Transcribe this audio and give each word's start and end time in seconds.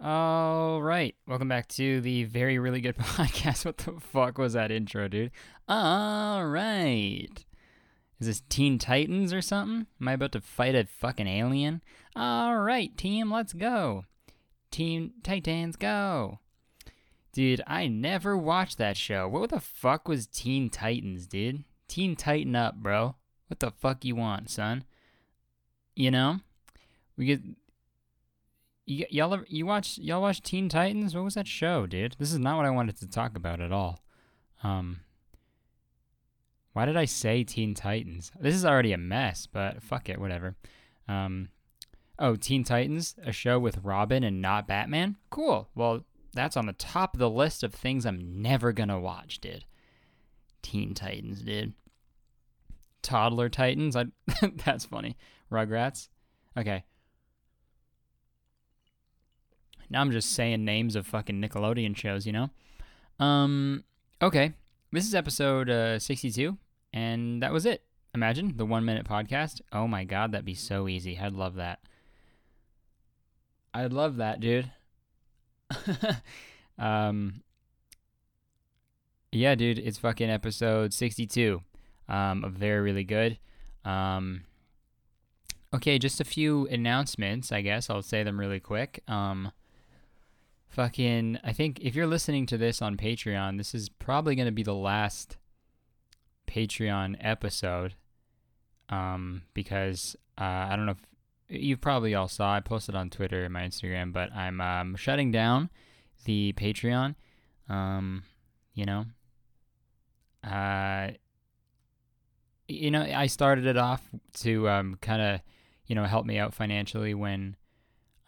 All 0.00 0.80
right, 0.80 1.16
welcome 1.26 1.48
back 1.48 1.66
to 1.70 2.00
the 2.00 2.22
very 2.22 2.60
really 2.60 2.80
good 2.80 2.96
podcast. 2.98 3.64
What 3.64 3.78
the 3.78 3.98
fuck 3.98 4.38
was 4.38 4.52
that 4.52 4.70
intro, 4.70 5.08
dude? 5.08 5.32
All 5.66 6.46
right. 6.46 7.44
Is 8.20 8.26
this 8.28 8.42
Teen 8.48 8.78
Titans 8.78 9.32
or 9.32 9.42
something? 9.42 9.88
Am 10.00 10.08
I 10.08 10.12
about 10.12 10.30
to 10.32 10.40
fight 10.40 10.76
a 10.76 10.84
fucking 10.84 11.26
alien? 11.26 11.82
All 12.14 12.58
right, 12.58 12.96
team, 12.96 13.32
let's 13.32 13.52
go. 13.52 14.04
Teen 14.70 15.14
Titans, 15.24 15.74
go. 15.74 16.38
Dude, 17.32 17.62
I 17.66 17.88
never 17.88 18.36
watched 18.36 18.78
that 18.78 18.96
show. 18.96 19.26
What 19.26 19.50
the 19.50 19.58
fuck 19.58 20.06
was 20.06 20.28
Teen 20.28 20.70
Titans, 20.70 21.26
dude? 21.26 21.64
Teen 21.88 22.14
Titan 22.14 22.54
up, 22.54 22.76
bro. 22.76 23.16
What 23.48 23.58
the 23.58 23.72
fuck 23.72 24.04
you 24.04 24.14
want, 24.14 24.48
son? 24.48 24.84
You 25.96 26.12
know? 26.12 26.38
We 27.16 27.26
get 27.26 27.40
y- 28.88 29.06
y'all 29.10 29.32
ever, 29.34 29.44
you 29.48 29.66
watch 29.66 29.98
y'all 29.98 30.22
watch 30.22 30.42
Teen 30.42 30.68
Titans? 30.68 31.14
What 31.14 31.24
was 31.24 31.34
that 31.34 31.46
show, 31.46 31.86
dude? 31.86 32.16
This 32.18 32.32
is 32.32 32.38
not 32.38 32.56
what 32.56 32.66
I 32.66 32.70
wanted 32.70 32.96
to 32.98 33.06
talk 33.08 33.36
about 33.36 33.60
at 33.60 33.72
all. 33.72 34.00
Um 34.62 35.00
Why 36.72 36.84
did 36.86 36.96
I 36.96 37.04
say 37.04 37.44
Teen 37.44 37.74
Titans? 37.74 38.32
This 38.40 38.54
is 38.54 38.64
already 38.64 38.92
a 38.92 38.98
mess, 38.98 39.46
but 39.46 39.82
fuck 39.82 40.08
it, 40.08 40.20
whatever. 40.20 40.56
Um 41.06 41.48
Oh, 42.18 42.34
Teen 42.34 42.64
Titans, 42.64 43.14
a 43.22 43.30
show 43.30 43.60
with 43.60 43.78
Robin 43.84 44.24
and 44.24 44.42
not 44.42 44.66
Batman? 44.66 45.16
Cool. 45.30 45.68
Well, 45.76 46.04
that's 46.34 46.56
on 46.56 46.66
the 46.66 46.72
top 46.72 47.14
of 47.14 47.20
the 47.20 47.30
list 47.30 47.62
of 47.62 47.72
things 47.72 48.04
I'm 48.04 48.42
never 48.42 48.72
gonna 48.72 48.98
watch, 48.98 49.40
dude. 49.40 49.64
Teen 50.62 50.94
Titans, 50.94 51.42
dude. 51.42 51.74
Toddler 53.02 53.48
Titans? 53.48 53.94
I 53.96 54.06
that's 54.64 54.84
funny. 54.84 55.16
Rugrats? 55.50 56.08
Okay. 56.56 56.84
Now 59.90 60.00
I'm 60.00 60.10
just 60.10 60.32
saying 60.32 60.64
names 60.64 60.96
of 60.96 61.06
fucking 61.06 61.40
Nickelodeon 61.40 61.96
shows, 61.96 62.26
you 62.26 62.32
know? 62.32 62.50
Um, 63.18 63.84
okay. 64.20 64.52
This 64.92 65.06
is 65.06 65.14
episode 65.14 65.68
uh, 65.68 65.98
62, 65.98 66.56
and 66.92 67.42
that 67.42 67.52
was 67.52 67.66
it. 67.66 67.82
Imagine 68.14 68.56
the 68.56 68.64
one 68.64 68.84
minute 68.84 69.06
podcast. 69.06 69.60
Oh 69.72 69.86
my 69.86 70.04
god, 70.04 70.32
that'd 70.32 70.44
be 70.44 70.54
so 70.54 70.88
easy. 70.88 71.18
I'd 71.18 71.34
love 71.34 71.56
that. 71.56 71.80
I'd 73.74 73.92
love 73.92 74.16
that, 74.16 74.40
dude. 74.40 74.70
um, 76.78 77.42
yeah, 79.30 79.54
dude, 79.54 79.78
it's 79.78 79.98
fucking 79.98 80.30
episode 80.30 80.94
62. 80.94 81.60
Um, 82.08 82.54
very, 82.56 82.80
really 82.80 83.04
good. 83.04 83.38
Um, 83.84 84.44
okay, 85.74 85.98
just 85.98 86.20
a 86.20 86.24
few 86.24 86.66
announcements, 86.68 87.52
I 87.52 87.60
guess. 87.60 87.90
I'll 87.90 88.02
say 88.02 88.22
them 88.22 88.40
really 88.40 88.60
quick. 88.60 89.02
Um, 89.06 89.52
fucking, 90.68 91.38
I 91.42 91.52
think 91.52 91.80
if 91.80 91.94
you're 91.94 92.06
listening 92.06 92.46
to 92.46 92.58
this 92.58 92.80
on 92.80 92.96
Patreon, 92.96 93.58
this 93.58 93.74
is 93.74 93.88
probably 93.88 94.34
going 94.34 94.46
to 94.46 94.52
be 94.52 94.62
the 94.62 94.74
last 94.74 95.36
Patreon 96.46 97.16
episode. 97.20 97.94
Um, 98.90 99.42
because 99.52 100.16
uh, 100.40 100.68
I 100.70 100.76
don't 100.76 100.86
know 100.86 100.92
if 100.92 101.60
you 101.60 101.76
probably 101.76 102.14
all 102.14 102.28
saw. 102.28 102.54
I 102.54 102.60
posted 102.60 102.94
on 102.94 103.10
Twitter 103.10 103.44
and 103.44 103.52
my 103.52 103.62
Instagram, 103.62 104.12
but 104.12 104.32
I'm 104.32 104.60
um, 104.60 104.96
shutting 104.96 105.30
down 105.30 105.68
the 106.24 106.54
Patreon. 106.56 107.14
Um, 107.68 108.22
you 108.74 108.86
know, 108.86 109.04
uh, 110.42 111.08
you 112.66 112.90
know, 112.90 113.02
I 113.02 113.26
started 113.26 113.66
it 113.66 113.76
off 113.76 114.02
to 114.40 114.68
um, 114.68 114.98
kind 115.00 115.20
of, 115.20 115.40
you 115.86 115.94
know, 115.94 116.04
help 116.04 116.26
me 116.26 116.38
out 116.38 116.54
financially 116.54 117.14
when 117.14 117.56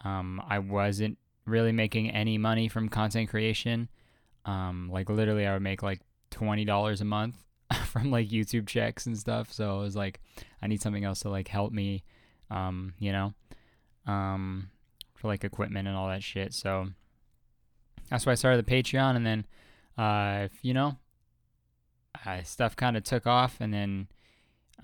um, 0.03 0.41
I 0.47 0.59
wasn't 0.59 1.17
really 1.51 1.71
making 1.71 2.09
any 2.09 2.37
money 2.37 2.67
from 2.67 2.89
content 2.89 3.29
creation. 3.29 3.89
Um, 4.45 4.89
like 4.91 5.09
literally, 5.09 5.45
I 5.45 5.53
would 5.53 5.61
make 5.61 5.83
like 5.83 6.01
twenty 6.29 6.65
dollars 6.65 7.01
a 7.01 7.05
month 7.05 7.35
from 7.85 8.11
like 8.11 8.29
YouTube 8.29 8.67
checks 8.67 9.05
and 9.05 9.17
stuff. 9.17 9.51
So 9.51 9.77
I 9.77 9.81
was 9.81 9.95
like, 9.95 10.19
I 10.61 10.67
need 10.67 10.81
something 10.81 11.03
else 11.03 11.19
to 11.21 11.29
like 11.29 11.47
help 11.47 11.71
me, 11.71 12.03
um, 12.49 12.93
you 12.99 13.11
know, 13.11 13.33
um, 14.07 14.69
for 15.15 15.27
like 15.27 15.43
equipment 15.43 15.87
and 15.87 15.95
all 15.95 16.07
that 16.07 16.23
shit. 16.23 16.53
So 16.53 16.87
that's 18.09 18.25
why 18.25 18.33
I 18.33 18.35
started 18.35 18.65
the 18.65 18.71
Patreon, 18.71 19.15
and 19.15 19.25
then, 19.25 19.45
uh, 19.97 20.49
you 20.61 20.73
know, 20.73 20.97
uh, 22.25 22.43
stuff 22.43 22.75
kind 22.75 22.97
of 22.97 23.03
took 23.03 23.25
off, 23.25 23.57
and 23.61 23.73
then 23.73 24.07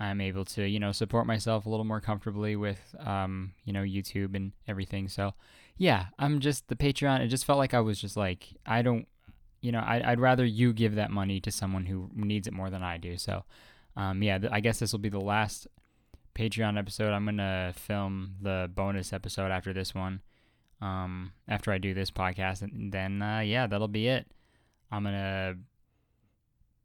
I'm 0.00 0.20
able 0.20 0.44
to, 0.46 0.66
you 0.66 0.80
know, 0.80 0.92
support 0.92 1.26
myself 1.26 1.66
a 1.66 1.68
little 1.68 1.84
more 1.84 2.00
comfortably 2.00 2.56
with, 2.56 2.80
um, 3.00 3.52
you 3.64 3.72
know, 3.72 3.82
YouTube 3.82 4.34
and 4.34 4.52
everything. 4.66 5.08
So, 5.08 5.34
yeah, 5.78 6.06
I'm 6.18 6.40
just 6.40 6.68
the 6.68 6.76
Patreon. 6.76 7.20
It 7.20 7.28
just 7.28 7.44
felt 7.44 7.58
like 7.58 7.72
I 7.72 7.80
was 7.80 8.00
just 8.00 8.16
like, 8.16 8.48
I 8.66 8.82
don't, 8.82 9.06
you 9.60 9.72
know, 9.72 9.78
I, 9.78 10.10
would 10.10 10.20
rather 10.20 10.44
you 10.44 10.72
give 10.72 10.96
that 10.96 11.10
money 11.10 11.40
to 11.40 11.50
someone 11.50 11.86
who 11.86 12.10
needs 12.14 12.46
it 12.46 12.52
more 12.52 12.68
than 12.68 12.82
I 12.82 12.98
do. 12.98 13.16
So, 13.16 13.44
um, 13.96 14.22
yeah, 14.22 14.38
th- 14.38 14.52
I 14.52 14.60
guess 14.60 14.80
this 14.80 14.92
will 14.92 14.98
be 14.98 15.08
the 15.08 15.20
last 15.20 15.68
Patreon 16.34 16.78
episode. 16.78 17.12
I'm 17.12 17.24
gonna 17.24 17.72
film 17.74 18.34
the 18.40 18.70
bonus 18.74 19.12
episode 19.12 19.50
after 19.50 19.72
this 19.72 19.94
one, 19.94 20.20
um, 20.80 21.32
after 21.48 21.72
I 21.72 21.78
do 21.78 21.94
this 21.94 22.10
podcast, 22.10 22.62
and 22.62 22.92
then, 22.92 23.22
uh, 23.22 23.40
yeah, 23.40 23.66
that'll 23.66 23.88
be 23.88 24.08
it. 24.08 24.26
I'm 24.90 25.04
gonna 25.04 25.56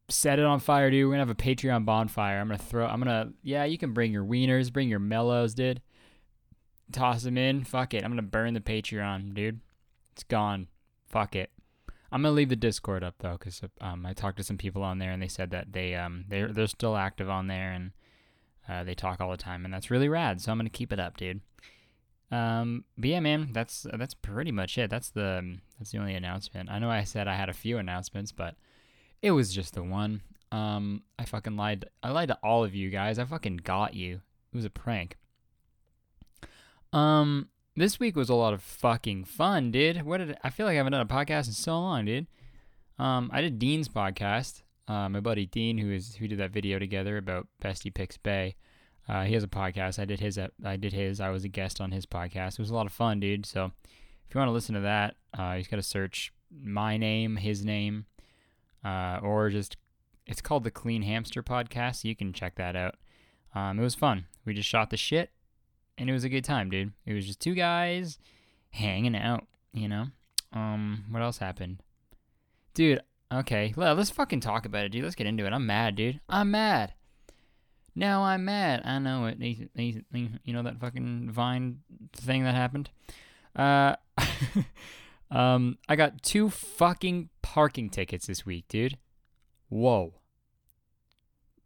set 0.10 0.40
it 0.40 0.46
on 0.46 0.60
fire, 0.60 0.92
dude. 0.92 1.06
We're 1.06 1.14
gonna 1.14 1.22
have 1.22 1.30
a 1.30 1.36
Patreon 1.36 1.86
bonfire. 1.86 2.40
I'm 2.40 2.48
gonna 2.48 2.58
throw. 2.58 2.86
I'm 2.86 3.00
gonna. 3.00 3.32
Yeah, 3.42 3.66
you 3.66 3.78
can 3.78 3.94
bring 3.94 4.12
your 4.12 4.26
wieners, 4.26 4.72
bring 4.72 4.90
your 4.90 5.00
mellows, 5.00 5.54
dude. 5.54 5.82
Toss 6.92 7.24
them 7.24 7.38
in. 7.38 7.64
Fuck 7.64 7.94
it. 7.94 8.04
I'm 8.04 8.12
gonna 8.12 8.22
burn 8.22 8.54
the 8.54 8.60
Patreon, 8.60 9.34
dude. 9.34 9.62
It's 10.12 10.24
gone. 10.24 10.68
Fuck 11.08 11.36
it. 11.36 11.52
I'm 12.12 12.22
gonna 12.22 12.36
leave 12.36 12.50
the 12.50 12.56
Discord 12.56 13.04
up 13.04 13.16
though, 13.20 13.38
cause 13.38 13.62
um, 13.82 14.06
I 14.06 14.14
talked 14.14 14.38
to 14.38 14.44
some 14.44 14.58
people 14.58 14.84
on 14.84 15.00
there 15.00 15.12
and 15.12 15.22
they 15.22 15.28
said 15.28 15.50
that 15.52 15.74
they 15.74 15.96
um 15.96 16.26
they're 16.28 16.52
they're 16.54 16.68
still 16.68 16.96
active 16.96 17.30
on 17.30 17.48
there 17.48 17.72
and 17.72 17.92
uh, 18.70 18.84
they 18.84 18.94
talk 18.94 19.20
all 19.20 19.32
the 19.32 19.38
time 19.38 19.66
and 19.66 19.74
that's 19.74 19.90
really 19.90 20.10
rad. 20.10 20.40
So 20.40 20.52
I'm 20.52 20.60
gonna 20.60 20.70
keep 20.70 20.94
it 20.94 21.00
up, 21.00 21.18
dude. 21.18 21.42
Um, 22.32 22.86
but 22.98 23.10
yeah, 23.10 23.20
man, 23.20 23.50
that's 23.52 23.86
that's 23.98 24.14
pretty 24.14 24.52
much 24.52 24.78
it. 24.78 24.90
That's 24.90 25.10
the 25.10 25.58
that's 25.78 25.92
the 25.92 26.00
only 26.00 26.16
announcement. 26.16 26.70
I 26.70 26.80
know 26.80 26.90
I 26.90 27.04
said 27.04 27.28
I 27.28 27.36
had 27.36 27.50
a 27.50 27.54
few 27.54 27.78
announcements, 27.78 28.32
but 28.32 28.56
it 29.22 29.32
was 29.32 29.54
just 29.54 29.74
the 29.74 29.84
one. 29.84 30.22
Um, 30.52 31.04
I 31.18 31.26
fucking 31.26 31.56
lied. 31.56 31.86
I 32.04 32.10
lied 32.10 32.28
to 32.28 32.38
all 32.44 32.64
of 32.64 32.76
you 32.76 32.90
guys. 32.90 33.18
I 33.18 33.26
fucking 33.26 33.58
got 33.58 33.96
you. 33.96 34.22
It 34.52 34.56
was 34.56 34.66
a 34.66 34.70
prank. 34.70 35.18
Um, 36.94 37.50
this 37.76 38.00
week 38.00 38.16
was 38.16 38.30
a 38.30 38.36
lot 38.36 38.54
of 38.54 38.62
fucking 38.62 39.26
fun, 39.26 39.72
dude. 39.72 40.04
What 40.04 40.20
did 40.20 40.38
I 40.44 40.50
feel 40.52 40.66
like 40.66 40.74
I 40.74 40.78
haven't 40.78 40.92
done 40.92 41.02
a 41.02 41.06
podcast 41.06 41.48
in 41.48 41.54
so 41.54 41.80
long, 41.80 42.06
dude? 42.06 42.28
Um, 43.00 43.32
I 43.34 43.42
did 43.42 43.58
Dean's 43.58 43.90
podcast. 43.90 44.62
Uh, 44.88 45.10
my 45.10 45.20
buddy 45.20 45.46
Dean, 45.46 45.78
who 45.78 45.92
is 45.92 46.16
who 46.16 46.28
did 46.28 46.40
that 46.40 46.52
video 46.52 46.78
together 46.78 47.18
about 47.18 47.48
Bestie 47.62 47.94
Picks 47.94 48.18
Bay. 48.18 48.56
Uh, 49.10 49.24
he 49.24 49.34
has 49.34 49.44
a 49.44 49.48
podcast. 49.48 49.98
I 49.98 50.06
did 50.06 50.20
his. 50.20 50.40
I 50.64 50.76
did 50.78 50.94
his. 50.94 51.20
I 51.20 51.30
was 51.30 51.44
a 51.44 51.50
guest 51.50 51.82
on 51.82 51.92
his 51.92 52.06
podcast. 52.06 52.54
It 52.54 52.60
was 52.60 52.70
a 52.70 52.76
lot 52.76 52.86
of 52.86 52.94
fun, 52.94 53.20
dude. 53.20 53.46
So 53.46 53.72
if 54.28 54.36
you 54.36 54.40
want 54.40 54.50
to 54.50 54.54
listen 54.54 54.76
to 54.76 54.82
that, 54.82 55.16
uh, 55.38 55.54
you 55.58 55.64
got 55.64 55.78
to 55.78 55.84
search 55.84 56.32
my 56.52 56.98
name, 56.98 57.38
his 57.38 57.66
name, 57.66 58.06
uh, 58.86 59.20
or 59.24 59.50
just 59.50 59.78
it's 60.28 60.42
called 60.42 60.64
the 60.64 60.72
Clean 60.72 61.02
Hamster 61.02 61.42
Podcast. 61.42 62.02
So 62.02 62.08
you 62.08 62.16
can 62.16 62.34
check 62.34 62.56
that 62.56 62.76
out. 62.76 62.96
Um, 63.56 63.80
it 63.80 63.84
was 63.84 63.96
fun. 63.96 64.26
We 64.46 64.54
just 64.54 64.70
shot 64.70 64.90
the 64.90 64.98
shit, 64.98 65.32
and 65.98 66.10
it 66.10 66.14
was 66.14 66.24
a 66.24 66.30
good 66.30 66.44
time, 66.44 66.70
dude. 66.70 66.94
It 67.06 67.14
was 67.14 67.26
just 67.26 67.40
two 67.40 67.54
guys 67.54 68.18
hanging 68.70 69.16
out. 69.16 69.46
You 69.74 69.88
know. 69.88 70.06
Um, 70.52 71.06
what 71.10 71.22
else 71.24 71.38
happened, 71.40 71.82
dude? 72.74 73.02
Okay, 73.34 73.74
let's 73.76 74.12
fucking 74.12 74.42
talk 74.42 74.66
about 74.66 74.86
it, 74.86 74.90
dude. 74.90 75.04
Let's 75.04 75.16
get 75.16 75.26
into 75.26 75.46
it. 75.46 75.54
I'm 75.54 75.66
mad, 75.66 75.96
dude. 75.96 76.20
I'm 76.30 76.52
mad. 76.52 76.94
Now 77.96 78.24
I'm 78.24 78.46
mad. 78.46 78.82
I 78.86 79.00
know 79.00 79.26
it. 79.26 79.40
You 79.40 80.54
know 80.54 80.64
that 80.64 80.80
fucking 80.80 81.32
Vine 81.32 81.80
thing 82.14 82.44
that 82.44 82.56
happened. 82.56 82.90
Uh. 83.56 83.96
Um, 85.34 85.80
I 85.90 85.96
got 85.96 86.22
two 86.22 86.50
fucking 86.52 87.30
parking 87.42 87.90
tickets 87.90 88.28
this 88.28 88.46
week, 88.46 88.68
dude. 88.68 89.00
Whoa. 89.68 90.14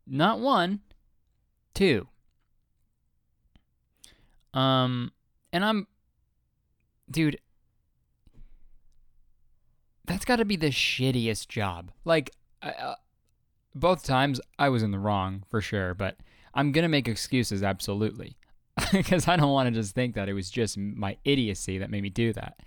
Not 0.07 0.40
one, 0.40 0.80
two. 1.74 2.07
Um, 4.57 5.12
and 5.54 5.63
I'm, 5.63 5.88
dude, 7.12 7.39
that's 10.06 10.25
got 10.25 10.38
to 10.38 10.45
be 10.45 10.56
the 10.56 10.71
shittiest 10.71 11.48
job. 11.48 11.92
Like, 12.06 12.31
uh, 12.63 12.95
both 13.75 14.04
times 14.04 14.42
I 14.57 14.69
was 14.69 14.81
in 14.81 14.89
the 14.89 14.98
wrong 14.98 15.44
for 15.50 15.62
sure, 15.62 15.94
but 15.94 16.18
I'm 16.56 16.71
gonna 16.71 16.89
make 16.89 17.07
excuses 17.07 17.62
absolutely 17.62 18.36
because 18.92 19.27
I 19.27 19.36
don't 19.36 19.51
want 19.51 19.68
to 19.68 19.80
just 19.80 19.94
think 19.94 20.15
that 20.15 20.27
it 20.27 20.33
was 20.33 20.50
just 20.50 20.75
my 20.75 21.18
idiocy 21.24 21.77
that 21.77 21.92
made 21.92 22.01
me 22.01 22.10
do 22.10 22.33
that. 22.33 22.60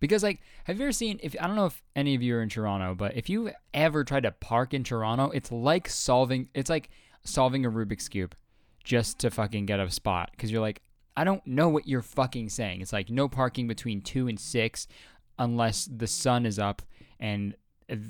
Because 0.00 0.24
like, 0.24 0.40
have 0.64 0.78
you 0.78 0.86
ever 0.86 0.92
seen? 0.92 1.20
If 1.22 1.36
I 1.40 1.46
don't 1.46 1.54
know 1.54 1.66
if 1.66 1.80
any 1.94 2.16
of 2.16 2.22
you 2.22 2.34
are 2.34 2.42
in 2.42 2.48
Toronto, 2.48 2.96
but 2.96 3.16
if 3.16 3.30
you 3.30 3.52
ever 3.72 4.02
tried 4.02 4.24
to 4.24 4.32
park 4.32 4.74
in 4.74 4.82
Toronto, 4.82 5.30
it's 5.30 5.52
like 5.52 5.88
solving. 5.88 6.48
It's 6.54 6.68
like 6.68 6.90
solving 7.22 7.64
a 7.64 7.70
Rubik's 7.70 8.08
cube, 8.08 8.34
just 8.82 9.20
to 9.20 9.30
fucking 9.30 9.66
get 9.66 9.78
a 9.78 9.88
spot. 9.88 10.30
Because 10.32 10.50
you're 10.50 10.60
like, 10.60 10.82
I 11.16 11.24
don't 11.24 11.46
know 11.46 11.68
what 11.68 11.86
you're 11.86 12.02
fucking 12.02 12.48
saying. 12.48 12.80
It's 12.80 12.92
like 12.92 13.10
no 13.10 13.28
parking 13.28 13.66
between 13.66 14.00
2 14.00 14.28
and 14.28 14.40
6 14.40 14.88
unless 15.38 15.88
the 15.94 16.06
sun 16.06 16.46
is 16.46 16.58
up 16.58 16.82
and 17.20 17.54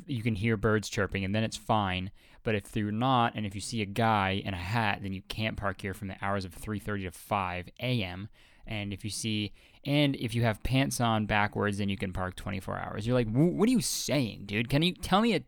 you 0.07 0.23
can 0.23 0.35
hear 0.35 0.57
birds 0.57 0.89
chirping 0.89 1.25
and 1.25 1.35
then 1.35 1.45
it's 1.45 1.57
fine. 1.57 2.11
But 2.45 2.55
if 2.55 2.77
you're 2.77 2.93
not 2.93 3.35
and 3.35 3.47
if 3.47 3.55
you 3.55 3.61
see 3.61 3.83
a 3.83 3.87
guy 3.87 4.43
in 4.45 4.55
a 4.55 4.59
hat, 4.59 5.01
then 5.03 5.13
you 5.13 5.23
can't 5.29 5.57
park 5.57 5.81
here 5.81 5.95
from 5.95 6.09
the 6.09 6.17
hours 6.23 6.45
of 6.45 6.55
3:30 6.55 7.05
to 7.05 7.11
5 7.11 7.69
a.m. 7.81 8.29
And 8.67 8.93
if 8.93 9.05
you 9.05 9.11
see 9.11 9.53
and 9.85 10.15
if 10.17 10.35
you 10.35 10.43
have 10.43 10.63
pants 10.63 11.01
on 11.01 11.27
backwards, 11.27 11.79
then 11.79 11.89
you 11.89 11.97
can 11.97 12.13
park 12.13 12.37
24 12.37 12.79
hours. 12.79 13.07
You're 13.07 13.17
like, 13.17 13.31
what 13.31 13.69
are 13.69 13.73
you 13.73 13.81
saying, 13.81 14.45
dude? 14.47 14.69
Can 14.69 14.83
you 14.83 14.95
tell 14.95 15.21
me 15.21 15.35
a 15.35 15.43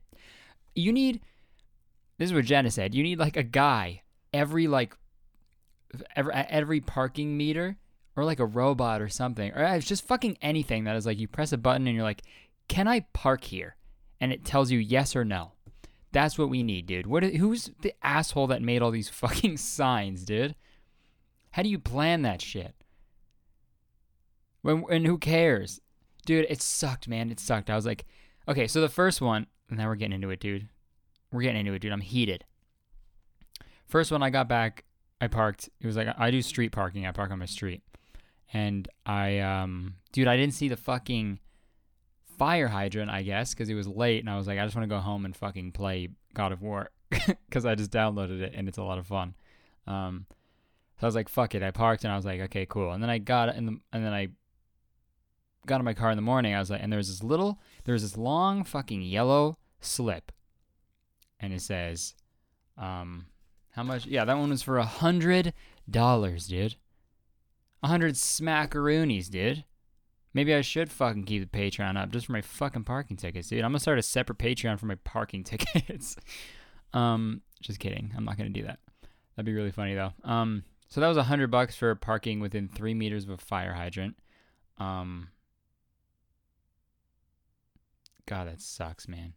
you 0.75 0.93
need 0.93 1.21
this 2.19 2.31
is 2.31 2.35
what 2.35 2.45
Jenna 2.45 2.71
said. 2.71 2.95
You 2.95 3.03
need 3.03 3.19
like 3.19 3.37
a 3.37 3.43
guy 3.43 4.03
every 4.33 4.67
like 4.67 4.97
every 6.17 6.33
every 6.33 6.81
parking 6.81 7.37
meter 7.37 7.77
or 8.17 8.25
like 8.25 8.41
a 8.41 8.47
robot 8.47 9.01
or 9.03 9.09
something 9.09 9.53
or 9.53 9.65
uh, 9.65 9.75
it's 9.75 9.87
just 9.87 10.07
fucking 10.07 10.39
anything 10.41 10.85
that 10.85 10.97
is 10.97 11.07
like 11.07 11.19
you 11.19 11.29
press 11.29 11.53
a 11.53 11.59
button 11.59 11.87
and 11.87 11.95
you're 11.95 12.05
like, 12.05 12.23
"Can 12.69 12.89
I 12.89 13.01
park 13.13 13.45
here?" 13.45 13.77
and 14.21 14.33
it 14.33 14.45
tells 14.45 14.71
you 14.71 14.79
yes 14.79 15.15
or 15.15 15.25
no. 15.25 15.53
That's 16.13 16.39
what 16.39 16.49
we 16.49 16.63
need, 16.63 16.87
dude. 16.87 17.07
What 17.07 17.25
who's 17.25 17.71
the 17.83 17.93
asshole 18.03 18.47
that 18.47 18.63
made 18.63 18.81
all 18.83 18.91
these 18.91 19.09
fucking 19.11 19.57
signs, 19.57 20.25
dude? 20.25 20.55
How 21.51 21.63
do 21.63 21.69
you 21.69 21.79
plan 21.79 22.23
that 22.23 22.41
shit? 22.41 22.75
When 24.63 24.85
and 24.91 25.07
who 25.07 25.19
cares? 25.19 25.81
Dude, 26.25 26.47
it 26.49 26.63
sucked, 26.63 27.07
man. 27.07 27.31
It 27.31 27.39
sucked. 27.39 27.69
I 27.69 27.77
was 27.77 27.85
like, 27.85 28.07
okay, 28.49 28.67
so 28.67 28.81
the 28.81 28.89
first 28.89 29.21
one, 29.21 29.47
and 29.69 29.79
now 29.79 29.89
we're 29.89 29.95
getting 29.97 30.15
into 30.15 30.31
it, 30.31 30.41
dude. 30.41 30.69
We're 31.31 31.43
getting 31.43 31.61
into 31.61 31.75
it, 31.75 31.81
dude. 31.81 31.93
I'm 31.93 32.01
heated. 32.01 32.45
First 33.87 34.11
one 34.11 34.23
I 34.23 34.31
got 34.31 34.49
back, 34.49 34.84
I 35.21 35.29
parked. 35.29 35.69
It 35.81 35.87
was 35.87 35.97
like 35.97 36.09
I 36.19 36.31
do 36.31 36.43
street 36.43 36.71
parking. 36.73 37.07
I 37.07 37.13
park 37.13 37.31
on 37.31 37.39
my 37.39 37.47
street. 37.47 37.83
And 38.53 38.89
I 39.07 39.39
um 39.41 39.97
dude, 40.13 40.29
I 40.29 40.37
didn't 40.37 40.55
see 40.55 40.69
the 40.69 40.77
fucking 40.77 41.41
fire 42.39 42.69
hydrant, 42.69 43.11
I 43.11 43.23
guess, 43.23 43.55
because 43.55 43.69
it 43.69 43.75
was 43.75 43.89
late 43.89 44.21
and 44.21 44.31
I 44.31 44.37
was 44.37 44.47
like, 44.47 44.59
I 44.59 44.65
just 44.65 44.77
want 44.77 44.89
to 44.89 44.95
go 44.95 45.01
home 45.01 45.25
and 45.25 45.35
fucking 45.35 45.73
play 45.73 46.09
God 46.35 46.53
of 46.53 46.63
War 46.63 46.91
because 47.11 47.65
I 47.65 47.75
just 47.75 47.91
downloaded 47.91 48.41
it 48.41 48.53
and 48.55 48.69
it's 48.69 48.79
a 48.79 48.83
lot 48.83 48.99
of 48.99 49.07
fun. 49.07 49.35
Um, 49.87 50.27
so 51.01 51.07
I 51.07 51.07
was 51.07 51.15
like, 51.15 51.29
fuck 51.29 51.55
it. 51.55 51.63
I 51.63 51.71
parked 51.71 52.05
and 52.05 52.13
I 52.13 52.17
was 52.17 52.25
like, 52.25 52.41
okay, 52.43 52.67
cool. 52.67 52.93
And 52.93 53.03
then 53.03 53.11
I 53.11 53.19
got 53.19 53.55
in 53.55 53.67
the, 53.67 53.77
and 53.93 54.05
then 54.05 54.13
I 54.13 54.29
got 55.67 55.81
in 55.81 55.85
my 55.85 55.95
car 55.95 56.11
in 56.11 56.17
the 56.17 56.23
morning. 56.23 56.55
I 56.55 56.59
was 56.59 56.71
like, 56.71 56.83
and 56.83 56.93
there 56.93 56.99
was 56.99 57.09
this 57.09 57.23
little, 57.23 57.61
there 57.85 57.93
was 57.93 58.03
this 58.03 58.17
long 58.17 58.65
fucking 58.65 59.03
yellow 59.03 59.57
slip 59.81 60.33
and 61.41 61.53
it 61.53 61.63
says, 61.63 62.15
um, 62.79 63.27
how 63.75 63.83
much? 63.83 64.07
Yeah, 64.07 64.25
that 64.25 64.39
one 64.39 64.51
was 64.51 64.63
for 64.63 64.79
a 64.79 64.85
hundred 64.85 65.53
dollars, 65.91 66.47
dude. 66.47 66.77
A 67.83 67.89
hundred 67.89 68.15
smackaroonies, 68.15 69.29
dude. 69.29 69.65
Maybe 70.33 70.55
I 70.55 70.63
should 70.63 70.91
fucking 70.91 71.25
keep 71.25 71.51
the 71.51 71.59
Patreon 71.59 72.01
up 72.01 72.11
just 72.11 72.27
for 72.27 72.33
my 72.33 72.41
fucking 72.41 72.85
parking 72.85 73.17
tickets, 73.17 73.49
dude. 73.49 73.61
I'm 73.61 73.71
gonna 73.71 73.81
start 73.81 73.99
a 73.99 74.03
separate 74.03 74.39
Patreon 74.39 74.79
for 74.79 74.87
my 74.87 74.97
parking 74.97 75.45
tickets. 75.45 76.17
um, 76.93 77.43
just 77.61 77.81
kidding. 77.81 78.13
I'm 78.17 78.25
not 78.25 78.37
gonna 78.37 78.51
do 78.51 78.65
that. 78.65 78.79
That'd 79.37 79.47
be 79.47 79.53
really 79.55 79.73
funny 79.73 79.95
though. 79.95 80.13
Um, 80.23 80.65
so 80.89 81.01
that 81.01 81.09
was 81.09 81.17
a 81.17 81.25
hundred 81.25 81.51
bucks 81.51 81.75
for 81.77 81.95
parking 81.95 82.41
within 82.41 82.69
three 82.69 82.95
meters 82.95 83.25
of 83.25 83.31
a 83.31 83.37
fire 83.37 83.75
hydrant. 83.75 84.17
Um, 84.79 85.29
God, 88.27 88.49
that 88.49 88.61
sucks, 88.61 89.09
man. 89.09 89.35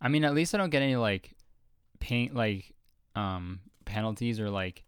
I 0.00 0.08
mean, 0.08 0.24
at 0.24 0.34
least 0.34 0.54
I 0.54 0.58
don't 0.58 0.70
get 0.70 0.82
any 0.82 0.96
like 0.96 1.35
paint 2.06 2.36
like 2.36 2.72
um 3.16 3.60
penalties 3.84 4.38
or 4.38 4.48
like 4.48 4.84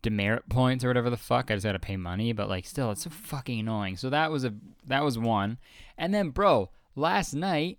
demerit 0.00 0.48
points 0.48 0.82
or 0.82 0.88
whatever 0.88 1.10
the 1.10 1.18
fuck. 1.18 1.50
I 1.50 1.54
just 1.54 1.66
gotta 1.66 1.78
pay 1.78 1.98
money, 1.98 2.32
but 2.32 2.48
like 2.48 2.64
still, 2.64 2.90
it's 2.90 3.02
so 3.02 3.10
fucking 3.10 3.60
annoying. 3.60 3.98
So 3.98 4.08
that 4.08 4.30
was 4.30 4.44
a 4.44 4.54
that 4.86 5.04
was 5.04 5.18
one, 5.18 5.58
and 5.98 6.14
then 6.14 6.30
bro, 6.30 6.70
last 6.96 7.34
night 7.34 7.78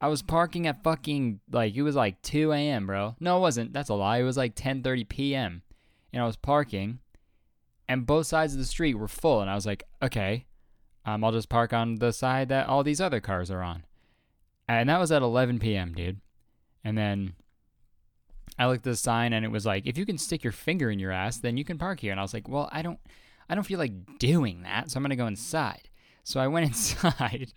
I 0.00 0.08
was 0.08 0.22
parking 0.22 0.66
at 0.66 0.82
fucking 0.82 1.40
like 1.52 1.76
it 1.76 1.82
was 1.82 1.94
like 1.94 2.20
2 2.22 2.52
a.m. 2.52 2.86
bro. 2.86 3.14
No, 3.20 3.38
it 3.38 3.40
wasn't. 3.40 3.72
That's 3.72 3.90
a 3.90 3.94
lie. 3.94 4.18
It 4.18 4.24
was 4.24 4.36
like 4.36 4.56
10:30 4.56 5.08
p.m. 5.08 5.62
and 6.12 6.20
I 6.20 6.26
was 6.26 6.36
parking, 6.36 6.98
and 7.88 8.06
both 8.06 8.26
sides 8.26 8.54
of 8.54 8.58
the 8.58 8.64
street 8.64 8.94
were 8.94 9.08
full, 9.08 9.40
and 9.40 9.48
I 9.48 9.54
was 9.54 9.66
like, 9.66 9.84
okay, 10.02 10.46
um, 11.06 11.22
I'll 11.22 11.32
just 11.32 11.48
park 11.48 11.72
on 11.72 11.96
the 11.96 12.12
side 12.12 12.48
that 12.48 12.66
all 12.66 12.82
these 12.82 13.00
other 13.00 13.20
cars 13.20 13.52
are 13.52 13.62
on. 13.62 13.84
And 14.66 14.88
that 14.88 14.98
was 14.98 15.12
at 15.12 15.20
11 15.20 15.58
p.m., 15.58 15.92
dude. 15.92 16.20
And 16.82 16.96
then 16.96 17.34
I 18.58 18.66
looked 18.66 18.86
at 18.86 18.90
the 18.90 18.96
sign 18.96 19.32
and 19.32 19.44
it 19.44 19.50
was 19.50 19.66
like, 19.66 19.86
if 19.86 19.98
you 19.98 20.06
can 20.06 20.18
stick 20.18 20.44
your 20.44 20.52
finger 20.52 20.90
in 20.90 20.98
your 20.98 21.10
ass, 21.10 21.38
then 21.38 21.56
you 21.56 21.64
can 21.64 21.78
park 21.78 22.00
here. 22.00 22.12
And 22.12 22.20
I 22.20 22.22
was 22.22 22.34
like, 22.34 22.48
well, 22.48 22.68
I 22.72 22.82
don't, 22.82 22.98
I 23.48 23.54
don't 23.54 23.64
feel 23.64 23.78
like 23.78 24.18
doing 24.18 24.62
that, 24.62 24.90
so 24.90 24.96
I'm 24.96 25.02
gonna 25.02 25.16
go 25.16 25.26
inside. 25.26 25.88
So 26.22 26.40
I 26.40 26.48
went 26.48 26.66
inside, 26.68 27.52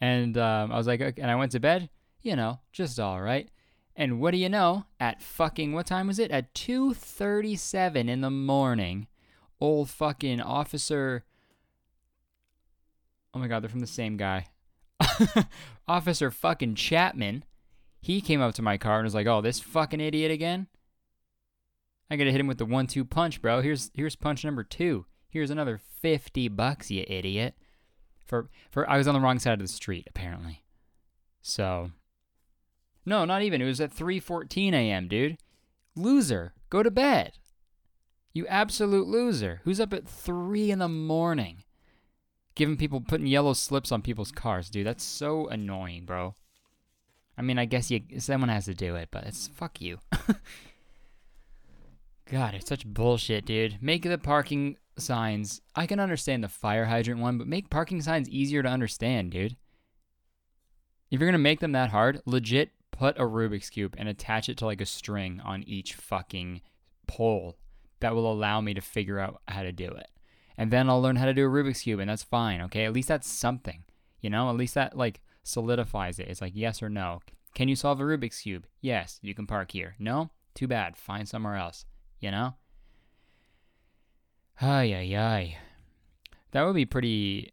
and 0.00 0.36
um, 0.36 0.72
I 0.72 0.76
was 0.76 0.86
like, 0.86 1.00
okay, 1.00 1.22
and 1.22 1.30
I 1.30 1.36
went 1.36 1.52
to 1.52 1.60
bed. 1.60 1.88
You 2.20 2.36
know, 2.36 2.60
just 2.72 3.00
all 3.00 3.20
right. 3.20 3.48
And 3.96 4.20
what 4.20 4.30
do 4.30 4.36
you 4.36 4.48
know? 4.48 4.84
At 5.00 5.22
fucking 5.22 5.72
what 5.72 5.86
time 5.86 6.06
was 6.06 6.18
it? 6.18 6.30
At 6.30 6.54
2:37 6.54 8.08
in 8.08 8.20
the 8.20 8.30
morning, 8.30 9.08
old 9.60 9.90
fucking 9.90 10.40
officer. 10.40 11.24
Oh 13.34 13.38
my 13.38 13.48
god, 13.48 13.62
they're 13.62 13.70
from 13.70 13.80
the 13.80 13.86
same 13.86 14.16
guy. 14.16 14.46
Officer 15.88 16.30
fucking 16.30 16.74
Chapman, 16.74 17.44
he 18.02 18.20
came 18.20 18.42
up 18.42 18.54
to 18.56 18.62
my 18.62 18.76
car 18.76 18.98
and 18.98 19.04
was 19.04 19.14
like, 19.14 19.26
"Oh, 19.26 19.40
this 19.40 19.60
fucking 19.60 20.00
idiot 20.00 20.30
again." 20.30 20.66
I 22.10 22.16
gotta 22.16 22.30
hit 22.30 22.40
him 22.40 22.46
with 22.46 22.58
the 22.58 22.66
one-two 22.66 23.06
punch, 23.06 23.40
bro. 23.40 23.62
Here's 23.62 23.90
here's 23.94 24.16
punch 24.16 24.44
number 24.44 24.62
two. 24.62 25.06
Here's 25.30 25.50
another 25.50 25.78
fifty 25.78 26.48
bucks, 26.48 26.90
you 26.90 27.04
idiot. 27.06 27.54
For 28.26 28.50
for 28.70 28.88
I 28.90 28.98
was 28.98 29.08
on 29.08 29.14
the 29.14 29.20
wrong 29.20 29.38
side 29.38 29.54
of 29.54 29.60
the 29.60 29.68
street 29.68 30.06
apparently. 30.06 30.64
So. 31.40 31.92
No, 33.06 33.24
not 33.24 33.42
even. 33.42 33.60
It 33.60 33.64
was 33.64 33.80
at 33.80 33.90
3:14 33.90 34.74
a.m., 34.74 35.08
dude. 35.08 35.38
Loser, 35.96 36.54
go 36.70 36.84
to 36.84 36.90
bed. 36.90 37.32
You 38.32 38.46
absolute 38.46 39.08
loser. 39.08 39.60
Who's 39.64 39.80
up 39.80 39.92
at 39.92 40.06
3 40.06 40.70
in 40.70 40.78
the 40.78 40.88
morning? 40.88 41.64
giving 42.54 42.76
people 42.76 43.00
putting 43.00 43.26
yellow 43.26 43.52
slips 43.52 43.92
on 43.92 44.02
people's 44.02 44.32
cars, 44.32 44.70
dude. 44.70 44.86
That's 44.86 45.04
so 45.04 45.48
annoying, 45.48 46.04
bro. 46.04 46.34
I 47.36 47.42
mean, 47.42 47.58
I 47.58 47.64
guess 47.64 47.90
you 47.90 48.02
someone 48.18 48.48
has 48.48 48.66
to 48.66 48.74
do 48.74 48.94
it, 48.96 49.08
but 49.10 49.24
it's 49.24 49.48
fuck 49.48 49.80
you. 49.80 49.98
God, 52.30 52.54
it's 52.54 52.68
such 52.68 52.86
bullshit, 52.86 53.44
dude. 53.44 53.78
Make 53.80 54.02
the 54.02 54.18
parking 54.18 54.76
signs. 54.98 55.60
I 55.74 55.86
can 55.86 55.98
understand 56.00 56.44
the 56.44 56.48
fire 56.48 56.84
hydrant 56.86 57.20
one, 57.20 57.38
but 57.38 57.46
make 57.46 57.70
parking 57.70 58.00
signs 58.02 58.28
easier 58.28 58.62
to 58.62 58.68
understand, 58.68 59.32
dude. 59.32 59.56
If 61.10 61.20
you're 61.20 61.28
gonna 61.28 61.38
make 61.38 61.60
them 61.60 61.72
that 61.72 61.90
hard, 61.90 62.20
legit 62.24 62.70
put 62.90 63.18
a 63.18 63.22
Rubik's 63.22 63.70
cube 63.70 63.94
and 63.98 64.08
attach 64.08 64.48
it 64.48 64.56
to 64.58 64.66
like 64.66 64.80
a 64.80 64.86
string 64.86 65.40
on 65.44 65.62
each 65.64 65.94
fucking 65.94 66.60
pole 67.06 67.56
that 68.00 68.14
will 68.14 68.30
allow 68.30 68.60
me 68.60 68.74
to 68.74 68.80
figure 68.80 69.18
out 69.18 69.40
how 69.48 69.62
to 69.62 69.72
do 69.72 69.88
it 69.88 70.08
and 70.56 70.70
then 70.70 70.88
I'll 70.88 71.00
learn 71.00 71.16
how 71.16 71.24
to 71.26 71.34
do 71.34 71.46
a 71.46 71.50
Rubik's 71.50 71.82
cube, 71.82 72.00
and 72.00 72.10
that's 72.10 72.22
fine. 72.22 72.60
Okay, 72.62 72.84
at 72.84 72.92
least 72.92 73.08
that's 73.08 73.28
something, 73.28 73.84
you 74.20 74.30
know. 74.30 74.48
At 74.48 74.56
least 74.56 74.74
that 74.74 74.96
like 74.96 75.20
solidifies 75.42 76.18
it. 76.18 76.28
It's 76.28 76.40
like 76.40 76.52
yes 76.54 76.82
or 76.82 76.88
no. 76.88 77.20
Can 77.54 77.68
you 77.68 77.76
solve 77.76 78.00
a 78.00 78.04
Rubik's 78.04 78.40
cube? 78.40 78.66
Yes, 78.80 79.18
you 79.22 79.34
can 79.34 79.46
park 79.46 79.72
here. 79.72 79.94
No, 79.98 80.30
too 80.54 80.66
bad. 80.66 80.96
Find 80.96 81.28
somewhere 81.28 81.56
else. 81.56 81.84
You 82.20 82.30
know. 82.30 82.54
Ay 84.60 84.94
ay 84.94 85.16
ay. 85.16 85.56
That 86.52 86.62
would 86.62 86.74
be 86.74 86.86
pretty. 86.86 87.52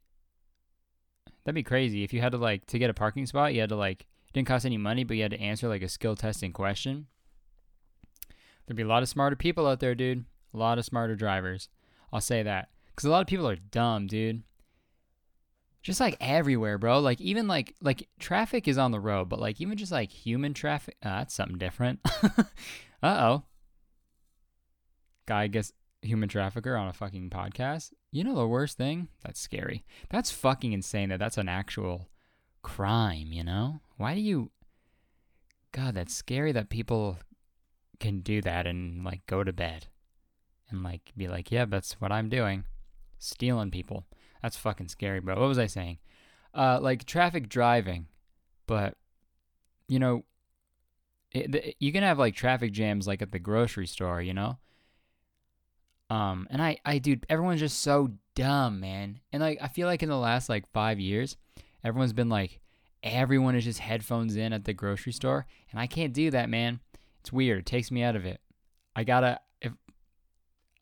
That'd 1.43 1.55
be 1.55 1.63
crazy 1.63 2.03
if 2.03 2.13
you 2.13 2.21
had 2.21 2.33
to 2.33 2.37
like 2.37 2.65
to 2.67 2.79
get 2.79 2.89
a 2.89 2.93
parking 2.93 3.25
spot. 3.25 3.53
You 3.53 3.61
had 3.61 3.69
to 3.69 3.75
like 3.75 4.01
it 4.01 4.33
didn't 4.33 4.47
cost 4.47 4.65
any 4.65 4.77
money, 4.77 5.03
but 5.03 5.17
you 5.17 5.23
had 5.23 5.31
to 5.31 5.41
answer 5.41 5.67
like 5.67 5.81
a 5.81 5.89
skill 5.89 6.15
testing 6.15 6.53
question. 6.53 7.07
There'd 8.65 8.77
be 8.77 8.83
a 8.83 8.87
lot 8.87 9.01
of 9.01 9.09
smarter 9.09 9.35
people 9.35 9.65
out 9.65 9.79
there, 9.79 9.95
dude. 9.95 10.25
A 10.53 10.57
lot 10.57 10.77
of 10.77 10.85
smarter 10.85 11.15
drivers. 11.15 11.69
I'll 12.13 12.21
say 12.21 12.43
that. 12.43 12.69
Because 12.91 13.05
a 13.05 13.09
lot 13.09 13.21
of 13.21 13.27
people 13.27 13.47
are 13.47 13.55
dumb, 13.55 14.05
dude. 14.05 14.43
Just 15.81 15.99
like 15.99 16.17
everywhere, 16.19 16.77
bro. 16.77 16.99
Like 16.99 17.21
even 17.21 17.47
like 17.47 17.75
like 17.81 18.07
traffic 18.19 18.67
is 18.67 18.77
on 18.77 18.91
the 18.91 18.99
road, 18.99 19.29
but 19.29 19.39
like 19.39 19.61
even 19.61 19.77
just 19.77 19.91
like 19.91 20.11
human 20.11 20.53
traffic, 20.53 20.97
uh, 21.03 21.19
that's 21.19 21.33
something 21.33 21.57
different. 21.57 21.99
uh 22.23 22.43
oh. 23.03 23.43
Guy 25.25 25.47
gets 25.47 25.71
human 26.01 26.27
trafficker 26.27 26.75
on 26.75 26.87
a 26.87 26.93
fucking 26.93 27.29
podcast. 27.29 27.91
You 28.11 28.23
know 28.23 28.35
the 28.35 28.47
worst 28.47 28.77
thing? 28.77 29.07
That's 29.23 29.39
scary. 29.39 29.85
That's 30.09 30.31
fucking 30.31 30.73
insane 30.73 31.09
that 31.09 31.19
that's 31.19 31.37
an 31.37 31.47
actual 31.47 32.09
crime, 32.61 33.31
you 33.31 33.43
know? 33.43 33.81
Why 33.97 34.15
do 34.15 34.21
you 34.21 34.51
God, 35.71 35.95
that's 35.95 36.15
scary 36.15 36.51
that 36.51 36.69
people 36.69 37.19
can 37.99 38.21
do 38.21 38.41
that 38.41 38.65
and 38.65 39.03
like 39.03 39.25
go 39.27 39.43
to 39.43 39.53
bed 39.53 39.87
and 40.69 40.83
like 40.83 41.11
be 41.15 41.27
like, 41.27 41.51
"Yeah, 41.51 41.65
that's 41.65 41.93
what 42.01 42.11
I'm 42.11 42.27
doing." 42.27 42.65
stealing 43.19 43.69
people. 43.69 44.05
That's 44.41 44.57
fucking 44.57 44.87
scary, 44.87 45.19
bro. 45.19 45.39
What 45.39 45.47
was 45.47 45.59
I 45.59 45.67
saying? 45.67 45.97
Uh, 46.53 46.79
like 46.81 47.05
traffic 47.05 47.49
driving, 47.49 48.07
but 48.67 48.95
you 49.87 49.99
know, 49.99 50.23
it, 51.31 51.75
you 51.79 51.91
can 51.91 52.03
have 52.03 52.17
like 52.17 52.35
traffic 52.35 52.71
jams 52.71 53.07
like 53.07 53.21
at 53.21 53.31
the 53.31 53.39
grocery 53.39 53.87
store. 53.87 54.21
You 54.21 54.33
know, 54.33 54.57
Um, 56.09 56.47
and 56.49 56.61
I, 56.61 56.77
I, 56.83 56.97
dude, 56.97 57.25
everyone's 57.29 57.59
just 57.59 57.81
so 57.81 58.09
dumb, 58.33 58.79
man. 58.79 59.19
And 59.31 59.41
like, 59.41 59.59
I 59.61 59.67
feel 59.67 59.87
like 59.87 60.01
in 60.01 60.09
the 60.09 60.17
last 60.17 60.49
like 60.49 60.71
five 60.71 60.99
years, 60.99 61.37
everyone's 61.83 62.13
been 62.13 62.29
like, 62.29 62.59
everyone 63.03 63.55
is 63.55 63.63
just 63.63 63.79
headphones 63.79 64.35
in 64.35 64.51
at 64.53 64.65
the 64.65 64.73
grocery 64.73 65.13
store, 65.13 65.45
and 65.71 65.79
I 65.79 65.87
can't 65.87 66.13
do 66.13 66.31
that, 66.31 66.49
man. 66.49 66.79
It's 67.19 67.31
weird. 67.31 67.59
It 67.59 67.65
takes 67.65 67.91
me 67.91 68.01
out 68.01 68.15
of 68.15 68.25
it. 68.25 68.41
I 68.95 69.03
gotta, 69.03 69.39
if 69.61 69.73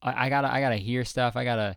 I, 0.01 0.25
I 0.25 0.29
gotta, 0.29 0.51
I 0.51 0.61
gotta 0.61 0.77
hear 0.77 1.03
stuff. 1.03 1.35
I 1.35 1.43
gotta, 1.43 1.75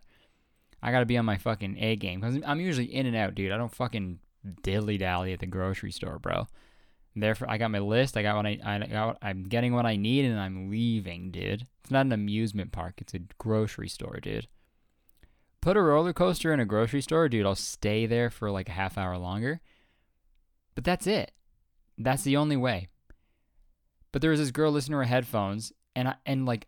I 0.81 0.91
gotta 0.91 1.05
be 1.05 1.17
on 1.17 1.25
my 1.25 1.37
fucking 1.37 1.77
A 1.79 1.95
game 1.95 2.19
because 2.19 2.39
I'm 2.45 2.59
usually 2.59 2.93
in 2.93 3.05
and 3.05 3.15
out, 3.15 3.35
dude. 3.35 3.51
I 3.51 3.57
don't 3.57 3.73
fucking 3.73 4.19
dilly 4.63 4.97
dally 4.97 5.33
at 5.33 5.39
the 5.39 5.45
grocery 5.45 5.91
store, 5.91 6.19
bro. 6.19 6.47
Therefore, 7.15 7.49
I 7.49 7.57
got 7.57 7.71
my 7.71 7.79
list. 7.79 8.15
I 8.15 8.23
got 8.23 8.37
what 8.37 8.45
I, 8.45 8.57
I 8.63 8.79
got. 8.87 9.17
I'm 9.21 9.43
getting 9.43 9.73
what 9.73 9.85
I 9.85 9.97
need, 9.97 10.25
and 10.25 10.39
I'm 10.39 10.69
leaving, 10.69 11.31
dude. 11.31 11.67
It's 11.81 11.91
not 11.91 12.05
an 12.05 12.13
amusement 12.13 12.71
park. 12.71 12.95
It's 12.99 13.13
a 13.13 13.19
grocery 13.37 13.89
store, 13.89 14.19
dude. 14.21 14.47
Put 15.61 15.77
a 15.77 15.81
roller 15.81 16.13
coaster 16.13 16.53
in 16.53 16.59
a 16.59 16.65
grocery 16.65 17.01
store, 17.01 17.27
dude. 17.27 17.45
I'll 17.45 17.55
stay 17.55 18.05
there 18.05 18.29
for 18.29 18.49
like 18.49 18.69
a 18.69 18.73
half 18.73 18.97
hour 18.97 19.17
longer. 19.17 19.59
But 20.73 20.85
that's 20.85 21.05
it. 21.05 21.31
That's 21.97 22.23
the 22.23 22.37
only 22.37 22.57
way. 22.57 22.87
But 24.11 24.21
there 24.21 24.31
was 24.31 24.39
this 24.39 24.51
girl 24.51 24.71
listening 24.71 24.93
to 24.93 24.99
her 24.99 25.03
headphones, 25.03 25.71
and 25.95 26.07
I, 26.07 26.15
and 26.25 26.45
like, 26.45 26.67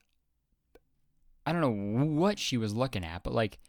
I 1.45 1.51
don't 1.51 1.61
know 1.61 2.05
what 2.05 2.37
she 2.37 2.57
was 2.57 2.75
looking 2.75 3.03
at, 3.03 3.23
but 3.23 3.33
like, 3.33 3.59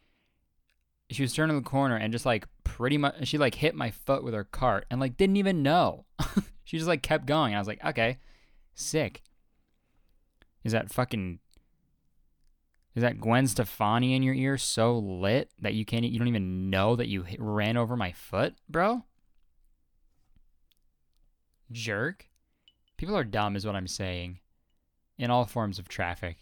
she 1.10 1.22
was 1.22 1.32
turning 1.32 1.56
the 1.56 1.62
corner 1.62 1.96
and 1.96 2.12
just 2.12 2.26
like 2.26 2.46
pretty 2.64 2.98
much, 2.98 3.26
she 3.26 3.38
like 3.38 3.54
hit 3.54 3.74
my 3.74 3.90
foot 3.90 4.24
with 4.24 4.34
her 4.34 4.44
cart 4.44 4.86
and 4.90 5.00
like 5.00 5.16
didn't 5.16 5.36
even 5.36 5.62
know. 5.62 6.06
She 6.64 6.78
just 6.78 6.88
like 6.88 7.02
kept 7.02 7.26
going. 7.26 7.54
I 7.54 7.58
was 7.58 7.68
like, 7.68 7.84
okay, 7.84 8.18
sick. 8.74 9.22
Is 10.64 10.72
that 10.72 10.90
fucking 10.90 11.40
is 12.94 13.02
that 13.02 13.20
Gwen 13.20 13.46
Stefani 13.46 14.14
in 14.14 14.22
your 14.22 14.34
ear 14.34 14.56
so 14.56 14.96
lit 14.98 15.50
that 15.60 15.74
you 15.74 15.84
can't 15.84 16.04
you 16.04 16.18
don't 16.18 16.28
even 16.28 16.70
know 16.70 16.96
that 16.96 17.08
you 17.08 17.22
hit, 17.22 17.40
ran 17.40 17.76
over 17.76 17.96
my 17.96 18.12
foot, 18.12 18.54
bro? 18.68 19.04
Jerk. 21.70 22.28
People 22.96 23.16
are 23.16 23.24
dumb 23.24 23.56
is 23.56 23.66
what 23.66 23.76
I'm 23.76 23.88
saying. 23.88 24.38
In 25.18 25.30
all 25.30 25.44
forms 25.44 25.78
of 25.78 25.88
traffic. 25.88 26.38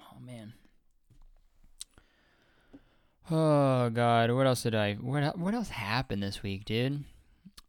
Oh 0.00 0.20
man. 0.20 0.52
Oh 3.30 3.88
god, 3.90 4.30
what 4.32 4.46
else 4.46 4.62
did 4.62 4.74
I 4.74 4.94
what 4.94 5.38
what 5.38 5.54
else 5.54 5.70
happened 5.70 6.22
this 6.22 6.42
week, 6.42 6.64
dude? 6.66 7.04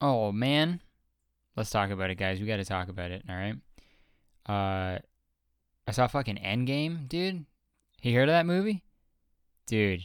Oh 0.01 0.31
man, 0.31 0.81
let's 1.55 1.69
talk 1.69 1.91
about 1.91 2.09
it, 2.09 2.15
guys. 2.15 2.39
We 2.39 2.45
got 2.45 2.57
to 2.57 2.65
talk 2.65 2.89
about 2.89 3.11
it. 3.11 3.23
All 3.29 3.35
right. 3.35 3.55
Uh, 4.47 4.99
I 5.87 5.91
saw 5.91 6.07
fucking 6.07 6.37
Endgame, 6.37 7.07
dude. 7.07 7.45
You 8.01 8.13
heard 8.13 8.29
of 8.29 8.33
that 8.33 8.45
movie, 8.45 8.83
dude? 9.65 10.03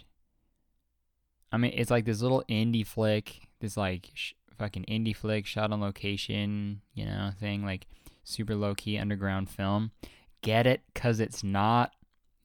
I 1.52 1.56
mean, 1.56 1.72
it's 1.74 1.90
like 1.90 2.04
this 2.04 2.22
little 2.22 2.44
indie 2.48 2.86
flick, 2.86 3.48
this 3.60 3.76
like 3.76 4.10
sh- 4.14 4.34
fucking 4.56 4.84
indie 4.88 5.16
flick 5.16 5.46
shot 5.46 5.72
on 5.72 5.80
location, 5.80 6.80
you 6.94 7.04
know, 7.04 7.32
thing 7.38 7.64
like 7.64 7.88
super 8.22 8.54
low 8.54 8.74
key 8.74 8.96
underground 8.98 9.50
film. 9.50 9.90
Get 10.42 10.66
it? 10.66 10.82
Cause 10.94 11.18
it's 11.18 11.42
not, 11.42 11.92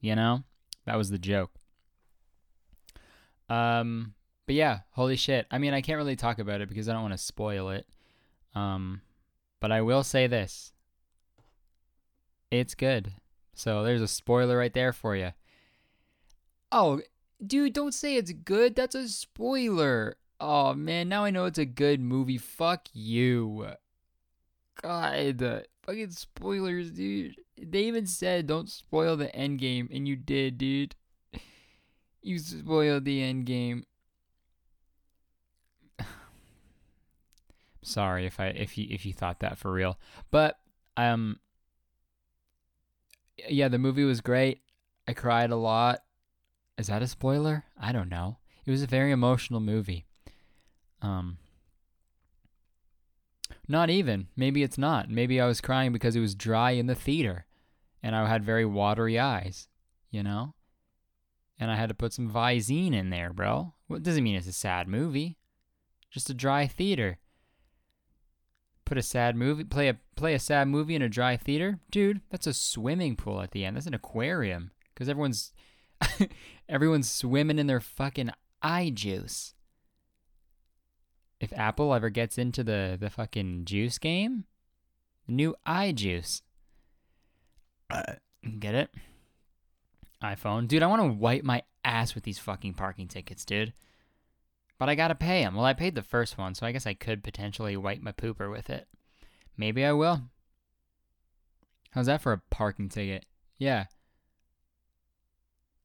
you 0.00 0.16
know. 0.16 0.42
That 0.84 0.98
was 0.98 1.10
the 1.10 1.18
joke. 1.18 1.52
Um, 3.48 4.14
but 4.46 4.54
yeah, 4.54 4.80
holy 4.90 5.16
shit. 5.16 5.46
I 5.50 5.58
mean, 5.58 5.74
I 5.74 5.80
can't 5.80 5.98
really 5.98 6.16
talk 6.16 6.38
about 6.38 6.60
it 6.60 6.68
because 6.68 6.88
I 6.88 6.92
don't 6.92 7.02
want 7.02 7.14
to 7.14 7.18
spoil 7.18 7.70
it. 7.70 7.86
Um, 8.54 9.02
but 9.60 9.72
I 9.72 9.82
will 9.82 10.02
say 10.02 10.26
this. 10.26 10.72
It's 12.50 12.74
good. 12.74 13.12
So 13.54 13.82
there's 13.82 14.02
a 14.02 14.08
spoiler 14.08 14.56
right 14.56 14.72
there 14.72 14.92
for 14.92 15.16
you. 15.16 15.32
Oh, 16.70 17.00
dude, 17.44 17.72
don't 17.72 17.94
say 17.94 18.16
it's 18.16 18.32
good. 18.32 18.76
That's 18.76 18.94
a 18.94 19.08
spoiler. 19.08 20.16
Oh 20.38 20.74
man, 20.74 21.08
now 21.08 21.24
I 21.24 21.30
know 21.30 21.46
it's 21.46 21.58
a 21.58 21.64
good 21.64 22.00
movie. 22.00 22.38
Fuck 22.38 22.88
you. 22.92 23.68
God, 24.82 25.64
fucking 25.82 26.10
spoilers, 26.10 26.90
dude. 26.90 27.36
They 27.56 27.84
even 27.84 28.06
said 28.06 28.46
don't 28.46 28.68
spoil 28.68 29.16
the 29.16 29.34
end 29.34 29.58
game, 29.58 29.88
and 29.90 30.06
you 30.06 30.16
did, 30.16 30.58
dude. 30.58 30.94
You 32.26 32.40
spoiled 32.40 33.04
the 33.04 33.22
end 33.22 33.46
game. 33.46 33.86
Sorry 37.82 38.26
if 38.26 38.40
I 38.40 38.46
if 38.46 38.76
you 38.76 38.88
if 38.90 39.06
you 39.06 39.12
thought 39.12 39.38
that 39.40 39.58
for 39.58 39.70
real. 39.70 39.96
But 40.32 40.58
um 40.96 41.38
yeah, 43.48 43.68
the 43.68 43.78
movie 43.78 44.02
was 44.02 44.20
great. 44.20 44.62
I 45.06 45.12
cried 45.12 45.52
a 45.52 45.56
lot. 45.56 46.00
Is 46.76 46.88
that 46.88 47.00
a 47.00 47.06
spoiler? 47.06 47.62
I 47.80 47.92
don't 47.92 48.08
know. 48.08 48.38
It 48.64 48.72
was 48.72 48.82
a 48.82 48.88
very 48.88 49.12
emotional 49.12 49.60
movie. 49.60 50.04
Um 51.02 51.38
not 53.68 53.88
even. 53.88 54.26
Maybe 54.34 54.64
it's 54.64 54.78
not. 54.78 55.08
Maybe 55.08 55.40
I 55.40 55.46
was 55.46 55.60
crying 55.60 55.92
because 55.92 56.16
it 56.16 56.20
was 56.20 56.34
dry 56.34 56.72
in 56.72 56.88
the 56.88 56.96
theater 56.96 57.46
and 58.02 58.16
I 58.16 58.26
had 58.28 58.42
very 58.42 58.64
watery 58.64 59.16
eyes, 59.16 59.68
you 60.10 60.24
know? 60.24 60.55
And 61.58 61.70
I 61.70 61.76
had 61.76 61.88
to 61.88 61.94
put 61.94 62.12
some 62.12 62.30
Visine 62.30 62.94
in 62.94 63.10
there, 63.10 63.32
bro. 63.32 63.72
What 63.86 64.02
doesn't 64.02 64.22
mean 64.22 64.36
it's 64.36 64.46
a 64.46 64.52
sad 64.52 64.88
movie. 64.88 65.38
Just 66.10 66.30
a 66.30 66.34
dry 66.34 66.66
theater. 66.66 67.18
Put 68.84 68.98
a 68.98 69.02
sad 69.02 69.36
movie 69.36 69.64
play 69.64 69.88
a 69.88 69.96
play 70.14 70.34
a 70.34 70.38
sad 70.38 70.68
movie 70.68 70.94
in 70.94 71.02
a 71.02 71.08
dry 71.08 71.36
theater? 71.36 71.80
Dude 71.90 72.20
that's 72.30 72.46
a 72.46 72.54
swimming 72.54 73.16
pool 73.16 73.40
at 73.40 73.50
the 73.50 73.64
end. 73.64 73.76
That's 73.76 73.86
an 73.86 73.94
aquarium 73.94 74.70
because 74.94 75.08
everyone's 75.08 75.52
everyone's 76.68 77.10
swimming 77.10 77.58
in 77.58 77.66
their 77.66 77.80
fucking 77.80 78.30
eye 78.62 78.90
juice. 78.94 79.54
If 81.40 81.52
apple 81.54 81.92
ever 81.94 82.10
gets 82.10 82.38
into 82.38 82.62
the 82.62 82.96
the 82.98 83.10
fucking 83.10 83.64
juice 83.64 83.98
game 83.98 84.44
new 85.26 85.56
eye 85.64 85.92
juice. 85.92 86.42
Get 88.60 88.74
it 88.74 88.90
iphone 90.22 90.66
dude 90.66 90.82
i 90.82 90.86
want 90.86 91.02
to 91.02 91.08
wipe 91.08 91.44
my 91.44 91.62
ass 91.84 92.14
with 92.14 92.24
these 92.24 92.38
fucking 92.38 92.74
parking 92.74 93.08
tickets 93.08 93.44
dude 93.44 93.72
but 94.78 94.88
I 94.88 94.94
gotta 94.94 95.14
pay 95.14 95.42
them. 95.42 95.54
Well, 95.54 95.64
I 95.64 95.72
paid 95.72 95.94
the 95.94 96.02
first 96.02 96.36
one, 96.36 96.54
so 96.54 96.66
I 96.66 96.72
guess 96.72 96.86
I 96.86 96.94
could 96.94 97.24
potentially 97.24 97.76
wipe 97.76 98.00
my 98.00 98.12
pooper 98.12 98.50
with 98.50 98.68
it. 98.68 98.86
Maybe 99.56 99.84
I 99.84 99.92
will. 99.92 100.22
How's 101.92 102.06
that 102.06 102.20
for 102.20 102.32
a 102.32 102.42
parking 102.50 102.90
ticket? 102.90 103.24
Yeah. 103.58 103.86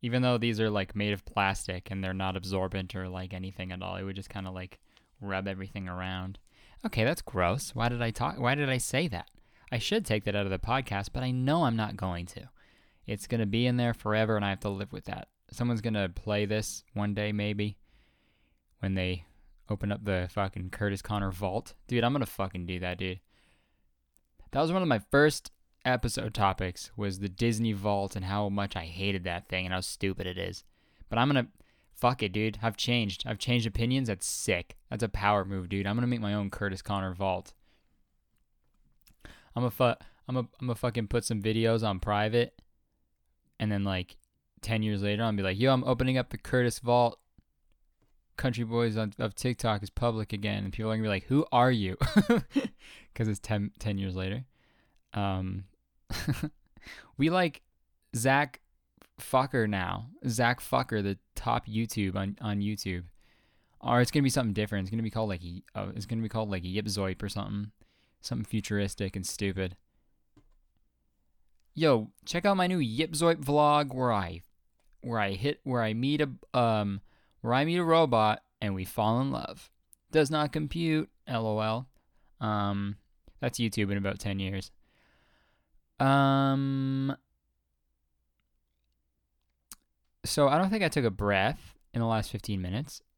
Even 0.01 0.21
though 0.23 0.38
these 0.38 0.59
are 0.59 0.69
like 0.69 0.95
made 0.95 1.13
of 1.13 1.23
plastic 1.23 1.89
and 1.89 2.03
they're 2.03 2.13
not 2.13 2.35
absorbent 2.35 2.95
or 2.95 3.07
like 3.07 3.33
anything 3.33 3.71
at 3.71 3.81
all, 3.81 3.95
it 3.95 4.03
would 4.03 4.15
just 4.15 4.29
kind 4.29 4.47
of 4.47 4.53
like 4.53 4.79
rub 5.21 5.47
everything 5.47 5.88
around. 5.88 6.38
Okay, 6.85 7.05
that's 7.05 7.21
gross. 7.21 7.73
Why 7.73 7.88
did 7.88 8.01
I 8.01 8.11
talk? 8.11 8.39
Why 8.39 8.55
did 8.55 8.69
I 8.69 8.77
say 8.77 9.07
that? 9.07 9.29
I 9.71 9.77
should 9.77 10.05
take 10.05 10.25
that 10.25 10.35
out 10.35 10.45
of 10.45 10.51
the 10.51 10.59
podcast, 10.59 11.09
but 11.13 11.23
I 11.23 11.31
know 11.31 11.63
I'm 11.63 11.77
not 11.77 11.95
going 11.95 12.25
to. 12.27 12.50
It's 13.08 13.27
gonna 13.27 13.46
be 13.46 13.65
in 13.65 13.77
there 13.77 13.93
forever, 13.93 14.36
and 14.36 14.46
I 14.46 14.50
have 14.50 14.60
to 14.62 14.70
live 14.70 14.93
with 14.93 15.05
that. 15.05 15.27
Someone's 15.51 15.81
gonna 15.81 16.10
play 16.10 16.46
this 16.46 16.84
one 16.93 17.13
day, 17.13 17.31
maybe 17.31 17.77
when 18.79 18.96
they 18.96 19.25
open 19.70 19.91
up 19.91 20.03
the 20.03 20.27
fucking 20.31 20.70
Curtis 20.70 21.01
Connor 21.01 21.31
vault. 21.31 21.74
Dude, 21.88 22.03
I'm 22.03 22.13
gonna 22.13 22.25
fucking 22.25 22.65
do 22.65 22.79
that, 22.79 22.98
dude. 22.98 23.20
That 24.51 24.62
was 24.62 24.72
one 24.72 24.81
of 24.81 24.88
my 24.88 25.00
first 25.12 25.51
episode 25.86 26.34
topics 26.34 26.91
was 26.96 27.20
the 27.20 27.29
Disney 27.29 27.74
vault 27.74 28.15
and 28.15 28.25
how 28.25 28.50
much 28.50 28.75
I 28.75 28.86
hated 28.86 29.24
that 29.24 29.48
thing 29.48 29.65
and 29.65 29.74
how 29.74 29.79
stupid 29.81 30.27
it 30.27 30.38
is. 30.38 30.63
But 31.10 31.20
I'm 31.20 31.27
gonna 31.27 31.48
fuck 31.96 32.22
it, 32.24 32.31
dude. 32.34 32.60
I've 32.62 32.77
changed. 32.77 33.24
I've 33.25 33.39
changed 33.39 33.65
opinions. 33.65 34.08
That's 34.08 34.27
sick. 34.27 34.75
That's 34.89 35.03
a 35.03 35.10
power 35.10 35.46
move, 35.46 35.70
dude. 35.70 35.88
I'm 35.88 35.96
gonna 35.96 36.08
make 36.08 36.22
my 36.22 36.34
own 36.34 36.50
Curtis 36.50 36.81
Connor 36.81 37.13
vault. 37.13 37.53
I'm 39.55 39.63
a 39.63 39.72
fu- 39.72 39.96
I'm 40.27 40.38
a 40.38 40.48
I'm 40.60 40.70
a 40.70 40.75
fucking 40.75 41.08
put 41.08 41.25
some 41.25 41.41
videos 41.41 41.88
on 41.88 42.00
private, 42.00 42.62
and 43.62 43.72
then 43.72 43.86
like 43.86 44.18
ten 44.62 44.84
years 44.84 45.01
later, 45.01 45.24
I'll 45.24 45.32
be 45.32 45.44
like, 45.44 45.58
yo, 45.58 45.72
I'm 45.72 45.86
opening 45.86 46.18
up 46.18 46.32
the 46.32 46.38
Curtis 46.38 46.80
vault 46.80 47.18
country 48.41 48.63
boys 48.63 48.98
on, 48.98 49.13
of 49.20 49.36
TikTok 49.36 49.84
is 49.84 49.89
public 49.89 50.34
again, 50.34 50.63
and 50.63 50.74
people 50.74 50.91
are 50.91 50.96
gonna 50.96 51.03
be 51.03 51.10
like, 51.10 51.25
"Who 51.25 51.46
are 51.51 51.72
you?" 51.72 51.96
Because 53.13 53.27
it's 53.27 53.39
10, 53.39 53.72
10 53.77 53.98
years 53.98 54.15
later. 54.15 54.46
Um, 55.13 55.65
we 57.18 57.30
like 57.30 57.62
Zach 58.15 58.62
Fucker 59.20 59.70
now. 59.70 60.08
Zach 60.27 60.62
Fucker, 60.62 61.03
the 61.03 61.18
top 61.36 61.68
YouTube 61.68 62.15
on 62.15 62.38
on 62.41 62.62
YouTube, 62.62 63.03
or 63.80 64.01
it's 64.01 64.12
gonna 64.12 64.24
be 64.24 64.30
something 64.30 64.53
different. 64.53 64.86
It's 64.86 64.91
gonna 64.91 65.03
be 65.03 65.12
called 65.12 65.30
like 65.30 65.41
uh, 65.75 65.88
it's 65.96 66.06
gonna 66.06 66.22
be 66.22 66.30
called 66.30 66.50
like 66.50 66.63
Yipzoip 66.63 67.22
or 67.22 67.30
something, 67.30 67.72
something 68.22 68.46
futuristic 68.46 69.15
and 69.15 69.27
stupid. 69.27 69.75
Yo, 71.74 72.12
check 72.25 72.46
out 72.46 72.58
my 72.58 72.68
new 72.68 72.80
Yipzoip 72.80 73.44
vlog 73.44 73.94
where 73.94 74.12
I 74.12 74.42
where 75.01 75.20
I 75.20 75.32
hit 75.32 75.60
where 75.63 75.82
I 75.82 75.94
meet 75.94 76.22
a 76.22 76.30
um 76.58 77.01
where 77.42 77.54
I 77.54 77.66
meet 77.66 77.78
a 77.78 77.84
robot 77.84 78.44
and 78.62 78.75
we 78.75 78.86
fall 78.86 79.22
in 79.22 79.32
love. 79.32 79.70
Does 80.12 80.30
not 80.30 80.51
compute, 80.51 81.10
lol. 81.28 81.88
Um, 82.40 82.98
that's 83.40 83.60
YouTube 83.60 83.92
in 83.92 83.98
about 83.98 84.20
10 84.20 84.40
years. 84.40 84.72
Um, 86.00 87.16
so 90.25 90.48
I 90.48 90.58
don't 90.58 90.70
think 90.70 90.84
I 90.84 90.90
took 90.90 91.06
a 91.06 91.12
breath 91.12 91.75
in 91.94 92.01
the 92.01 92.08
last 92.08 92.32
15 92.32 92.62
minutes. 92.62 93.01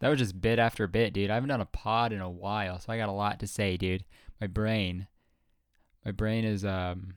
that 0.00 0.08
was 0.08 0.18
just 0.18 0.40
bit 0.40 0.58
after 0.58 0.86
bit, 0.86 1.12
dude. 1.12 1.30
I 1.30 1.34
haven't 1.34 1.48
done 1.48 1.60
a 1.60 1.66
pod 1.66 2.12
in 2.12 2.20
a 2.20 2.30
while, 2.30 2.78
so 2.78 2.92
I 2.92 2.98
got 2.98 3.08
a 3.08 3.12
lot 3.12 3.40
to 3.40 3.46
say, 3.46 3.76
dude. 3.76 4.04
My 4.40 4.46
brain, 4.46 5.06
my 6.04 6.10
brain 6.10 6.44
is 6.44 6.64
um, 6.64 7.14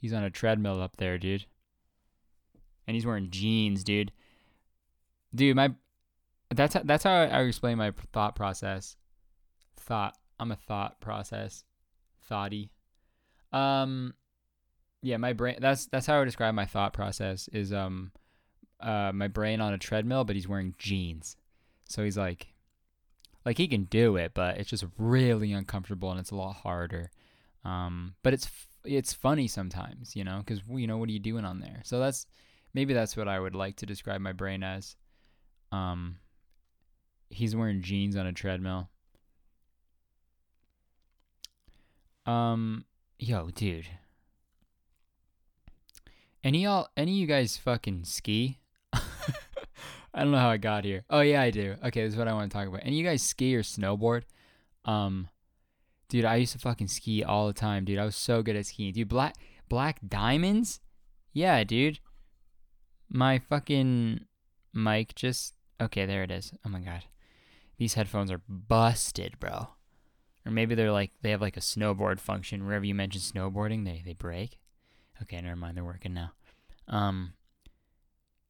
he's 0.00 0.12
on 0.12 0.24
a 0.24 0.30
treadmill 0.30 0.80
up 0.80 0.96
there, 0.96 1.18
dude. 1.18 1.46
And 2.86 2.94
he's 2.94 3.06
wearing 3.06 3.30
jeans, 3.30 3.84
dude. 3.84 4.10
Dude, 5.34 5.54
my 5.54 5.72
that's 6.50 6.76
that's 6.84 7.04
how 7.04 7.12
I 7.12 7.42
explain 7.42 7.78
my 7.78 7.92
thought 8.12 8.34
process. 8.34 8.96
Thought. 9.76 10.16
I'm 10.40 10.50
a 10.50 10.56
thought 10.56 11.00
process. 11.00 11.64
Thoughty. 12.22 12.70
Um 13.52 14.14
yeah, 15.02 15.18
my 15.18 15.32
brain 15.32 15.56
that's 15.60 15.86
that's 15.86 16.06
how 16.06 16.16
I 16.16 16.18
would 16.20 16.24
describe 16.24 16.54
my 16.54 16.66
thought 16.66 16.92
process 16.92 17.48
is 17.52 17.72
um 17.72 18.10
uh 18.80 19.12
my 19.14 19.28
brain 19.28 19.60
on 19.60 19.72
a 19.72 19.78
treadmill, 19.78 20.24
but 20.24 20.34
he's 20.34 20.48
wearing 20.48 20.74
jeans. 20.78 21.36
So 21.88 22.02
he's 22.02 22.16
like 22.16 22.48
like 23.44 23.58
he 23.58 23.68
can 23.68 23.84
do 23.84 24.16
it, 24.16 24.32
but 24.34 24.58
it's 24.58 24.70
just 24.70 24.84
really 24.98 25.52
uncomfortable 25.52 26.10
and 26.10 26.18
it's 26.18 26.30
a 26.30 26.36
lot 26.36 26.56
harder. 26.56 27.10
Um 27.64 28.14
but 28.22 28.32
it's 28.32 28.50
it's 28.84 29.12
funny 29.12 29.46
sometimes, 29.46 30.16
you 30.16 30.24
know, 30.24 30.42
cuz 30.46 30.60
you 30.68 30.86
know 30.86 30.98
what 30.98 31.08
are 31.08 31.12
you 31.12 31.18
doing 31.18 31.44
on 31.44 31.60
there? 31.60 31.82
So 31.84 31.98
that's 31.98 32.26
maybe 32.74 32.94
that's 32.94 33.16
what 33.16 33.28
I 33.28 33.38
would 33.38 33.54
like 33.54 33.76
to 33.76 33.86
describe 33.86 34.20
my 34.20 34.32
brain 34.32 34.62
as. 34.62 34.96
Um 35.72 36.18
he's 37.30 37.54
wearing 37.54 37.80
jeans 37.82 38.16
on 38.16 38.26
a 38.26 38.32
treadmill. 38.32 38.90
Um, 42.26 42.84
yo, 43.18 43.50
dude. 43.50 43.86
Any 46.42 46.62
y'all, 46.62 46.88
any 46.96 47.12
of 47.12 47.18
you 47.18 47.26
guys 47.26 47.56
fucking 47.56 48.04
ski? 48.04 48.58
I 48.92 49.00
don't 50.14 50.30
know 50.30 50.38
how 50.38 50.50
I 50.50 50.56
got 50.56 50.84
here. 50.84 51.04
Oh 51.10 51.20
yeah, 51.20 51.42
I 51.42 51.50
do. 51.50 51.76
Okay, 51.84 52.02
this 52.02 52.12
is 52.14 52.18
what 52.18 52.28
I 52.28 52.32
want 52.32 52.50
to 52.50 52.56
talk 52.56 52.66
about. 52.66 52.82
Any 52.84 52.96
you 52.96 53.04
guys 53.04 53.22
ski 53.22 53.54
or 53.54 53.62
snowboard? 53.62 54.22
Um, 54.84 55.28
dude, 56.10 56.26
I 56.26 56.36
used 56.36 56.52
to 56.52 56.58
fucking 56.58 56.88
ski 56.88 57.24
all 57.24 57.46
the 57.46 57.54
time, 57.54 57.84
dude. 57.86 57.98
I 57.98 58.04
was 58.04 58.16
so 58.16 58.42
good 58.42 58.56
at 58.56 58.66
skiing, 58.66 58.92
dude. 58.92 59.08
Black 59.08 59.36
black 59.68 60.00
diamonds? 60.06 60.80
Yeah, 61.32 61.64
dude. 61.64 62.00
My 63.08 63.38
fucking 63.38 64.26
mic 64.74 65.14
just 65.14 65.54
okay. 65.80 66.04
There 66.04 66.22
it 66.22 66.30
is. 66.30 66.52
Oh 66.66 66.68
my 66.68 66.80
god. 66.80 67.04
These 67.78 67.94
headphones 67.94 68.30
are 68.30 68.42
busted, 68.46 69.40
bro. 69.40 69.68
Or 70.44 70.52
maybe 70.52 70.74
they're 70.74 70.92
like 70.92 71.12
they 71.22 71.30
have 71.30 71.40
like 71.40 71.56
a 71.56 71.60
snowboard 71.60 72.20
function. 72.20 72.66
Wherever 72.66 72.84
you 72.84 72.94
mention 72.94 73.20
snowboarding, 73.20 73.84
they 73.84 74.02
they 74.04 74.14
break. 74.14 74.58
Okay, 75.22 75.40
never 75.40 75.56
mind. 75.56 75.76
They're 75.76 75.84
working 75.84 76.14
now. 76.14 76.32
Um, 76.88 77.34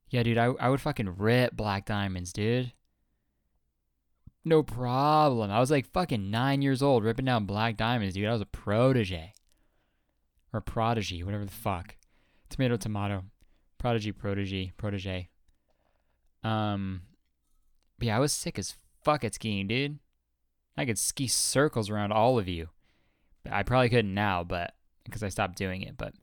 yeah, 0.08 0.22
dude, 0.22 0.38
I 0.38 0.46
I 0.46 0.68
would 0.70 0.80
fucking 0.80 1.16
rip 1.16 1.54
black 1.54 1.84
diamonds, 1.84 2.32
dude. 2.32 2.72
No 4.44 4.62
problem. 4.62 5.50
I 5.50 5.60
was 5.60 5.70
like 5.70 5.92
fucking 5.92 6.30
nine 6.30 6.62
years 6.62 6.82
old 6.82 7.04
ripping 7.04 7.26
down 7.26 7.44
black 7.44 7.76
diamonds, 7.76 8.14
dude. 8.14 8.26
I 8.26 8.32
was 8.32 8.40
a 8.40 8.46
protege. 8.46 9.34
Or 10.52 10.60
prodigy, 10.60 11.22
whatever 11.22 11.44
the 11.44 11.50
fuck. 11.50 11.96
Tomato, 12.48 12.76
tomato. 12.76 13.24
Prodigy, 13.78 14.12
protege, 14.12 14.72
protege. 14.76 15.28
Um, 16.42 17.02
yeah, 18.00 18.16
I 18.16 18.20
was 18.20 18.32
sick 18.32 18.58
as 18.58 18.74
fuck 19.02 19.24
at 19.24 19.34
skiing, 19.34 19.68
dude. 19.68 19.98
I 20.76 20.84
could 20.86 20.98
ski 20.98 21.26
circles 21.26 21.90
around 21.90 22.12
all 22.12 22.38
of 22.38 22.48
you. 22.48 22.68
I 23.50 23.62
probably 23.62 23.88
couldn't 23.88 24.14
now, 24.14 24.44
but 24.44 24.74
because 25.04 25.22
I 25.22 25.28
stopped 25.28 25.56
doing 25.56 25.82
it. 25.82 25.96
But 25.96 26.14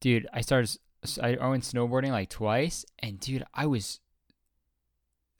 dude, 0.00 0.26
I 0.32 0.40
started. 0.40 0.78
I 1.22 1.46
went 1.46 1.64
snowboarding 1.64 2.10
like 2.10 2.30
twice, 2.30 2.84
and 2.98 3.20
dude, 3.20 3.44
I 3.54 3.66
was. 3.66 4.00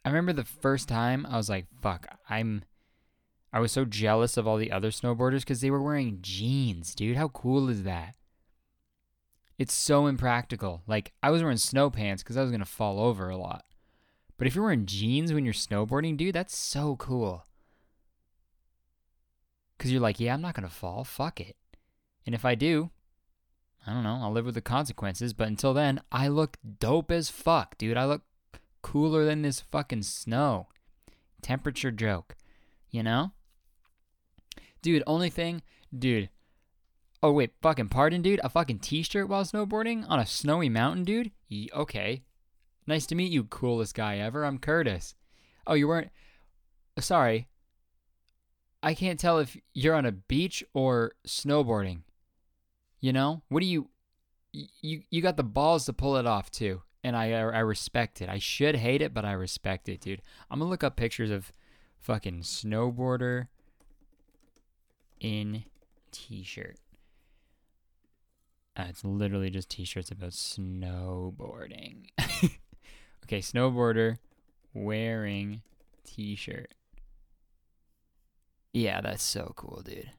I 0.05 0.09
remember 0.09 0.33
the 0.33 0.45
first 0.45 0.89
time 0.89 1.27
I 1.27 1.37
was 1.37 1.49
like, 1.49 1.67
"Fuck!" 1.81 2.07
I'm. 2.29 2.65
I 3.53 3.61
was 3.61 3.73
so 3.73 3.85
jealous 3.85 4.37
of 4.37 4.49
all 4.49 4.57
the 4.57 4.73
other 4.73 4.91
snowboarders 4.91 5.41
because 5.41 5.61
they 5.61 5.71
were 5.71 5.83
wearing 5.83 6.19
jeans, 6.21 6.95
dude. 6.95 7.17
How 7.17 7.29
cool 7.29 7.69
is 7.69 7.85
that? 7.85 8.17
It's 9.59 9.75
so 9.75 10.07
impractical. 10.07 10.83
Like 10.87 11.13
I 11.23 11.31
was 11.31 11.43
wearing 11.43 11.57
snow 11.57 11.89
pants 11.89 12.23
because 12.23 12.37
I 12.37 12.43
was 12.43 12.51
gonna 12.51 12.65
fall 12.65 12.99
over 12.99 13.29
a 13.29 13.37
lot. 13.37 13.65
But 14.37 14.47
if 14.47 14.55
you're 14.55 14.65
wearing 14.65 14.87
jeans 14.87 15.33
when 15.33 15.45
you're 15.45 15.55
snowboarding, 15.55 16.17
dude, 16.17 16.35
that's 16.35 16.57
so 16.57 16.97
cool. 16.97 17.47
Because 19.77 19.93
you're 19.93 20.01
like, 20.01 20.21
yeah, 20.21 20.35
I'm 20.35 20.43
not 20.43 20.55
going 20.55 20.69
to 20.69 20.75
fall. 20.75 21.05
Fuck 21.05 21.41
it. 21.41 21.57
And 22.27 22.35
if 22.35 22.45
I 22.45 22.55
do, 22.55 22.91
I 23.87 23.93
don't 23.93 24.03
know, 24.03 24.19
I'll 24.23 24.33
live 24.33 24.47
with 24.47 24.55
the 24.55 24.61
consequences. 24.61 25.33
But 25.33 25.49
until 25.49 25.75
then, 25.75 26.01
I 26.11 26.29
look 26.29 26.57
dope 26.79 27.11
as 27.11 27.29
fuck, 27.29 27.77
dude. 27.79 27.97
I 27.97 28.07
look 28.07 28.23
cooler 28.85 29.25
than 29.25 29.41
this 29.41 29.61
fucking 29.61 30.03
snow. 30.03 30.69
Temperature 31.41 31.91
joke, 31.91 32.37
you 32.91 33.03
know? 33.03 33.33
Dude, 34.83 35.03
only 35.07 35.31
thing, 35.31 35.63
dude. 35.97 36.29
Oh, 37.23 37.33
wait, 37.33 37.53
fucking 37.63 37.89
pardon, 37.89 38.21
dude? 38.21 38.41
A 38.45 38.51
fucking 38.51 38.81
t 38.81 39.03
shirt 39.03 39.29
while 39.29 39.43
snowboarding 39.43 40.05
on 40.09 40.21
a 40.21 40.27
snowy 40.27 40.69
mountain, 40.69 41.05
dude? 41.05 41.33
okay, 41.75 42.23
Nice 42.87 43.07
to 43.07 43.15
meet 43.15 43.33
you, 43.33 43.45
coolest 43.45 43.95
guy 43.95 44.19
ever. 44.19 44.45
I'm 44.45 44.59
Curtis. 44.59 45.15
Oh, 45.67 45.73
you 45.73 45.89
weren't. 45.89 46.11
Sorry. 46.99 47.49
I 48.83 48.93
can't 48.93 49.19
tell 49.19 49.39
if 49.39 49.57
you're 49.73 49.95
on 49.95 50.05
a 50.05 50.13
beach 50.13 50.63
or 50.75 51.13
snowboarding. 51.27 52.03
You 53.01 53.15
know? 53.15 53.43
What 53.49 53.61
do 53.61 53.67
you. 53.67 53.89
You, 54.53 55.01
you 55.11 55.23
got 55.23 55.39
the 55.39 55.43
balls 55.43 55.87
to 55.87 55.95
pull 55.95 56.17
it 56.17 56.27
off, 56.27 56.51
too. 56.51 56.83
And 57.05 57.15
I, 57.15 57.33
I 57.33 57.61
respect 57.61 58.21
it. 58.21 58.29
I 58.29 58.39
should 58.39 58.77
hate 58.77 59.03
it, 59.03 59.15
but 59.15 59.25
I 59.25 59.33
respect 59.33 59.89
it, 59.89 60.01
dude. 60.01 60.23
I'm 60.51 60.59
gonna 60.59 60.71
look 60.71 60.83
up 60.83 60.97
pictures 60.97 61.31
of 61.31 61.53
fucking 62.01 62.41
snowboarder 62.41 63.47
in 65.21 65.65
t 66.11 66.43
shirt. 66.43 66.79
Uh, 68.77 68.87
it's 68.89 69.05
literally 69.05 69.51
just 69.51 69.69
t 69.69 69.85
shirts 69.85 70.11
about 70.11 70.31
snowboarding. 70.31 72.09
Okay, 73.25 73.39
snowboarder 73.39 74.19
wearing 74.75 75.63
t-shirt. 76.05 76.75
Yeah, 78.75 79.01
that's 79.01 79.23
so 79.23 79.55
cool, 79.57 79.81
dude. 79.83 80.11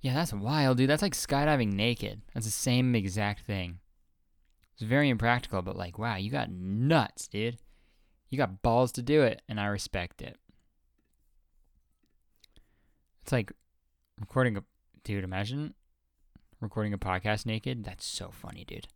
Yeah, 0.00 0.14
that's 0.14 0.32
wild, 0.32 0.78
dude. 0.78 0.88
That's 0.88 1.02
like 1.02 1.14
skydiving 1.14 1.72
naked. 1.72 2.22
That's 2.32 2.46
the 2.46 2.52
same 2.52 2.94
exact 2.94 3.44
thing. 3.44 3.80
It's 4.74 4.82
very 4.82 5.08
impractical, 5.08 5.60
but 5.62 5.76
like, 5.76 5.98
wow, 5.98 6.16
you 6.16 6.30
got 6.30 6.50
nuts, 6.50 7.26
dude. 7.26 7.58
You 8.28 8.38
got 8.38 8.62
balls 8.62 8.92
to 8.92 9.02
do 9.02 9.22
it, 9.22 9.42
and 9.48 9.58
I 9.58 9.66
respect 9.66 10.22
it. 10.22 10.36
It's 13.22 13.32
like 13.32 13.52
recording 14.20 14.56
a 14.56 14.62
dude, 15.02 15.24
imagine 15.24 15.74
recording 16.60 16.92
a 16.92 16.98
podcast 16.98 17.46
naked. 17.46 17.84
That's 17.84 18.04
so 18.04 18.30
funny, 18.30 18.64
dude. 18.64 18.88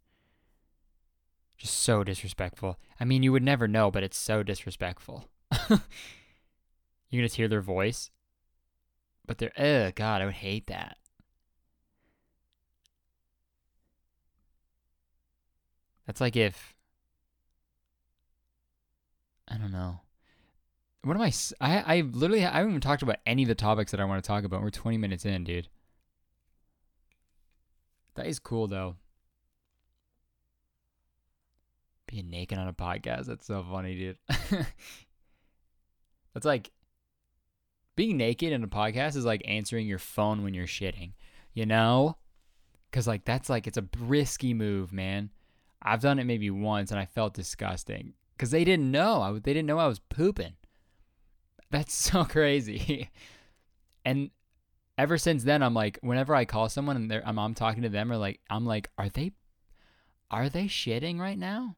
Just 1.58 1.74
so 1.74 2.02
disrespectful. 2.02 2.78
I 2.98 3.04
mean, 3.04 3.22
you 3.22 3.32
would 3.32 3.42
never 3.42 3.68
know, 3.68 3.90
but 3.90 4.02
it's 4.02 4.18
so 4.18 4.42
disrespectful. 4.42 5.28
you 5.70 5.78
can 7.10 7.20
just 7.20 7.36
hear 7.36 7.48
their 7.48 7.60
voice. 7.60 8.10
But 9.26 9.38
they're, 9.38 9.52
oh, 9.58 9.92
God, 9.94 10.20
I 10.22 10.24
would 10.26 10.34
hate 10.34 10.66
that. 10.66 10.96
That's 16.06 16.20
like 16.20 16.36
if, 16.36 16.74
I 19.48 19.56
don't 19.56 19.72
know. 19.72 20.00
What 21.04 21.16
am 21.16 21.22
I? 21.22 21.32
I, 21.60 21.96
I 21.96 22.00
literally, 22.02 22.44
I 22.44 22.56
haven't 22.58 22.70
even 22.70 22.80
talked 22.80 23.02
about 23.02 23.16
any 23.26 23.42
of 23.42 23.48
the 23.48 23.54
topics 23.54 23.90
that 23.90 24.00
I 24.00 24.04
want 24.04 24.22
to 24.22 24.26
talk 24.26 24.44
about. 24.44 24.62
We're 24.62 24.70
20 24.70 24.98
minutes 24.98 25.24
in, 25.24 25.44
dude. 25.44 25.68
That 28.14 28.26
is 28.26 28.38
cool 28.38 28.66
though. 28.68 28.96
Being 32.06 32.30
naked 32.30 32.58
on 32.58 32.68
a 32.68 32.72
podcast, 32.72 33.26
that's 33.26 33.46
so 33.46 33.64
funny, 33.70 33.94
dude. 33.96 34.18
that's 36.34 36.44
like 36.44 36.70
being 37.96 38.16
naked 38.16 38.52
in 38.52 38.64
a 38.64 38.68
podcast 38.68 39.16
is 39.16 39.24
like 39.24 39.42
answering 39.46 39.86
your 39.86 39.98
phone 39.98 40.42
when 40.42 40.54
you're 40.54 40.66
shitting, 40.66 41.12
you 41.54 41.66
know? 41.66 42.16
Cuz 42.90 43.06
like 43.06 43.24
that's 43.24 43.48
like 43.48 43.66
it's 43.66 43.78
a 43.78 43.88
risky 43.98 44.54
move, 44.54 44.92
man. 44.92 45.30
I've 45.82 46.00
done 46.00 46.18
it 46.18 46.24
maybe 46.24 46.50
once 46.50 46.90
and 46.90 47.00
I 47.00 47.06
felt 47.06 47.34
disgusting 47.34 48.14
cuz 48.38 48.50
they 48.50 48.64
didn't 48.64 48.90
know. 48.90 49.22
I 49.22 49.32
they 49.32 49.52
didn't 49.52 49.66
know 49.66 49.78
I 49.78 49.86
was 49.86 49.98
pooping. 49.98 50.54
That's 51.70 51.94
so 52.10 52.24
crazy. 52.24 53.10
and 54.04 54.30
ever 54.98 55.18
since 55.18 55.44
then, 55.44 55.62
I'm 55.62 55.74
like, 55.74 55.98
whenever 56.02 56.34
I 56.34 56.44
call 56.44 56.68
someone 56.68 56.96
and 56.96 57.12
I'm, 57.24 57.38
I'm 57.38 57.54
talking 57.54 57.82
to 57.82 57.88
them, 57.88 58.12
or 58.12 58.16
like, 58.16 58.40
I'm 58.48 58.64
like, 58.66 58.90
are 58.98 59.08
they, 59.08 59.32
are 60.30 60.48
they 60.48 60.66
shitting 60.66 61.18
right 61.18 61.38
now? 61.38 61.76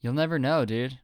You'll 0.00 0.14
never 0.14 0.38
know, 0.38 0.64
dude. 0.64 0.98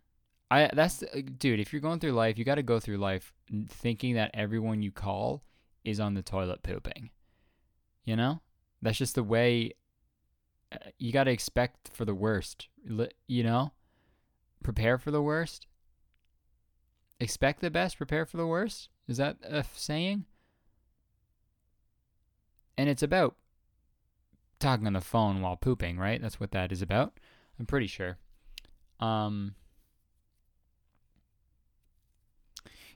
I 0.50 0.70
that's 0.72 1.02
dude. 1.38 1.60
If 1.60 1.72
you're 1.72 1.82
going 1.82 1.98
through 1.98 2.12
life, 2.12 2.38
you 2.38 2.44
got 2.44 2.54
to 2.56 2.62
go 2.62 2.78
through 2.78 2.98
life 2.98 3.32
thinking 3.68 4.14
that 4.14 4.30
everyone 4.34 4.82
you 4.82 4.92
call 4.92 5.42
is 5.84 6.00
on 6.00 6.14
the 6.14 6.22
toilet 6.22 6.62
pooping. 6.62 7.10
You 8.04 8.16
know? 8.16 8.40
That's 8.82 8.98
just 8.98 9.14
the 9.14 9.24
way 9.24 9.72
uh, 10.70 10.90
you 10.98 11.12
got 11.12 11.24
to 11.24 11.30
expect 11.30 11.90
for 11.92 12.04
the 12.04 12.14
worst. 12.14 12.68
You 13.26 13.42
know? 13.42 13.72
Prepare 14.62 14.98
for 14.98 15.10
the 15.10 15.22
worst. 15.22 15.66
Expect 17.18 17.60
the 17.60 17.70
best, 17.70 17.96
prepare 17.96 18.26
for 18.26 18.36
the 18.36 18.46
worst. 18.46 18.90
Is 19.08 19.16
that 19.16 19.38
a 19.42 19.64
saying? 19.74 20.26
And 22.76 22.88
it's 22.88 23.02
about 23.02 23.36
talking 24.60 24.86
on 24.86 24.92
the 24.92 25.00
phone 25.00 25.40
while 25.40 25.56
pooping, 25.56 25.98
right? 25.98 26.20
That's 26.20 26.38
what 26.38 26.50
that 26.52 26.72
is 26.72 26.82
about. 26.82 27.18
I'm 27.58 27.66
pretty 27.66 27.86
sure. 27.86 28.18
Um 29.00 29.54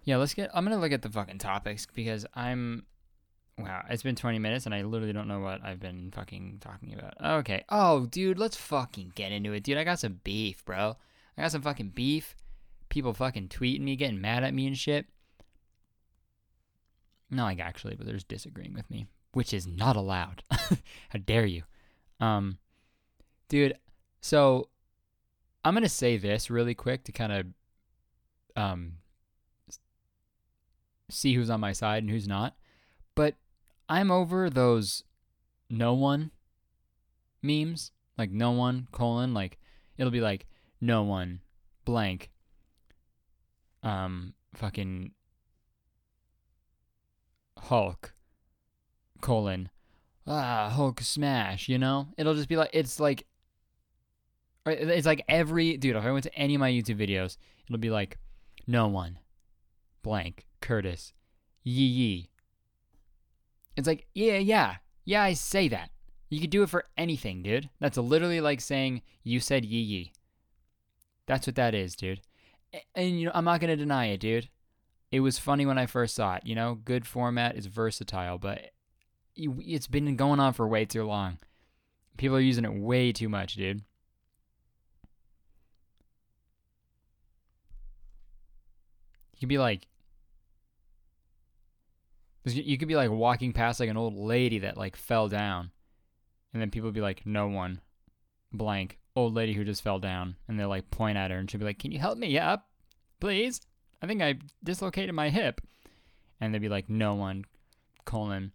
Yeah, 0.04 0.16
let's 0.16 0.34
get 0.34 0.50
I'm 0.54 0.66
to 0.66 0.76
look 0.76 0.92
at 0.92 1.02
the 1.02 1.10
fucking 1.10 1.38
topics 1.38 1.86
because 1.94 2.26
I'm 2.34 2.84
wow, 3.58 3.84
it's 3.90 4.02
been 4.02 4.16
20 4.16 4.38
minutes 4.38 4.66
and 4.66 4.74
I 4.74 4.82
literally 4.82 5.12
don't 5.12 5.28
know 5.28 5.40
what 5.40 5.62
I've 5.62 5.80
been 5.80 6.10
fucking 6.14 6.58
talking 6.60 6.94
about. 6.94 7.14
Okay. 7.40 7.64
Oh, 7.68 8.06
dude, 8.06 8.38
let's 8.38 8.56
fucking 8.56 9.12
get 9.14 9.32
into 9.32 9.52
it. 9.52 9.62
Dude, 9.62 9.78
I 9.78 9.84
got 9.84 9.98
some 9.98 10.20
beef, 10.24 10.64
bro. 10.64 10.96
I 11.36 11.42
got 11.42 11.52
some 11.52 11.62
fucking 11.62 11.90
beef. 11.90 12.34
People 12.88 13.12
fucking 13.12 13.48
tweeting 13.48 13.82
me, 13.82 13.96
getting 13.96 14.20
mad 14.20 14.44
at 14.44 14.54
me 14.54 14.66
and 14.66 14.76
shit. 14.76 15.06
No, 17.30 17.44
like 17.44 17.60
actually, 17.60 17.94
but 17.94 18.06
they're 18.06 18.16
just 18.16 18.28
disagreeing 18.28 18.74
with 18.74 18.90
me, 18.90 19.06
which 19.32 19.54
is 19.54 19.66
not 19.66 19.96
allowed. 19.96 20.42
How 20.50 21.18
dare 21.24 21.46
you? 21.46 21.62
Um, 22.18 22.58
dude. 23.48 23.74
So 24.20 24.68
I'm 25.64 25.74
gonna 25.74 25.88
say 25.88 26.16
this 26.16 26.50
really 26.50 26.74
quick 26.74 27.04
to 27.04 27.12
kind 27.12 27.32
of 27.32 27.46
um 28.56 28.94
see 31.10 31.34
who's 31.34 31.50
on 31.50 31.60
my 31.60 31.72
side 31.72 32.02
and 32.02 32.10
who's 32.10 32.28
not. 32.28 32.56
But 33.14 33.34
I'm 33.88 34.10
over 34.10 34.48
those 34.48 35.04
no 35.68 35.94
one 35.94 36.30
memes, 37.42 37.92
like 38.16 38.30
no 38.30 38.50
one 38.52 38.88
colon, 38.92 39.34
like 39.34 39.58
it'll 39.98 40.10
be 40.10 40.20
like 40.20 40.46
no 40.80 41.02
one 41.02 41.40
blank 41.84 42.30
um 43.82 44.34
fucking 44.54 45.12
Hulk 47.58 48.14
colon 49.20 49.70
ah 50.26 50.70
Hulk 50.70 51.00
smash, 51.00 51.68
you 51.68 51.78
know? 51.78 52.08
It'll 52.16 52.34
just 52.34 52.48
be 52.48 52.56
like 52.56 52.70
it's 52.72 53.00
like 53.00 53.26
it's 54.66 55.06
like 55.06 55.24
every 55.28 55.76
dude, 55.76 55.96
if 55.96 56.04
I 56.04 56.12
went 56.12 56.24
to 56.24 56.34
any 56.34 56.54
of 56.54 56.60
my 56.60 56.70
YouTube 56.70 56.96
videos, 56.98 57.36
it'll 57.66 57.78
be 57.78 57.90
like 57.90 58.18
no 58.66 58.88
one 58.88 59.18
blank 60.02 60.46
Curtis 60.60 61.12
yee 61.62 61.84
yee. 61.84 62.30
It's 63.76 63.86
like 63.86 64.06
yeah, 64.14 64.38
yeah. 64.38 64.76
Yeah, 65.04 65.22
I 65.22 65.32
say 65.32 65.68
that. 65.68 65.90
You 66.28 66.40
could 66.40 66.50
do 66.50 66.62
it 66.62 66.70
for 66.70 66.84
anything, 66.96 67.42
dude. 67.42 67.70
That's 67.80 67.96
literally 67.96 68.40
like 68.40 68.60
saying 68.60 69.02
you 69.24 69.40
said 69.40 69.64
yee 69.64 69.80
yee. 69.80 70.12
That's 71.26 71.46
what 71.46 71.56
that 71.56 71.74
is, 71.74 71.96
dude. 71.96 72.20
And 72.94 73.18
you 73.18 73.26
know, 73.26 73.32
I'm 73.34 73.44
not 73.44 73.60
gonna 73.60 73.76
deny 73.76 74.06
it, 74.06 74.20
dude. 74.20 74.48
It 75.10 75.20
was 75.20 75.38
funny 75.38 75.66
when 75.66 75.78
I 75.78 75.86
first 75.86 76.14
saw 76.14 76.36
it. 76.36 76.46
You 76.46 76.54
know, 76.54 76.74
good 76.76 77.06
format 77.06 77.56
is 77.56 77.66
versatile, 77.66 78.38
but 78.38 78.70
it's 79.34 79.88
been 79.88 80.14
going 80.16 80.38
on 80.38 80.52
for 80.52 80.68
way 80.68 80.84
too 80.84 81.04
long. 81.04 81.38
People 82.16 82.36
are 82.36 82.40
using 82.40 82.64
it 82.64 82.72
way 82.72 83.12
too 83.12 83.28
much, 83.28 83.54
dude. 83.54 83.82
You 89.32 89.40
could 89.40 89.48
be 89.48 89.58
like, 89.58 89.86
you 92.44 92.62
you 92.62 92.78
could 92.78 92.88
be 92.88 92.96
like 92.96 93.10
walking 93.10 93.52
past 93.52 93.80
like 93.80 93.88
an 93.88 93.96
old 93.96 94.16
lady 94.16 94.60
that 94.60 94.76
like 94.76 94.96
fell 94.96 95.28
down, 95.28 95.70
and 96.52 96.60
then 96.60 96.70
people 96.70 96.88
would 96.88 96.94
be 96.94 97.00
like, 97.00 97.26
no 97.26 97.48
one, 97.48 97.80
blank, 98.52 98.98
old 99.14 99.34
lady 99.34 99.52
who 99.52 99.64
just 99.64 99.82
fell 99.82 99.98
down, 99.98 100.36
and 100.48 100.58
they 100.58 100.64
like 100.64 100.90
point 100.90 101.18
at 101.18 101.30
her, 101.30 101.38
and 101.38 101.50
she'll 101.50 101.60
be 101.60 101.66
like, 101.66 101.78
can 101.78 101.92
you 101.92 101.98
help 101.98 102.18
me 102.18 102.38
up, 102.38 102.68
please? 103.20 103.60
I 104.02 104.06
think 104.06 104.22
I 104.22 104.38
dislocated 104.64 105.14
my 105.14 105.28
hip, 105.28 105.60
and 106.40 106.54
they'd 106.54 106.60
be 106.60 106.68
like, 106.68 106.88
no 106.88 107.14
one, 107.14 107.44
colon, 108.06 108.52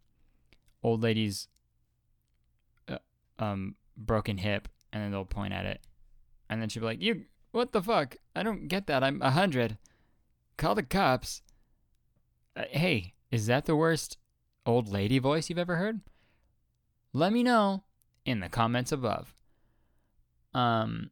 old 0.81 1.03
lady's, 1.03 1.47
uh, 2.89 2.97
um, 3.37 3.75
broken 3.95 4.37
hip, 4.37 4.67
and 4.91 5.03
then 5.03 5.11
they'll 5.11 5.25
point 5.25 5.53
at 5.53 5.65
it, 5.65 5.81
and 6.49 6.61
then 6.61 6.69
she'll 6.69 6.81
be 6.81 6.87
like, 6.87 7.01
you, 7.01 7.25
what 7.51 7.71
the 7.71 7.81
fuck? 7.81 8.17
I 8.35 8.43
don't 8.43 8.67
get 8.67 8.87
that. 8.87 9.03
I'm 9.03 9.21
a 9.21 9.31
hundred. 9.31 9.77
Call 10.57 10.75
the 10.75 10.83
cops. 10.83 11.41
Uh, 12.57 12.63
hey, 12.69 13.13
is 13.31 13.47
that 13.47 13.65
the 13.65 13.75
worst 13.75 14.17
old 14.65 14.89
lady 14.89 15.19
voice 15.19 15.49
you've 15.49 15.59
ever 15.59 15.75
heard? 15.75 16.01
Let 17.13 17.31
me 17.31 17.43
know 17.43 17.83
in 18.25 18.39
the 18.39 18.49
comments 18.49 18.91
above. 18.91 19.33
Um, 20.53 21.11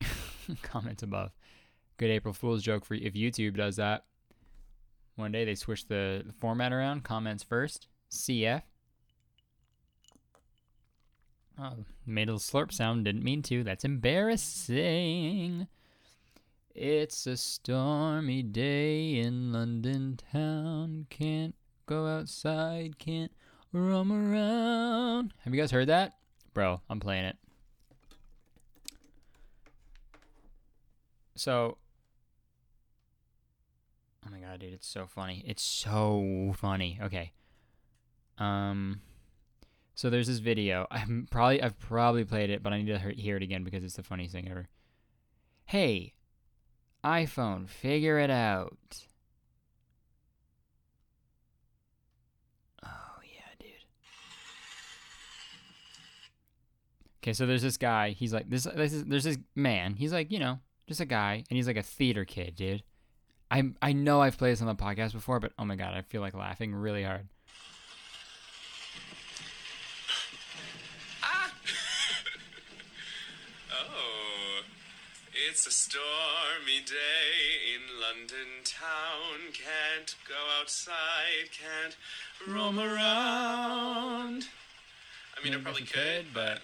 comments 0.62 1.02
above. 1.02 1.32
Good 1.96 2.10
April 2.10 2.34
Fool's 2.34 2.62
joke 2.62 2.84
for 2.84 2.94
if 2.94 3.14
YouTube 3.14 3.56
does 3.56 3.76
that. 3.76 4.04
One 5.16 5.32
day 5.32 5.44
they 5.44 5.54
switch 5.54 5.88
the, 5.88 6.24
format 6.38 6.72
around. 6.72 7.04
Comments 7.04 7.42
first. 7.42 7.88
CF. 8.10 8.62
Oh, 11.58 11.72
made 12.04 12.28
a 12.28 12.32
slurp 12.32 12.70
sound. 12.70 13.06
Didn't 13.06 13.24
mean 13.24 13.42
to. 13.44 13.64
That's 13.64 13.84
embarrassing. 13.84 15.66
It's 16.78 17.26
a 17.26 17.38
stormy 17.38 18.42
day 18.42 19.14
in 19.14 19.50
London 19.50 20.18
town. 20.30 21.06
Can't 21.08 21.54
go 21.86 22.06
outside. 22.06 22.98
Can't 22.98 23.32
roam 23.72 24.12
around. 24.12 25.32
Have 25.42 25.54
you 25.54 25.60
guys 25.60 25.70
heard 25.70 25.88
that? 25.88 26.18
Bro, 26.52 26.82
I'm 26.90 27.00
playing 27.00 27.24
it. 27.24 27.36
So. 31.34 31.78
Oh 34.26 34.30
my 34.30 34.40
god, 34.40 34.60
dude, 34.60 34.74
it's 34.74 34.86
so 34.86 35.06
funny. 35.06 35.42
It's 35.46 35.62
so 35.62 36.54
funny. 36.58 36.98
Okay. 37.02 37.32
Um. 38.36 39.00
So 39.94 40.10
there's 40.10 40.26
this 40.26 40.40
video. 40.40 40.86
I'm 40.90 41.26
probably 41.30 41.62
I've 41.62 41.78
probably 41.78 42.26
played 42.26 42.50
it, 42.50 42.62
but 42.62 42.74
I 42.74 42.82
need 42.82 42.88
to 42.88 42.98
hear 42.98 43.38
it 43.38 43.42
again 43.42 43.64
because 43.64 43.82
it's 43.82 43.96
the 43.96 44.02
funniest 44.02 44.34
thing 44.34 44.50
ever. 44.50 44.68
Hey, 45.64 46.12
iPhone, 47.06 47.68
figure 47.68 48.18
it 48.18 48.30
out. 48.30 48.76
Oh 52.84 52.88
yeah, 53.22 53.54
dude. 53.60 53.68
Okay, 57.22 57.32
so 57.32 57.46
there's 57.46 57.62
this 57.62 57.76
guy. 57.76 58.10
He's 58.10 58.32
like 58.32 58.50
this. 58.50 58.64
This 58.64 58.92
is 58.92 59.04
there's 59.04 59.22
this 59.22 59.38
man. 59.54 59.94
He's 59.94 60.12
like 60.12 60.32
you 60.32 60.40
know 60.40 60.58
just 60.88 61.00
a 61.00 61.04
guy, 61.04 61.44
and 61.48 61.56
he's 61.56 61.68
like 61.68 61.76
a 61.76 61.82
theater 61.82 62.24
kid, 62.24 62.56
dude. 62.56 62.82
I 63.52 63.70
I 63.80 63.92
know 63.92 64.20
I've 64.20 64.36
played 64.36 64.52
this 64.52 64.60
on 64.60 64.66
the 64.66 64.74
podcast 64.74 65.12
before, 65.12 65.38
but 65.38 65.52
oh 65.60 65.64
my 65.64 65.76
god, 65.76 65.94
I 65.94 66.02
feel 66.02 66.20
like 66.20 66.34
laughing 66.34 66.74
really 66.74 67.04
hard. 67.04 67.28
Ah! 71.22 71.52
oh, 73.72 74.62
it's 75.66 75.88
a 75.88 75.90
stormy 75.90 76.80
day 76.84 77.74
in 77.74 77.82
London 78.00 78.62
town. 78.64 79.52
Can't 79.52 80.14
go 80.28 80.34
outside, 80.60 81.50
can't 81.50 81.96
roam 82.46 82.78
around. 82.78 84.46
I 85.36 85.44
mean, 85.44 85.54
I 85.54 85.58
probably 85.58 85.82
could, 85.82 86.26
but 86.32 86.60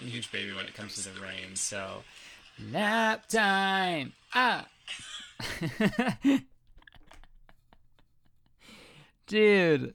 I'm 0.00 0.08
a 0.08 0.10
huge 0.10 0.30
baby 0.30 0.52
when 0.52 0.66
it 0.66 0.74
comes 0.74 0.94
to 0.96 1.08
the 1.08 1.20
rain. 1.20 1.54
So 1.54 2.02
nap 2.58 3.28
time. 3.28 4.12
Ah. 4.34 4.66
Dude. 9.26 9.94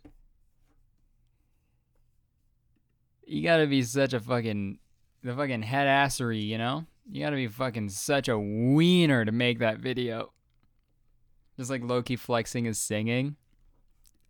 You 3.25 3.43
gotta 3.43 3.67
be 3.67 3.83
such 3.83 4.13
a 4.13 4.19
fucking 4.19 4.79
the 5.23 5.35
fucking 5.35 5.61
head 5.61 5.87
assery, 5.87 6.47
you 6.47 6.57
know? 6.57 6.85
You 7.11 7.23
gotta 7.23 7.35
be 7.35 7.47
fucking 7.47 7.89
such 7.89 8.27
a 8.27 8.37
wiener 8.37 9.25
to 9.25 9.31
make 9.31 9.59
that 9.59 9.79
video. 9.79 10.31
Just 11.57 11.71
like 11.71 11.83
Loki 11.83 12.15
flexing 12.15 12.65
his 12.65 12.79
singing. 12.79 13.35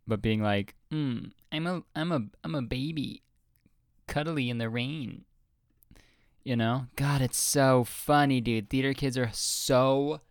But 0.07 0.21
being 0.21 0.41
like, 0.41 0.75
mm, 0.91 1.31
I'm 1.51 1.67
a 1.67 1.83
I'm 1.95 2.11
a 2.11 2.21
I'm 2.43 2.55
a 2.55 2.61
baby. 2.61 3.21
Cuddly 4.07 4.49
in 4.49 4.57
the 4.57 4.69
rain. 4.69 5.25
You 6.43 6.55
know? 6.55 6.87
God, 6.95 7.21
it's 7.21 7.37
so 7.37 7.83
funny, 7.83 8.41
dude. 8.41 8.69
Theater 8.69 8.93
kids 8.93 9.17
are 9.17 9.29
so 9.33 10.21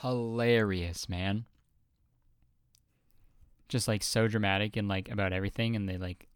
hilarious, 0.00 1.08
man. 1.08 1.44
Just 3.68 3.88
like 3.88 4.02
so 4.02 4.28
dramatic 4.28 4.76
and 4.76 4.88
like 4.88 5.10
about 5.10 5.32
everything, 5.34 5.76
and 5.76 5.86
they 5.88 5.98
like, 5.98 6.28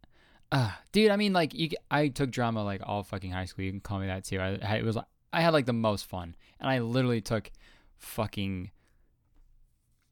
uh, 0.50 0.72
dude. 0.90 1.11
I 1.11 1.16
mean, 1.16 1.32
like 1.32 1.54
you. 1.54 1.70
I 1.90 2.08
took 2.08 2.30
drama 2.30 2.64
like 2.64 2.82
all 2.85 3.04
fucking 3.04 3.30
high 3.30 3.46
school. 3.46 3.64
You 3.64 3.70
can 3.70 3.80
call 3.80 4.00
me 4.00 4.08
that 4.08 4.24
too. 4.24 4.38
I, 4.38 4.58
I 4.62 4.76
it 4.76 4.85
was 4.85 4.98
I 5.33 5.40
had 5.40 5.53
like 5.53 5.66
the 5.66 5.73
most 5.73 6.07
fun, 6.07 6.37
and 6.61 6.68
I 6.71 6.81
literally 6.81 7.21
took 7.21 7.51
fucking 7.99 8.71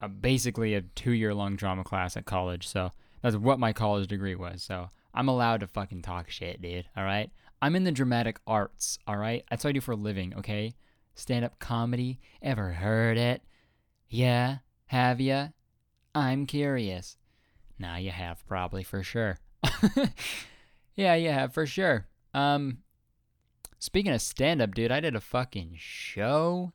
uh, 0.00 0.08
basically 0.08 0.74
a 0.74 0.82
two 0.82 1.12
year 1.12 1.34
long 1.34 1.56
drama 1.56 1.84
class 1.84 2.16
at 2.16 2.24
college. 2.24 2.66
So 2.66 2.90
That's 3.22 3.36
what 3.36 3.58
my 3.58 3.72
college 3.72 4.08
degree 4.08 4.34
was. 4.34 4.62
So 4.62 4.88
I'm 5.14 5.28
allowed 5.28 5.60
to 5.60 5.66
fucking 5.66 6.02
talk 6.02 6.30
shit, 6.30 6.62
dude. 6.62 6.86
All 6.96 7.04
right. 7.04 7.30
I'm 7.62 7.76
in 7.76 7.84
the 7.84 7.92
dramatic 7.92 8.40
arts. 8.46 8.98
All 9.06 9.16
right. 9.16 9.44
That's 9.50 9.64
what 9.64 9.70
I 9.70 9.72
do 9.72 9.80
for 9.80 9.92
a 9.92 9.96
living. 9.96 10.34
Okay. 10.38 10.72
Stand 11.14 11.44
up 11.44 11.58
comedy. 11.58 12.18
Ever 12.40 12.70
heard 12.70 13.18
it? 13.18 13.42
Yeah. 14.08 14.58
Have 14.86 15.20
ya? 15.20 15.48
I'm 16.14 16.46
curious. 16.46 17.16
Now 17.78 17.96
you 17.96 18.10
have 18.10 18.46
probably 18.46 18.82
for 18.82 19.02
sure. 19.02 19.38
yeah, 20.96 21.14
you 21.14 21.30
have 21.30 21.52
for 21.52 21.66
sure. 21.66 22.06
Um, 22.34 22.78
speaking 23.80 24.12
of 24.12 24.22
stand 24.22 24.62
up, 24.62 24.74
dude, 24.74 24.92
I 24.92 25.00
did 25.00 25.16
a 25.16 25.20
fucking 25.20 25.72
show 25.76 26.72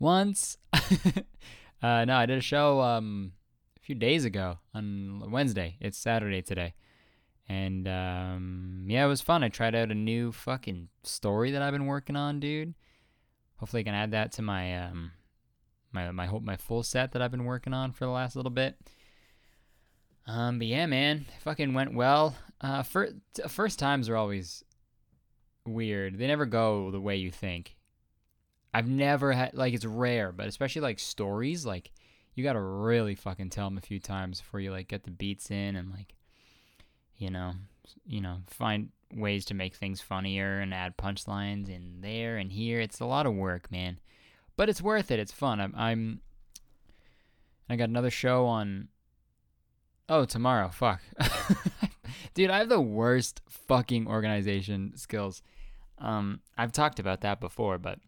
once. 0.00 0.56
uh, 0.72 2.04
no, 2.04 2.16
I 2.16 2.26
did 2.26 2.38
a 2.38 2.42
show 2.42 2.80
um 2.80 3.32
a 3.76 3.80
few 3.80 3.94
days 3.94 4.24
ago 4.24 4.58
on 4.74 5.30
Wednesday. 5.30 5.76
It's 5.80 5.98
Saturday 5.98 6.42
today. 6.42 6.74
And 7.48 7.86
um 7.86 8.86
yeah, 8.88 9.04
it 9.04 9.08
was 9.08 9.20
fun. 9.20 9.44
I 9.44 9.48
tried 9.48 9.76
out 9.76 9.92
a 9.92 9.94
new 9.94 10.32
fucking 10.32 10.88
story 11.04 11.52
that 11.52 11.62
I've 11.62 11.72
been 11.72 11.86
working 11.86 12.16
on, 12.16 12.40
dude. 12.40 12.74
Hopefully 13.58 13.80
I 13.80 13.84
can 13.84 13.94
add 13.94 14.10
that 14.10 14.32
to 14.32 14.42
my 14.42 14.86
um 14.86 15.12
my 15.92 16.10
my 16.10 16.26
my 16.42 16.56
full 16.56 16.82
set 16.82 17.12
that 17.12 17.22
I've 17.22 17.30
been 17.30 17.44
working 17.44 17.74
on 17.74 17.92
for 17.92 18.06
the 18.06 18.10
last 18.10 18.36
little 18.36 18.50
bit. 18.50 18.76
Um 20.26 20.58
but 20.58 20.66
yeah, 20.66 20.86
man, 20.86 21.26
fucking 21.40 21.74
went 21.74 21.94
well. 21.94 22.36
Uh 22.60 22.82
first 22.82 23.14
first 23.48 23.78
times 23.78 24.08
are 24.08 24.16
always 24.16 24.64
weird. 25.66 26.18
They 26.18 26.26
never 26.26 26.46
go 26.46 26.90
the 26.90 27.00
way 27.00 27.16
you 27.16 27.30
think. 27.30 27.76
I've 28.72 28.88
never 28.88 29.32
had 29.32 29.54
like 29.54 29.74
it's 29.74 29.84
rare, 29.84 30.32
but 30.32 30.46
especially 30.46 30.82
like 30.82 30.98
stories, 30.98 31.64
like 31.64 31.90
you 32.34 32.44
got 32.44 32.52
to 32.52 32.60
really 32.60 33.14
fucking 33.14 33.48
tell 33.48 33.68
them 33.68 33.78
a 33.78 33.82
few 33.82 33.98
times 33.98 34.40
before 34.40 34.60
you 34.60 34.70
like 34.70 34.88
get 34.88 35.04
the 35.04 35.10
beats 35.10 35.50
in 35.50 35.76
and 35.76 35.90
like 35.90 36.14
you 37.16 37.30
know, 37.30 37.52
you 38.06 38.20
know, 38.20 38.38
find 38.48 38.90
ways 39.14 39.44
to 39.46 39.54
make 39.54 39.74
things 39.74 40.00
funnier 40.00 40.60
and 40.60 40.74
add 40.74 40.96
punchlines 40.96 41.68
in 41.68 42.00
there 42.00 42.36
and 42.36 42.52
here. 42.52 42.80
It's 42.80 43.00
a 43.00 43.06
lot 43.06 43.26
of 43.26 43.34
work, 43.34 43.70
man. 43.70 43.98
But 44.56 44.68
it's 44.68 44.82
worth 44.82 45.10
it. 45.10 45.18
It's 45.18 45.32
fun. 45.32 45.60
I'm, 45.60 45.74
I'm 45.76 46.20
I 47.68 47.76
got 47.76 47.88
another 47.88 48.10
show 48.10 48.46
on 48.46 48.88
Oh, 50.08 50.24
tomorrow. 50.24 50.68
Fuck. 50.68 51.00
Dude, 52.34 52.50
I 52.50 52.58
have 52.58 52.68
the 52.68 52.80
worst 52.80 53.40
fucking 53.48 54.06
organization 54.06 54.92
skills. 54.96 55.42
Um, 55.98 56.40
I've 56.56 56.72
talked 56.72 56.98
about 56.98 57.22
that 57.22 57.40
before, 57.40 57.78
but 57.78 57.98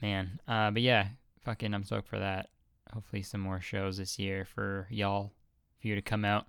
man, 0.00 0.40
uh, 0.46 0.70
but 0.70 0.82
yeah, 0.82 1.08
fucking, 1.44 1.74
I'm 1.74 1.84
stoked 1.84 2.08
for 2.08 2.18
that. 2.18 2.50
Hopefully, 2.94 3.22
some 3.22 3.40
more 3.40 3.60
shows 3.60 3.98
this 3.98 4.18
year 4.18 4.44
for 4.44 4.86
y'all, 4.90 5.32
for 5.80 5.88
you 5.88 5.94
to 5.94 6.02
come 6.02 6.24
out. 6.24 6.46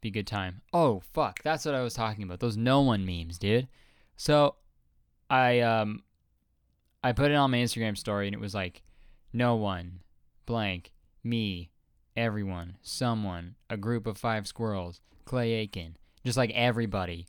Be 0.00 0.08
a 0.08 0.12
good 0.12 0.26
time. 0.26 0.62
Oh 0.72 1.00
fuck, 1.12 1.40
that's 1.42 1.64
what 1.64 1.76
I 1.76 1.82
was 1.82 1.94
talking 1.94 2.24
about. 2.24 2.40
Those 2.40 2.56
no 2.56 2.80
one 2.80 3.06
memes, 3.06 3.38
dude. 3.38 3.68
So, 4.16 4.56
I 5.30 5.60
um, 5.60 6.02
I 7.04 7.12
put 7.12 7.30
it 7.30 7.34
on 7.34 7.52
my 7.52 7.58
Instagram 7.58 7.96
story, 7.96 8.26
and 8.26 8.34
it 8.34 8.40
was 8.40 8.54
like, 8.54 8.82
no 9.32 9.54
one, 9.54 10.00
blank, 10.44 10.92
me, 11.22 11.70
everyone, 12.16 12.76
someone, 12.82 13.54
a 13.70 13.76
group 13.76 14.06
of 14.06 14.18
five 14.18 14.46
squirrels, 14.46 15.00
Clay 15.24 15.52
Aiken, 15.52 15.96
just 16.24 16.36
like 16.36 16.50
everybody, 16.50 17.26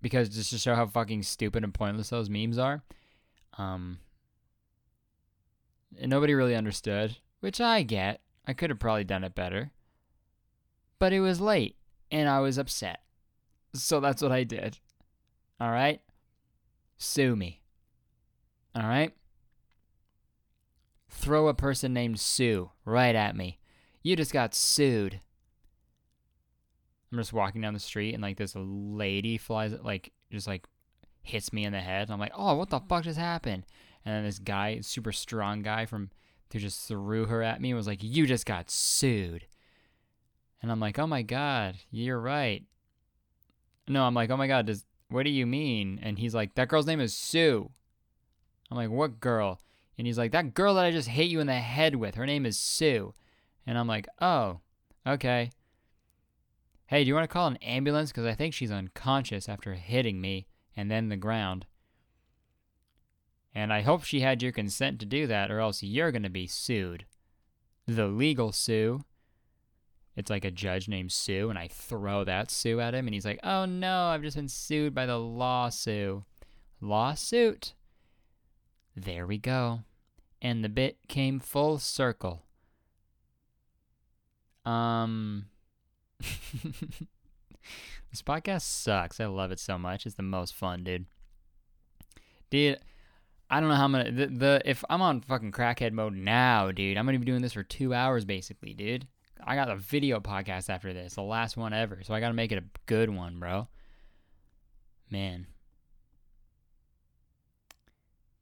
because 0.00 0.28
just 0.28 0.50
to 0.50 0.58
show 0.58 0.74
how 0.74 0.86
fucking 0.86 1.22
stupid 1.22 1.64
and 1.64 1.74
pointless 1.74 2.10
those 2.10 2.30
memes 2.30 2.58
are. 2.58 2.82
Um, 3.58 3.98
and 5.98 6.10
nobody 6.10 6.34
really 6.34 6.56
understood, 6.56 7.16
which 7.40 7.60
I 7.60 7.82
get. 7.82 8.20
I 8.46 8.52
could 8.52 8.70
have 8.70 8.78
probably 8.78 9.04
done 9.04 9.24
it 9.24 9.34
better. 9.34 9.70
But 10.98 11.12
it 11.12 11.20
was 11.20 11.40
late, 11.40 11.76
and 12.10 12.28
I 12.28 12.40
was 12.40 12.58
upset. 12.58 13.00
So 13.74 14.00
that's 14.00 14.22
what 14.22 14.32
I 14.32 14.44
did. 14.44 14.78
All 15.60 15.70
right? 15.70 16.00
Sue 16.98 17.34
me. 17.34 17.60
All 18.74 18.82
right? 18.82 19.12
Throw 21.08 21.48
a 21.48 21.54
person 21.54 21.92
named 21.92 22.20
Sue 22.20 22.70
right 22.84 23.14
at 23.14 23.36
me. 23.36 23.58
You 24.04 24.14
just 24.14 24.32
got 24.32 24.54
sued. 24.54 25.18
I'm 27.10 27.18
just 27.18 27.32
walking 27.32 27.60
down 27.60 27.74
the 27.74 27.80
street 27.80 28.14
and 28.14 28.22
like 28.22 28.36
this 28.36 28.54
lady 28.56 29.38
flies 29.38 29.72
like 29.82 30.12
just 30.30 30.46
like 30.46 30.66
hits 31.22 31.52
me 31.52 31.64
in 31.64 31.72
the 31.72 31.80
head. 31.80 32.02
And 32.02 32.12
I'm 32.12 32.20
like, 32.20 32.32
oh, 32.36 32.54
what 32.54 32.70
the 32.70 32.80
fuck 32.80 33.02
just 33.02 33.18
happened? 33.18 33.64
And 34.04 34.14
then 34.14 34.24
this 34.24 34.38
guy, 34.38 34.80
super 34.82 35.10
strong 35.10 35.62
guy 35.62 35.86
from 35.86 36.10
who 36.52 36.60
just 36.60 36.86
threw 36.86 37.26
her 37.26 37.42
at 37.42 37.60
me 37.60 37.74
was 37.74 37.88
like, 37.88 37.98
you 38.00 38.28
just 38.28 38.46
got 38.46 38.70
sued. 38.70 39.44
And 40.62 40.70
I'm 40.70 40.78
like, 40.78 41.00
oh 41.00 41.06
my 41.08 41.22
god, 41.22 41.74
you're 41.90 42.20
right. 42.20 42.62
No, 43.88 44.04
I'm 44.04 44.14
like, 44.14 44.30
oh 44.30 44.36
my 44.36 44.46
god, 44.46 44.66
does 44.66 44.84
what 45.08 45.24
do 45.24 45.30
you 45.30 45.46
mean? 45.46 45.98
And 46.00 46.16
he's 46.16 46.32
like, 46.32 46.54
that 46.54 46.68
girl's 46.68 46.86
name 46.86 47.00
is 47.00 47.16
Sue. 47.16 47.70
I'm 48.70 48.76
like, 48.76 48.90
what 48.90 49.18
girl? 49.18 49.60
And 49.98 50.06
he's 50.06 50.16
like, 50.16 50.30
that 50.30 50.54
girl 50.54 50.74
that 50.74 50.84
I 50.84 50.92
just 50.92 51.08
hit 51.08 51.26
you 51.26 51.40
in 51.40 51.48
the 51.48 51.54
head 51.54 51.96
with, 51.96 52.14
her 52.14 52.24
name 52.24 52.46
is 52.46 52.56
Sue. 52.56 53.14
And 53.66 53.78
I'm 53.78 53.88
like, 53.88 54.06
oh, 54.20 54.60
okay. 55.06 55.50
Hey, 56.86 57.02
do 57.02 57.08
you 57.08 57.14
want 57.14 57.24
to 57.24 57.32
call 57.32 57.46
an 57.46 57.56
ambulance? 57.56 58.10
Because 58.10 58.26
I 58.26 58.34
think 58.34 58.54
she's 58.54 58.70
unconscious 58.70 59.48
after 59.48 59.74
hitting 59.74 60.20
me 60.20 60.46
and 60.76 60.90
then 60.90 61.08
the 61.08 61.16
ground. 61.16 61.66
And 63.54 63.72
I 63.72 63.82
hope 63.82 64.02
she 64.02 64.20
had 64.20 64.42
your 64.42 64.52
consent 64.52 64.98
to 65.00 65.06
do 65.06 65.26
that, 65.28 65.50
or 65.50 65.60
else 65.60 65.82
you're 65.82 66.10
going 66.10 66.24
to 66.24 66.30
be 66.30 66.46
sued. 66.46 67.04
The 67.86 68.06
legal 68.06 68.50
Sue. 68.50 69.04
It's 70.16 70.30
like 70.30 70.44
a 70.44 70.50
judge 70.50 70.88
named 70.88 71.12
Sue, 71.12 71.50
and 71.50 71.58
I 71.58 71.68
throw 71.68 72.24
that 72.24 72.50
Sue 72.50 72.80
at 72.80 72.94
him, 72.94 73.06
and 73.06 73.14
he's 73.14 73.24
like, 73.24 73.40
oh 73.44 73.64
no, 73.64 74.06
I've 74.06 74.22
just 74.22 74.36
been 74.36 74.48
sued 74.48 74.94
by 74.94 75.06
the 75.06 75.18
lawsuit. 75.18 76.22
Lawsuit. 76.80 77.74
There 78.96 79.26
we 79.26 79.38
go. 79.38 79.80
And 80.42 80.62
the 80.62 80.68
bit 80.68 80.98
came 81.08 81.40
full 81.40 81.78
circle. 81.78 82.42
Um. 84.64 85.46
this 86.20 88.22
podcast 88.22 88.62
sucks. 88.62 89.20
I 89.20 89.26
love 89.26 89.50
it 89.50 89.58
so 89.58 89.78
much. 89.78 90.06
It's 90.06 90.14
the 90.14 90.22
most 90.22 90.54
fun, 90.54 90.84
dude. 90.84 91.06
Dude, 92.50 92.78
I 93.50 93.60
don't 93.60 93.68
know 93.68 93.74
how 93.74 93.84
I'm 93.84 93.92
gonna 93.92 94.10
the, 94.10 94.26
the 94.26 94.62
if 94.64 94.84
I'm 94.88 95.02
on 95.02 95.20
fucking 95.20 95.52
crackhead 95.52 95.92
mode 95.92 96.14
now, 96.14 96.70
dude. 96.70 96.96
I'm 96.96 97.06
gonna 97.06 97.18
be 97.18 97.24
doing 97.24 97.42
this 97.42 97.52
for 97.52 97.62
two 97.62 97.92
hours 97.92 98.24
basically, 98.24 98.74
dude. 98.74 99.06
I 99.46 99.56
got 99.56 99.70
a 99.70 99.76
video 99.76 100.20
podcast 100.20 100.70
after 100.70 100.92
this, 100.92 101.14
the 101.14 101.22
last 101.22 101.56
one 101.56 101.72
ever. 101.72 102.00
So 102.02 102.14
I 102.14 102.20
gotta 102.20 102.34
make 102.34 102.52
it 102.52 102.58
a 102.58 102.64
good 102.86 103.10
one, 103.10 103.38
bro. 103.38 103.68
Man. 105.10 105.46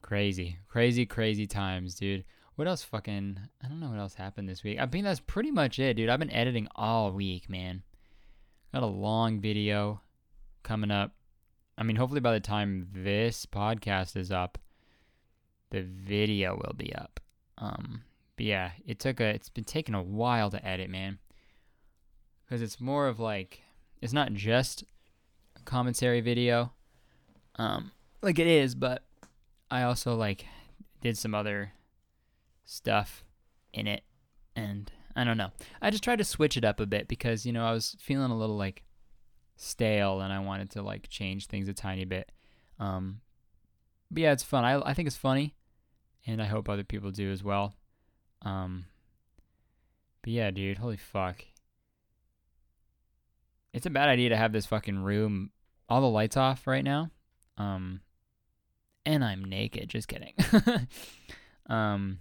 Crazy. 0.02 0.58
Crazy, 0.68 1.06
crazy 1.06 1.46
times, 1.46 1.94
dude. 1.94 2.24
What 2.56 2.68
else 2.68 2.82
fucking 2.82 3.38
I 3.62 3.68
don't 3.68 3.80
know 3.80 3.90
what 3.90 3.98
else 3.98 4.14
happened 4.14 4.48
this 4.48 4.62
week. 4.62 4.78
I 4.78 4.86
think 4.86 5.04
that's 5.04 5.20
pretty 5.20 5.50
much 5.50 5.78
it, 5.78 5.94
dude. 5.94 6.08
I've 6.08 6.18
been 6.18 6.30
editing 6.30 6.68
all 6.76 7.10
week, 7.10 7.48
man. 7.48 7.82
Got 8.72 8.82
a 8.82 8.86
long 8.86 9.40
video 9.40 10.00
coming 10.62 10.90
up. 10.90 11.12
I 11.78 11.82
mean, 11.82 11.96
hopefully 11.96 12.20
by 12.20 12.32
the 12.32 12.40
time 12.40 12.88
this 12.92 13.46
podcast 13.46 14.16
is 14.16 14.30
up, 14.30 14.58
the 15.70 15.82
video 15.82 16.54
will 16.54 16.74
be 16.76 16.94
up. 16.94 17.20
Um, 17.58 18.02
but 18.36 18.46
yeah, 18.46 18.72
it 18.86 18.98
took 18.98 19.20
a. 19.20 19.24
It's 19.24 19.48
been 19.48 19.64
taking 19.64 19.94
a 19.94 20.02
while 20.02 20.50
to 20.50 20.66
edit, 20.66 20.90
man. 20.90 21.18
Because 22.44 22.60
it's 22.60 22.80
more 22.80 23.08
of 23.08 23.18
like, 23.18 23.62
it's 24.02 24.12
not 24.12 24.34
just 24.34 24.84
a 25.56 25.60
commentary 25.62 26.20
video. 26.20 26.72
Um, 27.56 27.92
like 28.20 28.38
it 28.38 28.46
is, 28.46 28.74
but 28.74 29.02
I 29.70 29.82
also 29.82 30.14
like 30.14 30.44
did 31.00 31.16
some 31.16 31.34
other 31.34 31.72
stuff 32.72 33.24
in 33.72 33.86
it, 33.86 34.02
and 34.56 34.90
I 35.14 35.24
don't 35.24 35.36
know. 35.36 35.50
I 35.80 35.90
just 35.90 36.02
tried 36.02 36.18
to 36.18 36.24
switch 36.24 36.56
it 36.56 36.64
up 36.64 36.80
a 36.80 36.86
bit 36.86 37.08
because 37.08 37.44
you 37.46 37.52
know 37.52 37.64
I 37.64 37.72
was 37.72 37.96
feeling 38.00 38.30
a 38.30 38.36
little 38.36 38.56
like 38.56 38.82
stale, 39.56 40.20
and 40.20 40.32
I 40.32 40.40
wanted 40.40 40.70
to 40.70 40.82
like 40.82 41.08
change 41.08 41.46
things 41.46 41.68
a 41.68 41.74
tiny 41.74 42.04
bit. 42.04 42.32
Um, 42.78 43.20
but 44.10 44.22
yeah, 44.22 44.32
it's 44.32 44.42
fun. 44.42 44.64
I 44.64 44.80
I 44.80 44.94
think 44.94 45.06
it's 45.06 45.16
funny, 45.16 45.54
and 46.26 46.40
I 46.42 46.46
hope 46.46 46.68
other 46.68 46.84
people 46.84 47.10
do 47.10 47.30
as 47.30 47.44
well. 47.44 47.74
Um, 48.42 48.86
but 50.22 50.32
yeah, 50.32 50.50
dude, 50.50 50.78
holy 50.78 50.96
fuck. 50.96 51.44
It's 53.72 53.86
a 53.86 53.90
bad 53.90 54.08
idea 54.08 54.28
to 54.30 54.36
have 54.36 54.52
this 54.52 54.66
fucking 54.66 55.02
room 55.02 55.50
all 55.88 56.00
the 56.00 56.08
lights 56.08 56.36
off 56.36 56.66
right 56.66 56.84
now. 56.84 57.10
Um, 57.58 58.00
and 59.04 59.24
I'm 59.24 59.44
naked. 59.44 59.88
Just 59.88 60.08
kidding. 60.08 60.34
um, 61.68 62.18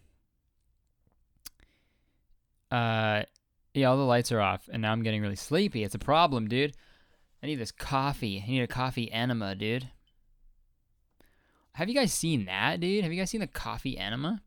uh, 2.71 3.23
yeah, 3.73 3.87
all 3.87 3.97
the 3.97 4.03
lights 4.03 4.31
are 4.31 4.41
off, 4.41 4.69
and 4.71 4.81
now 4.81 4.91
I'm 4.91 5.03
getting 5.03 5.21
really 5.21 5.35
sleepy. 5.35 5.83
It's 5.83 5.95
a 5.95 5.99
problem, 5.99 6.47
dude. 6.47 6.73
I 7.43 7.47
need 7.47 7.55
this 7.55 7.71
coffee. 7.71 8.43
I 8.45 8.49
need 8.49 8.61
a 8.61 8.67
coffee 8.67 9.11
enema, 9.11 9.55
dude. 9.55 9.89
Have 11.73 11.89
you 11.89 11.95
guys 11.95 12.13
seen 12.13 12.45
that, 12.45 12.79
dude? 12.79 13.03
Have 13.03 13.13
you 13.13 13.19
guys 13.19 13.29
seen 13.29 13.41
the 13.41 13.47
coffee 13.47 13.97
enema? 13.97 14.41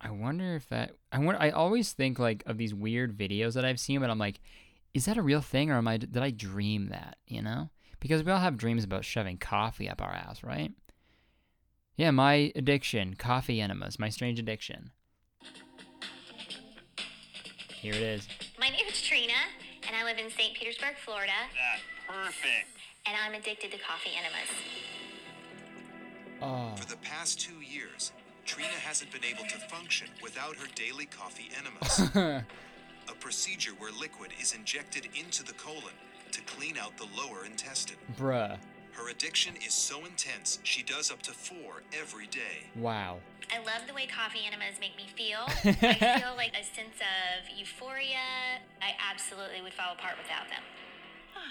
I 0.00 0.10
wonder 0.10 0.54
if 0.54 0.68
that. 0.68 0.92
I 1.10 1.18
wonder. 1.18 1.40
I 1.40 1.50
always 1.50 1.92
think 1.92 2.18
like 2.18 2.42
of 2.46 2.58
these 2.58 2.74
weird 2.74 3.16
videos 3.16 3.54
that 3.54 3.64
I've 3.64 3.80
seen, 3.80 4.00
but 4.00 4.10
I'm 4.10 4.18
like, 4.18 4.40
is 4.92 5.06
that 5.06 5.16
a 5.16 5.22
real 5.22 5.40
thing, 5.40 5.70
or 5.70 5.76
am 5.76 5.88
I? 5.88 5.96
Did 5.96 6.18
I 6.18 6.30
dream 6.30 6.88
that? 6.90 7.16
You 7.26 7.40
know, 7.40 7.70
because 8.00 8.22
we 8.22 8.30
all 8.30 8.38
have 8.38 8.58
dreams 8.58 8.84
about 8.84 9.04
shoving 9.04 9.38
coffee 9.38 9.88
up 9.88 10.02
our 10.02 10.12
ass, 10.12 10.42
right? 10.42 10.72
Yeah, 11.96 12.10
my 12.10 12.52
addiction, 12.54 13.14
coffee 13.14 13.60
enemas, 13.60 13.98
my 13.98 14.10
strange 14.10 14.38
addiction. 14.38 14.90
Here 17.84 17.92
it 17.92 18.00
is. 18.00 18.26
My 18.58 18.70
name 18.70 18.86
is 18.88 19.02
Trina, 19.02 19.34
and 19.86 19.94
I 19.94 20.04
live 20.04 20.16
in 20.16 20.30
St. 20.30 20.54
Petersburg, 20.56 20.94
Florida, 21.04 21.32
That 21.52 21.80
perfect. 22.08 22.68
and 23.04 23.14
I'm 23.14 23.34
addicted 23.38 23.72
to 23.72 23.76
coffee 23.78 24.12
enemas. 24.18 24.48
Oh, 26.40 26.74
For 26.80 26.86
the 26.88 26.96
past 27.02 27.38
two 27.38 27.60
years, 27.60 28.12
Trina 28.46 28.68
hasn't 28.70 29.10
been 29.12 29.22
able 29.22 29.44
to 29.44 29.58
function 29.68 30.06
without 30.22 30.56
her 30.56 30.66
daily 30.74 31.04
coffee 31.04 31.50
enemas. 31.58 31.98
a 33.10 33.14
procedure 33.20 33.72
where 33.72 33.92
liquid 33.92 34.30
is 34.40 34.54
injected 34.54 35.08
into 35.14 35.44
the 35.44 35.52
colon 35.52 35.92
to 36.32 36.40
clean 36.44 36.78
out 36.78 36.96
the 36.96 37.06
lower 37.14 37.44
intestine. 37.44 37.98
bruh. 38.16 38.56
Her 38.96 39.08
addiction 39.08 39.54
is 39.56 39.74
so 39.74 40.04
intense, 40.04 40.60
she 40.62 40.82
does 40.82 41.10
up 41.10 41.20
to 41.22 41.32
four 41.32 41.82
every 41.98 42.26
day. 42.28 42.70
Wow. 42.76 43.18
I 43.52 43.58
love 43.58 43.86
the 43.88 43.94
way 43.94 44.06
coffee 44.06 44.46
enemas 44.46 44.78
make 44.80 44.96
me 44.96 45.06
feel. 45.16 45.40
I 45.48 46.20
feel 46.20 46.36
like 46.36 46.52
a 46.52 46.62
sense 46.62 47.00
of 47.00 47.58
euphoria. 47.58 48.60
I 48.80 48.92
absolutely 49.10 49.62
would 49.62 49.72
fall 49.74 49.92
apart 49.92 50.14
without 50.22 50.48
them. 50.48 50.62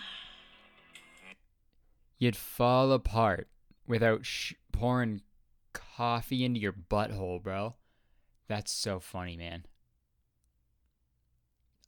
You'd 2.18 2.38
fall 2.38 2.92
apart 2.94 3.50
without 3.88 4.26
sh- 4.26 4.54
pouring 4.72 5.22
coffee 5.74 6.46
into 6.46 6.62
your 6.62 6.74
butthole, 6.74 7.44
bro. 7.44 7.76
That's 8.48 8.72
so 8.72 9.00
funny, 9.00 9.36
man. 9.36 9.66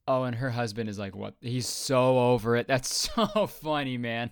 Oh, 0.08 0.24
and 0.24 0.36
her 0.36 0.52
husband 0.52 0.90
is 0.90 1.00
like, 1.00 1.16
what? 1.16 1.36
He's 1.42 1.68
so 1.68 2.20
over 2.20 2.56
it. 2.56 2.68
That's 2.68 3.10
so 3.16 3.48
funny, 3.48 3.98
man. 3.98 4.32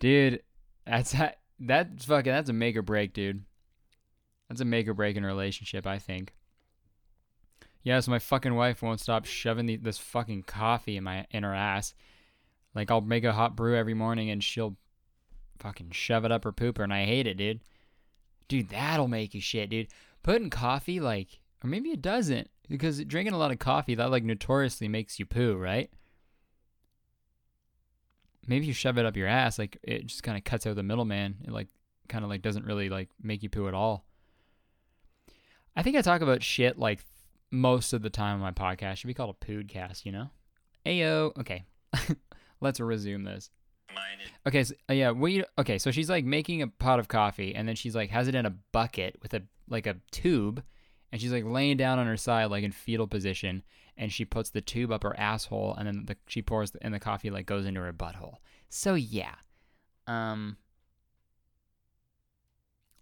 Dude, 0.00 0.42
that's 0.86 1.12
ha- 1.12 1.34
that's 1.60 2.06
fucking 2.06 2.32
that's 2.32 2.50
a 2.50 2.54
make 2.54 2.76
or 2.76 2.82
break, 2.82 3.12
dude. 3.12 3.44
That's 4.48 4.60
a 4.60 4.64
make 4.64 4.88
or 4.88 4.94
break 4.94 5.16
in 5.16 5.24
a 5.24 5.28
relationship, 5.28 5.86
I 5.86 5.98
think. 5.98 6.34
Yes, 7.82 8.08
my 8.08 8.18
fucking 8.18 8.54
wife 8.54 8.82
won't 8.82 9.00
stop 9.00 9.24
shoving 9.24 9.66
the, 9.66 9.76
this 9.76 9.98
fucking 9.98 10.42
coffee 10.42 10.96
in 10.96 11.04
my 11.04 11.26
in 11.30 11.44
her 11.44 11.54
ass. 11.54 11.94
Like 12.74 12.90
I'll 12.90 13.00
make 13.00 13.24
a 13.24 13.32
hot 13.32 13.56
brew 13.56 13.76
every 13.76 13.94
morning 13.94 14.30
and 14.30 14.42
she'll 14.42 14.76
fucking 15.58 15.90
shove 15.90 16.24
it 16.24 16.32
up 16.32 16.44
her 16.44 16.52
pooper 16.52 16.82
and 16.82 16.92
I 16.92 17.04
hate 17.04 17.26
it, 17.26 17.36
dude. 17.36 17.60
Dude, 18.48 18.70
that'll 18.70 19.08
make 19.08 19.34
you 19.34 19.40
shit, 19.40 19.70
dude. 19.70 19.88
Putting 20.22 20.50
coffee 20.50 20.98
like 20.98 21.40
or 21.62 21.68
maybe 21.68 21.90
it 21.90 22.02
doesn't 22.02 22.50
because 22.68 23.02
drinking 23.04 23.34
a 23.34 23.38
lot 23.38 23.50
of 23.50 23.58
coffee 23.58 23.94
that 23.94 24.10
like 24.10 24.24
notoriously 24.24 24.88
makes 24.88 25.18
you 25.18 25.26
poo, 25.26 25.56
right? 25.56 25.90
Maybe 28.46 28.66
you 28.66 28.72
shove 28.72 28.98
it 28.98 29.06
up 29.06 29.16
your 29.16 29.28
ass 29.28 29.58
like 29.58 29.78
it 29.82 30.06
just 30.06 30.22
kind 30.22 30.36
of 30.36 30.44
cuts 30.44 30.66
out 30.66 30.76
the 30.76 30.82
middleman. 30.82 31.36
It 31.44 31.52
like 31.52 31.68
kind 32.08 32.24
of 32.24 32.30
like 32.30 32.42
doesn't 32.42 32.66
really 32.66 32.88
like 32.88 33.08
make 33.22 33.42
you 33.42 33.48
poo 33.48 33.68
at 33.68 33.74
all. 33.74 34.04
I 35.76 35.82
think 35.82 35.96
I 35.96 36.02
talk 36.02 36.20
about 36.20 36.42
shit 36.42 36.78
like 36.78 37.04
most 37.50 37.92
of 37.92 38.02
the 38.02 38.10
time 38.10 38.36
on 38.36 38.40
my 38.40 38.52
podcast. 38.52 38.96
Should 38.96 39.08
be 39.08 39.14
called 39.14 39.36
a 39.40 39.44
podcast, 39.44 40.04
you 40.04 40.12
know? 40.12 40.30
Ayo. 40.84 41.36
Okay. 41.38 41.64
Let's 42.60 42.80
resume 42.80 43.24
this. 43.24 43.50
Okay, 44.46 44.64
so, 44.64 44.74
uh, 44.88 44.92
yeah, 44.92 45.10
we 45.10 45.44
okay, 45.58 45.78
so 45.78 45.90
she's 45.90 46.08
like 46.08 46.24
making 46.24 46.62
a 46.62 46.68
pot 46.68 47.00
of 47.00 47.08
coffee 47.08 47.54
and 47.54 47.66
then 47.66 47.74
she's 47.74 47.94
like 47.94 48.10
has 48.10 48.28
it 48.28 48.34
in 48.34 48.46
a 48.46 48.54
bucket 48.72 49.16
with 49.22 49.34
a 49.34 49.42
like 49.68 49.86
a 49.86 49.96
tube 50.10 50.62
and 51.10 51.20
she's 51.20 51.32
like 51.32 51.44
laying 51.44 51.76
down 51.76 51.98
on 51.98 52.06
her 52.06 52.16
side 52.16 52.46
like 52.46 52.64
in 52.64 52.72
fetal 52.72 53.06
position 53.06 53.62
and 53.96 54.12
she 54.12 54.24
puts 54.24 54.50
the 54.50 54.60
tube 54.60 54.90
up 54.92 55.02
her 55.02 55.18
asshole 55.18 55.74
and 55.76 55.86
then 55.86 56.04
the, 56.06 56.16
she 56.26 56.42
pours 56.42 56.70
the, 56.72 56.82
and 56.84 56.92
the 56.94 57.00
coffee 57.00 57.30
like 57.30 57.46
goes 57.46 57.66
into 57.66 57.80
her 57.80 57.92
butthole. 57.92 58.36
So 58.68 58.94
yeah. 58.94 59.34
Um 60.06 60.56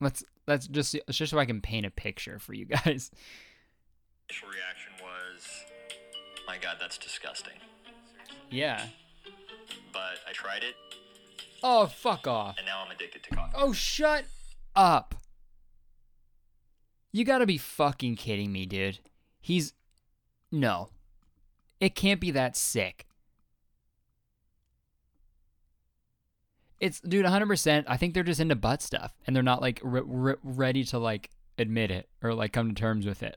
Let's 0.01 0.22
let's 0.46 0.68
just 0.68 0.96
just 1.11 1.31
so 1.31 1.38
I 1.38 1.44
can 1.44 1.61
paint 1.61 1.85
a 1.87 1.90
picture 1.90 2.38
for 2.38 2.55
you 2.55 2.64
guys. 2.66 2.85
initial 4.31 4.48
reaction 4.48 4.92
was, 5.03 5.64
my 6.46 6.57
God, 6.59 6.77
that's 6.81 6.98
disgusting. 6.98 7.55
Yeah. 8.51 8.85
But 9.92 10.18
I 10.29 10.33
tried 10.33 10.62
it, 10.62 10.74
Oh, 11.62 11.87
fuck 11.87 12.27
off. 12.29 12.57
and 12.59 12.66
now 12.66 12.83
I'm 12.85 12.90
addicted 12.92 13.24
to 13.24 13.31
coffee. 13.31 13.53
Oh, 13.57 13.72
shut 13.72 14.24
up. 14.77 15.16
You 17.12 17.24
gotta 17.24 17.46
be 17.46 17.59
fucking 17.59 18.14
kidding 18.16 18.53
me, 18.53 18.66
dude. 18.66 19.01
He's. 19.40 19.72
No. 20.51 20.89
It 21.81 21.95
can't 21.95 22.21
be 22.21 22.31
that 22.33 22.57
sick. 22.57 23.07
It's, 26.81 27.01
dude, 27.01 27.27
100%. 27.27 27.85
I 27.89 27.97
think 27.97 28.15
they're 28.15 28.23
just 28.23 28.41
into 28.41 28.55
butt 28.55 28.83
stuff 28.83 29.15
and 29.27 29.35
they're 29.35 29.43
not, 29.43 29.61
like, 29.61 29.81
re- 29.83 30.03
re- 30.05 30.35
ready 30.43 30.85
to, 30.85 30.99
like, 30.99 31.31
admit 31.59 31.91
it 31.91 32.09
or, 32.23 32.35
like, 32.35 32.53
come 32.53 32.69
to 32.69 32.75
terms 32.75 33.05
with 33.05 33.23
it. 33.23 33.37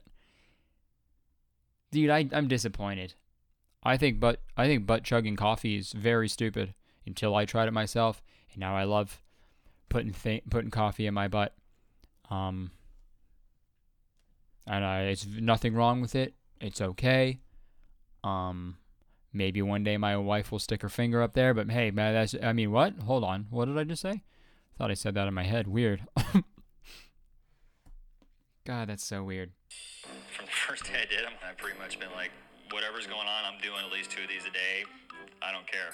Dude, 1.90 2.10
I, 2.10 2.28
I'm 2.32 2.48
disappointed. 2.48 3.14
I 3.82 3.96
think 3.96 4.20
butt 4.20 4.40
I 4.56 4.66
think 4.66 4.86
butt 4.86 5.02
chugging 5.04 5.36
coffee 5.36 5.76
is 5.76 5.92
very 5.92 6.28
stupid 6.28 6.74
until 7.06 7.34
I 7.34 7.44
tried 7.44 7.68
it 7.68 7.72
myself, 7.72 8.22
and 8.52 8.60
now 8.60 8.76
I 8.76 8.84
love 8.84 9.20
putting 9.88 10.12
th- 10.12 10.44
putting 10.48 10.70
coffee 10.70 11.06
in 11.06 11.14
my 11.14 11.28
butt. 11.28 11.54
Um, 12.30 12.70
and 14.66 14.84
I, 14.84 15.00
it's 15.02 15.26
nothing 15.26 15.74
wrong 15.74 16.00
with 16.00 16.14
it. 16.14 16.34
It's 16.62 16.80
okay. 16.80 17.40
Um, 18.22 18.76
maybe 19.32 19.60
one 19.62 19.82
day 19.82 19.96
my 19.96 20.16
wife 20.16 20.52
will 20.52 20.60
stick 20.60 20.82
her 20.82 20.88
finger 20.88 21.20
up 21.20 21.34
there, 21.34 21.52
but 21.52 21.68
hey, 21.68 21.90
man, 21.90 22.14
that's 22.14 22.36
I 22.40 22.52
mean, 22.52 22.70
what? 22.70 22.94
Hold 23.04 23.24
on, 23.24 23.48
what 23.50 23.64
did 23.64 23.76
I 23.76 23.82
just 23.82 24.00
say? 24.00 24.22
Thought 24.78 24.92
I 24.92 24.94
said 24.94 25.14
that 25.14 25.26
in 25.26 25.34
my 25.34 25.42
head. 25.42 25.66
Weird. 25.66 26.06
God, 28.64 28.88
that's 28.88 29.04
so 29.04 29.24
weird. 29.24 29.50
From 30.30 30.46
the 30.46 30.52
first 30.52 30.84
day 30.84 31.00
I 31.02 31.06
did 31.06 31.26
them, 31.26 31.32
I've 31.44 31.58
pretty 31.58 31.76
much 31.80 31.98
been 31.98 32.12
like, 32.14 32.30
whatever's 32.70 33.08
going 33.08 33.26
on, 33.26 33.44
I'm 33.44 33.60
doing 33.60 33.80
at 33.84 33.90
least 33.92 34.12
two 34.12 34.22
of 34.22 34.28
these 34.28 34.44
a 34.44 34.52
day. 34.52 34.84
I 35.42 35.50
don't 35.50 35.66
care. 35.66 35.90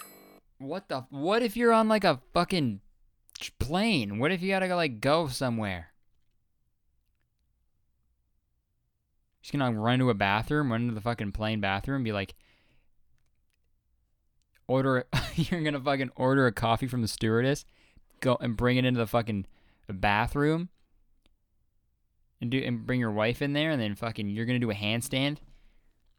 What 0.59 0.91
the? 0.91 1.07
What 1.09 1.43
if 1.43 1.57
you're 1.57 1.73
on 1.73 1.89
like 1.89 2.05
a 2.05 2.21
fucking 2.35 2.81
plane? 3.59 4.19
What 4.19 4.33
if 4.33 4.43
you 4.43 4.51
gotta 4.51 4.69
go 4.69 4.77
like 4.77 5.01
go 5.01 5.29
somewhere? 5.29 5.93
Just 9.49 9.59
gonna 9.59 9.81
run 9.81 9.99
to 10.01 10.11
a 10.11 10.15
bathroom, 10.15 10.71
run 10.71 10.83
into 10.83 10.95
the 10.95 11.01
fucking 11.01 11.33
plane 11.33 11.59
bathroom, 11.59 12.05
be 12.05 12.13
like, 12.13 12.35
order. 14.67 15.07
you're 15.37 15.63
gonna 15.63 15.81
fucking 15.81 16.11
order 16.17 16.47
a 16.47 16.53
coffee 16.53 16.87
from 16.87 17.01
the 17.01 17.09
stewardess, 17.09 17.65
go 18.21 18.37
and 18.43 18.59
bring 18.59 18.77
it 18.77 18.85
into 18.85 18.99
the 18.99 19.07
fucking 19.07 19.47
bathroom, 19.89 20.69
and 22.43 22.51
do 22.51 22.59
and 22.59 22.85
bring 22.85 23.01
your 23.01 23.11
wife 23.11 23.41
in 23.41 23.55
there, 23.55 23.71
and 23.71 23.81
then 23.81 23.95
fucking 23.95 24.29
you're 24.29 24.45
gonna 24.45 24.59
do 24.59 24.71
a 24.71 24.75
handstand, 24.75 25.39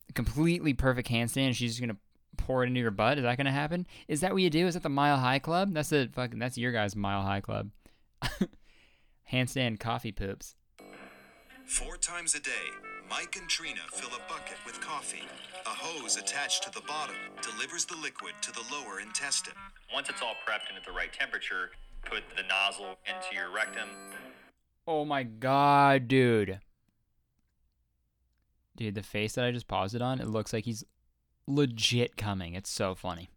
a 0.10 0.14
completely 0.14 0.74
perfect 0.74 1.08
handstand. 1.08 1.46
And 1.46 1.56
she's 1.56 1.74
just 1.74 1.82
gonna 1.82 1.98
pour 2.38 2.64
it 2.64 2.68
into 2.68 2.80
your 2.80 2.90
butt? 2.90 3.20
Is 3.20 3.26
that 3.26 3.38
gonna 3.38 3.52
happen? 3.52 3.86
Is 4.08 4.22
that 4.22 4.34
what 4.34 4.42
you 4.42 4.50
do? 4.50 4.66
Is 4.66 4.74
that 4.74 4.82
the 4.82 4.90
Mile 4.90 5.18
High 5.18 5.38
Club? 5.38 5.72
That's 5.76 5.90
the 5.90 6.10
fucking 6.12 6.40
that's 6.40 6.58
your 6.58 6.72
guys' 6.72 6.96
Mile 6.96 7.22
High 7.22 7.42
Club. 7.42 7.70
Handstand 9.32 9.80
coffee 9.80 10.12
poops. 10.12 10.56
Four 11.68 11.98
times 11.98 12.34
a 12.34 12.40
day, 12.40 12.89
Mike 13.10 13.38
and 13.40 13.50
Trina 13.50 13.80
fill 13.92 14.10
a 14.10 14.30
bucket 14.32 14.58
with 14.68 14.80
coffee. 14.82 15.24
A 15.66 15.70
hose 15.70 16.16
attached 16.16 16.64
to 16.64 16.72
the 16.72 16.86
bottom 16.88 17.16
delivers 17.42 17.86
the 17.86 17.96
liquid 17.98 18.34
to 18.42 18.52
the 18.52 18.62
lower 18.72 19.00
intestine. 19.00 19.54
Once 19.92 20.10
it's 20.10 20.22
all 20.22 20.36
prepped 20.48 20.70
and 20.70 20.78
at 20.78 20.86
the 20.86 20.92
right 20.92 21.12
temperature, 21.12 21.72
put 22.06 22.24
the 22.38 22.44
nozzle 22.44 22.98
into 23.08 23.36
your 23.36 23.52
rectum. 23.52 23.90
Oh 24.88 25.06
my 25.06 25.24
god, 25.24 26.08
dude. 26.08 26.60
Dude, 28.78 28.94
the 28.94 29.02
face 29.02 29.34
that 29.34 29.46
I 29.46 29.52
just 29.52 29.68
paused 29.68 29.96
it 29.96 30.02
on, 30.04 30.22
it 30.22 30.28
looks 30.28 30.54
like 30.54 30.66
he's 30.66 30.84
legit 31.48 32.16
coming. 32.16 32.54
It's 32.54 32.70
so 32.70 32.94
funny. 32.94 33.30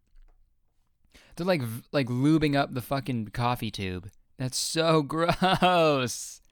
They're 1.36 1.46
like 1.46 1.62
like 1.92 2.08
lubing 2.08 2.54
up 2.54 2.74
the 2.74 2.82
fucking 2.82 3.28
coffee 3.28 3.70
tube. 3.70 4.10
That's 4.36 4.58
so 4.58 5.00
gross. 5.02 6.42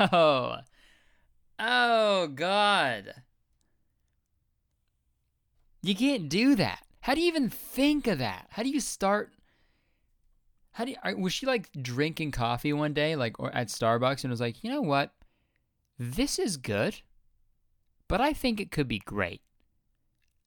Oh. 0.00 0.56
Oh 1.60 2.28
god. 2.28 3.14
You 5.82 5.94
can't 5.94 6.28
do 6.28 6.54
that. 6.56 6.84
How 7.02 7.14
do 7.14 7.20
you 7.20 7.28
even 7.28 7.50
think 7.50 8.06
of 8.06 8.18
that? 8.18 8.46
How 8.50 8.62
do 8.62 8.70
you 8.70 8.80
start 8.80 9.32
how 10.72 10.84
do 10.84 10.92
you, 10.92 11.16
was 11.18 11.32
she 11.32 11.46
like 11.46 11.68
drinking 11.82 12.30
coffee 12.30 12.72
one 12.72 12.94
day, 12.94 13.16
like 13.16 13.38
or 13.38 13.54
at 13.54 13.68
Starbucks, 13.68 14.24
and 14.24 14.30
was 14.30 14.40
like, 14.40 14.64
you 14.64 14.70
know 14.70 14.80
what, 14.80 15.12
this 15.98 16.38
is 16.38 16.56
good, 16.56 17.02
but 18.08 18.20
I 18.20 18.32
think 18.32 18.60
it 18.60 18.70
could 18.70 18.88
be 18.88 19.00
great 19.00 19.42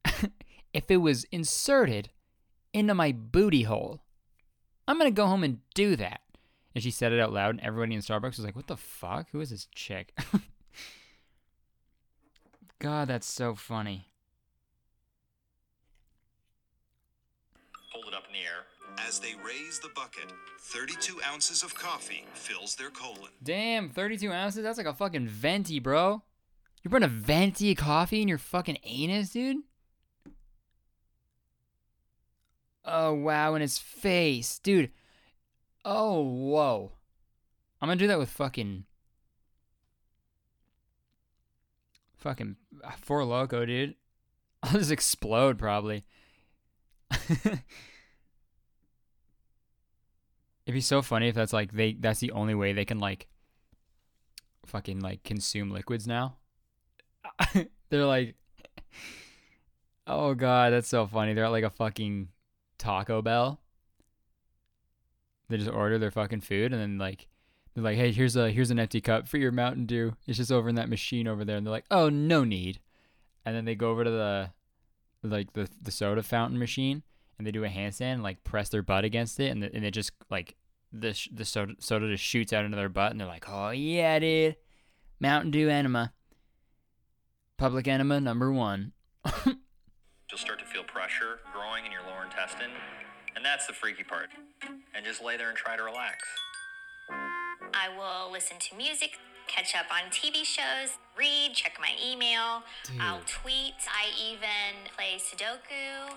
if 0.74 0.90
it 0.90 0.98
was 0.98 1.26
inserted 1.26 2.10
into 2.74 2.94
my 2.96 3.12
booty 3.12 3.64
hole. 3.64 4.02
I'm 4.88 4.98
gonna 4.98 5.12
go 5.12 5.28
home 5.28 5.44
and 5.44 5.60
do 5.76 5.96
that. 5.98 6.22
And 6.74 6.84
she 6.84 6.90
said 6.90 7.14
it 7.14 7.20
out 7.20 7.32
loud, 7.32 7.52
and 7.52 7.60
everybody 7.60 7.94
in 7.94 8.02
Starbucks 8.02 8.38
was 8.38 8.46
like, 8.46 8.56
"What 8.56 8.68
the 8.68 8.78
fuck? 8.78 9.30
Who 9.32 9.42
is 9.42 9.52
this 9.52 9.68
chick?" 9.76 10.18
God, 12.84 13.08
that's 13.08 13.26
so 13.26 13.56
funny. 13.56 14.10
Hold 17.94 18.08
it 18.10 18.14
up 18.14 18.26
in 18.28 18.34
the 18.34 18.40
air. 18.40 18.66
As 19.08 19.20
they 19.20 19.36
raise 19.42 19.80
the 19.80 19.88
bucket, 19.96 20.34
32 20.60 21.22
ounces 21.26 21.64
of 21.64 21.74
coffee 21.74 22.26
fills 22.34 22.76
their 22.76 22.90
colon. 22.90 23.32
Damn, 23.42 23.90
32 23.90 24.30
ounces? 24.30 24.64
That's 24.64 24.78
like 24.78 24.86
a 24.86 24.94
fucking 24.94 25.30
venti, 25.30 25.80
bro. 25.80 26.24
You're 26.84 26.90
putting 26.90 27.06
a 27.06 27.08
venti 27.08 27.74
coffee 27.74 28.22
in 28.22 28.28
your 28.28 28.38
fucking 28.38 28.80
anus, 28.84 29.30
dude? 29.30 29.60
Oh, 32.84 33.14
wow, 33.14 33.56
in 33.56 33.62
his 33.62 33.78
face. 33.78 34.60
Dude. 34.60 34.92
Oh, 35.86 36.22
whoa. 36.22 36.92
I'm 37.82 37.88
gonna 37.88 37.98
do 37.98 38.08
that 38.08 38.20
with 38.20 38.30
fucking. 38.30 38.84
Fucking 42.24 42.56
uh, 42.82 42.92
Four 43.02 43.26
Loco, 43.26 43.66
dude. 43.66 43.96
I'll 44.64 44.72
just 44.72 44.92
explode, 44.92 45.60
probably. 45.60 46.06
It'd 47.12 47.60
be 50.68 50.80
so 50.80 51.02
funny 51.02 51.28
if 51.28 51.36
that's 51.36 51.52
like 51.52 51.74
they 51.74 51.94
that's 52.00 52.22
the 52.22 52.32
only 52.32 52.56
way 52.56 52.72
they 52.72 52.86
can 52.86 53.00
like 53.00 53.28
fucking 54.66 55.02
like 55.02 55.24
consume 55.24 55.70
liquids 55.70 56.08
now. 56.08 56.38
They're 57.90 58.06
like 58.06 58.36
Oh 60.08 60.34
god, 60.34 60.72
that's 60.72 60.88
so 60.88 61.06
funny. 61.06 61.34
They're 61.34 61.44
at 61.44 61.52
like 61.52 61.66
a 61.66 61.70
fucking 61.70 62.30
Taco 62.78 63.22
Bell. 63.22 63.60
They 65.50 65.58
just 65.58 65.70
order 65.70 66.00
their 66.00 66.12
fucking 66.12 66.42
food 66.42 66.72
and 66.72 66.82
then 66.82 66.98
like 66.98 67.28
they're 67.74 67.84
like, 67.84 67.98
"Hey, 67.98 68.12
here's 68.12 68.36
a 68.36 68.52
here's 68.52 68.72
an 68.72 68.80
empty 68.80 69.02
cup 69.02 69.28
for 69.28 69.38
your 69.38 69.52
Mountain 69.52 69.86
Dew. 69.86 70.16
It's 70.28 70.38
just 70.38 70.52
over 70.52 70.70
in 70.70 70.76
that 70.76 70.90
machine 70.90 71.28
over 71.28 71.44
there." 71.44 71.58
And 71.58 71.66
they're 71.66 71.72
like, 71.72 71.86
"Oh, 71.90 72.10
no 72.10 72.44
need." 72.44 72.80
And 73.46 73.56
then 73.56 73.66
they 73.66 73.76
go 73.76 73.90
over 73.90 74.04
to 74.04 74.12
the 74.12 74.52
like 75.24 75.54
the 75.54 75.70
the 75.82 75.92
soda 75.92 76.22
fountain 76.22 76.60
machine 76.60 77.04
and 77.38 77.48
they 77.48 77.52
do 77.52 77.64
a 77.64 77.70
handstand 77.70 78.14
and 78.14 78.24
like 78.24 78.44
press 78.44 78.70
their 78.70 78.84
butt 78.84 79.06
against 79.06 79.40
it 79.40 79.52
and 79.52 79.64
the, 79.64 79.74
and 79.74 79.86
it 79.86 79.92
just 79.92 80.12
like 80.30 80.56
the 80.92 81.18
the 81.32 81.46
soda 81.46 81.74
soda 81.80 82.08
just 82.10 82.24
shoots 82.24 82.54
out 82.54 82.66
into 82.66 82.78
their 82.78 82.90
butt 82.90 83.12
and 83.12 83.20
they're 83.20 83.28
like, 83.28 83.46
"Oh 83.50 83.72
yeah, 83.72 84.20
dude. 84.20 84.56
Mountain 85.20 85.52
Dew 85.52 85.70
enema. 85.70 86.14
Public 87.58 87.88
enema 87.88 88.20
number 88.20 88.52
1." 88.52 88.92
You'll 89.46 90.40
start 90.40 90.60
to 90.60 90.66
feel 90.66 90.84
pressure 90.84 91.40
growing 91.54 91.86
in 91.86 91.92
your 91.92 92.02
lower 92.02 92.24
intestine, 92.26 92.72
and 93.36 93.44
that's 93.46 93.68
the 93.68 93.74
freaky 93.74 94.04
part. 94.04 94.30
And 94.96 95.06
just 95.06 95.24
lay 95.24 95.38
there 95.38 95.50
and 95.50 95.58
try 95.58 95.76
to 95.76 95.84
relax. 95.84 96.24
I 97.74 97.90
will 97.90 98.32
listen 98.32 98.58
to 98.60 98.76
music, 98.76 99.18
catch 99.48 99.76
up 99.76 99.86
on 99.92 100.10
TV 100.12 100.44
shows, 100.46 100.98
read, 101.18 101.52
check 101.54 101.78
my 101.80 101.92
email. 102.04 102.64
Dude. 102.86 103.02
I'll 103.02 103.22
tweet. 103.26 103.74
I 103.88 104.10
even 104.32 104.90
play 104.96 105.18
Sudoku. 105.18 106.16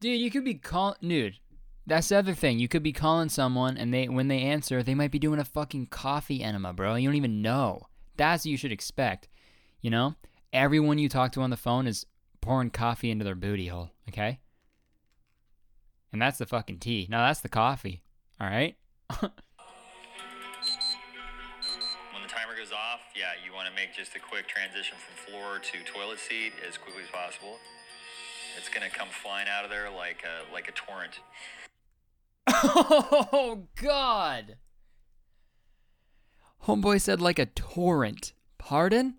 Dude, 0.00 0.20
you 0.20 0.30
could 0.30 0.44
be 0.44 0.54
call 0.54 0.96
dude. 1.00 1.38
That's 1.86 2.08
the 2.08 2.16
other 2.16 2.34
thing. 2.34 2.58
You 2.58 2.68
could 2.68 2.82
be 2.82 2.92
calling 2.92 3.30
someone 3.30 3.78
and 3.78 3.92
they 3.92 4.08
when 4.08 4.28
they 4.28 4.40
answer, 4.40 4.82
they 4.82 4.94
might 4.94 5.10
be 5.10 5.18
doing 5.18 5.40
a 5.40 5.44
fucking 5.44 5.86
coffee 5.86 6.42
enema, 6.42 6.72
bro. 6.72 6.94
You 6.94 7.08
don't 7.08 7.16
even 7.16 7.42
know. 7.42 7.86
That's 8.16 8.44
what 8.44 8.50
you 8.50 8.56
should 8.56 8.72
expect. 8.72 9.28
You 9.80 9.90
know? 9.90 10.14
Everyone 10.52 10.98
you 10.98 11.08
talk 11.08 11.32
to 11.32 11.40
on 11.40 11.50
the 11.50 11.56
phone 11.56 11.86
is 11.86 12.06
pouring 12.40 12.70
coffee 12.70 13.10
into 13.10 13.24
their 13.24 13.34
booty 13.34 13.66
hole, 13.68 13.90
okay? 14.08 14.40
And 16.12 16.22
that's 16.22 16.38
the 16.38 16.46
fucking 16.46 16.78
tea. 16.78 17.06
No, 17.10 17.18
that's 17.18 17.40
the 17.40 17.48
coffee. 17.48 18.02
All 18.40 18.46
right? 18.46 18.76
yeah, 23.16 23.32
you 23.44 23.52
want 23.54 23.68
to 23.68 23.74
make 23.74 23.94
just 23.94 24.14
a 24.16 24.18
quick 24.18 24.48
transition 24.48 24.96
from 24.98 25.32
floor 25.32 25.58
to 25.58 25.92
toilet 25.92 26.18
seat 26.18 26.52
as 26.66 26.76
quickly 26.76 27.02
as 27.02 27.10
possible. 27.10 27.58
It's 28.56 28.68
gonna 28.68 28.90
come 28.90 29.08
flying 29.08 29.46
out 29.48 29.64
of 29.64 29.70
there 29.70 29.90
like 29.90 30.24
a 30.24 30.52
like 30.52 30.68
a 30.68 30.72
torrent. 30.72 31.20
Oh 32.50 33.68
god. 33.80 34.56
Homeboy 36.66 37.00
said 37.00 37.20
like 37.20 37.38
a 37.38 37.46
torrent. 37.46 38.32
Pardon? 38.58 39.14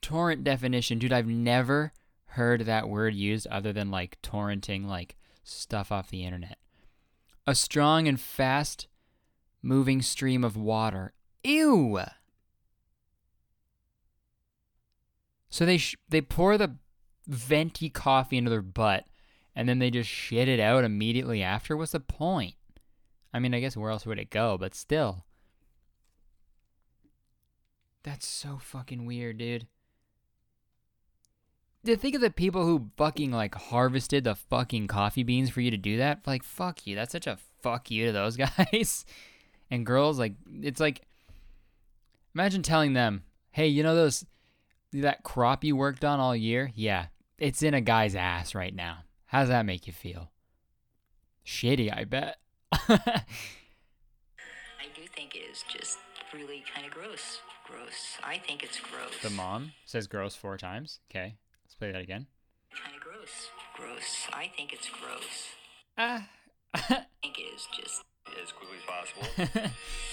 Torrent 0.00 0.44
definition. 0.44 0.98
Dude, 0.98 1.12
I've 1.12 1.26
never 1.26 1.92
heard 2.32 2.62
that 2.62 2.88
word 2.88 3.14
used 3.14 3.46
other 3.48 3.72
than 3.72 3.90
like 3.90 4.18
torrenting 4.22 4.86
like 4.86 5.16
stuff 5.44 5.92
off 5.92 6.10
the 6.10 6.24
internet. 6.24 6.58
A 7.46 7.54
strong 7.54 8.08
and 8.08 8.20
fast 8.20 8.86
moving 9.62 10.02
stream 10.02 10.44
of 10.44 10.56
water. 10.56 11.12
Ew. 11.44 12.00
So 15.50 15.64
they 15.66 15.78
sh- 15.78 15.96
they 16.08 16.20
pour 16.20 16.58
the 16.58 16.76
venti 17.26 17.90
coffee 17.90 18.38
into 18.38 18.50
their 18.50 18.62
butt 18.62 19.04
and 19.54 19.68
then 19.68 19.80
they 19.80 19.90
just 19.90 20.08
shit 20.08 20.48
it 20.48 20.60
out 20.60 20.84
immediately 20.84 21.42
after. 21.42 21.76
What's 21.76 21.92
the 21.92 22.00
point? 22.00 22.54
I 23.34 23.38
mean, 23.40 23.54
I 23.54 23.60
guess 23.60 23.76
where 23.76 23.90
else 23.90 24.06
would 24.06 24.18
it 24.18 24.30
go? 24.30 24.56
But 24.56 24.74
still. 24.74 25.24
That's 28.04 28.26
so 28.26 28.58
fucking 28.60 29.04
weird, 29.04 29.38
dude. 29.38 29.66
To 31.84 31.96
think 31.96 32.14
of 32.14 32.20
the 32.20 32.30
people 32.30 32.64
who 32.64 32.90
fucking 32.96 33.32
like 33.32 33.54
harvested 33.54 34.24
the 34.24 34.34
fucking 34.34 34.86
coffee 34.86 35.22
beans 35.22 35.50
for 35.50 35.60
you 35.60 35.70
to 35.70 35.76
do 35.76 35.96
that. 35.98 36.20
Like, 36.26 36.42
fuck 36.42 36.86
you. 36.86 36.94
That's 36.94 37.12
such 37.12 37.26
a 37.26 37.38
fuck 37.60 37.90
you 37.90 38.06
to 38.06 38.12
those 38.12 38.36
guys. 38.68 39.04
and 39.70 39.84
girls, 39.84 40.18
like, 40.18 40.34
it's 40.62 40.80
like, 40.80 41.02
imagine 42.34 42.62
telling 42.62 42.92
them, 42.92 43.22
hey, 43.50 43.66
you 43.66 43.82
know 43.82 43.94
those, 43.94 44.24
that 44.92 45.22
crop 45.22 45.64
you 45.64 45.76
worked 45.76 46.04
on 46.04 46.20
all 46.20 46.34
year? 46.36 46.70
Yeah, 46.74 47.06
it's 47.38 47.62
in 47.62 47.74
a 47.74 47.80
guy's 47.80 48.14
ass 48.14 48.54
right 48.54 48.74
now. 48.74 48.98
How 49.26 49.40
does 49.40 49.48
that 49.48 49.66
make 49.66 49.86
you 49.86 49.92
feel? 49.92 50.30
Shitty, 51.44 51.94
I 51.94 52.04
bet. 52.04 52.38
I 52.72 53.22
do 54.94 55.02
think 55.14 55.34
it 55.34 55.44
is 55.50 55.64
just 55.68 55.98
really 56.32 56.62
kind 56.74 56.86
of 56.86 56.92
gross. 56.92 57.40
Gross. 57.66 58.16
I 58.24 58.38
think 58.38 58.62
it's 58.62 58.80
gross. 58.80 59.12
the 59.22 59.30
mom 59.30 59.72
says 59.84 60.06
gross 60.06 60.34
four 60.34 60.56
times. 60.56 61.00
Okay, 61.10 61.36
let's 61.64 61.74
play 61.74 61.92
that 61.92 62.00
again. 62.00 62.26
Kind 62.82 62.96
of 62.96 63.02
gross. 63.02 63.50
Gross. 63.74 64.26
I 64.32 64.50
think 64.56 64.72
it's 64.72 64.88
gross. 64.88 65.48
Ah. 65.98 66.28
I 66.74 67.04
think 67.22 67.38
it 67.38 67.42
is 67.54 67.66
just. 67.76 68.02
As 68.42 68.52
quickly 68.52 68.76
as 68.76 68.84
possible. 68.84 69.70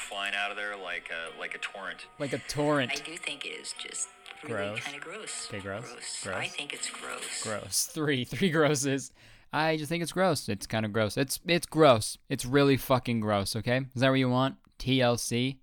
it's 0.00 0.10
gonna 0.10 0.18
come 0.18 0.18
flying 0.18 0.34
out 0.34 0.50
of 0.50 0.56
there 0.56 0.76
like 0.76 1.10
a 1.10 1.38
like 1.38 1.54
a 1.54 1.58
torrent. 1.58 2.06
like 2.18 2.32
a 2.32 2.38
torrent. 2.38 2.92
I 2.92 2.96
do 2.96 3.16
think 3.16 3.44
it 3.44 3.50
is 3.50 3.74
just 3.78 4.08
really 4.44 4.54
Gross. 4.56 4.80
kind 4.80 4.96
of 4.96 5.02
gross. 5.02 5.48
Okay, 5.48 5.60
gross. 5.60 5.84
Gross. 5.90 6.22
Gross. 6.24 6.36
I 6.36 6.46
think 6.46 6.72
it's 6.72 6.90
gross. 6.90 7.42
Gross. 7.42 7.90
Three. 7.92 8.24
Three 8.24 8.50
grosses. 8.50 9.12
I 9.52 9.76
just 9.76 9.88
think 9.88 10.02
it's 10.02 10.12
gross. 10.12 10.48
It's 10.48 10.66
kind 10.66 10.86
of 10.86 10.92
gross. 10.92 11.16
It's 11.16 11.40
it's 11.46 11.66
gross. 11.66 12.18
It's 12.28 12.44
really 12.46 12.76
fucking 12.76 13.20
gross. 13.20 13.56
Okay, 13.56 13.78
is 13.94 14.00
that 14.00 14.10
what 14.10 14.18
you 14.18 14.28
want? 14.30 14.56
TLC. 14.78 15.58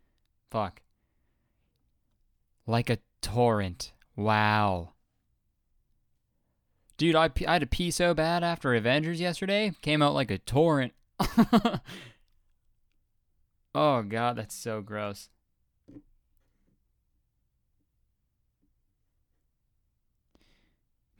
Fuck. 0.52 0.82
Like 2.66 2.90
a 2.90 3.00
torrent. 3.22 3.94
Wow. 4.16 4.94
Dude, 6.98 7.16
I, 7.16 7.30
I 7.48 7.54
had 7.54 7.62
to 7.62 7.68
pee 7.68 7.92
so 7.92 8.14
bad 8.16 8.44
after 8.44 8.74
Avengers 8.74 9.22
yesterday. 9.22 9.72
Came 9.82 10.02
out 10.02 10.16
like 10.16 10.32
a 10.32 10.40
torrent. 10.40 10.94
oh 13.78 14.02
god, 14.02 14.36
that's 14.36 14.56
so 14.56 14.82
gross. 14.82 15.30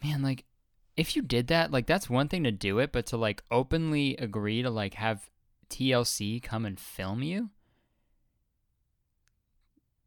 Man, 0.04 0.24
like 0.24 0.46
if 0.96 1.16
you 1.16 1.22
did 1.22 1.48
that, 1.48 1.72
like 1.72 1.86
that's 1.86 2.10
one 2.10 2.28
thing 2.28 2.44
to 2.44 2.52
do 2.52 2.80
it, 2.80 2.92
but 2.92 3.06
to 3.08 3.18
like 3.18 3.44
openly 3.52 4.18
agree 4.18 4.64
to 4.64 4.70
like 4.72 4.96
have 4.96 5.30
TLC 5.70 6.42
come 6.42 6.66
and 6.66 6.80
film 6.80 7.22
you, 7.22 7.52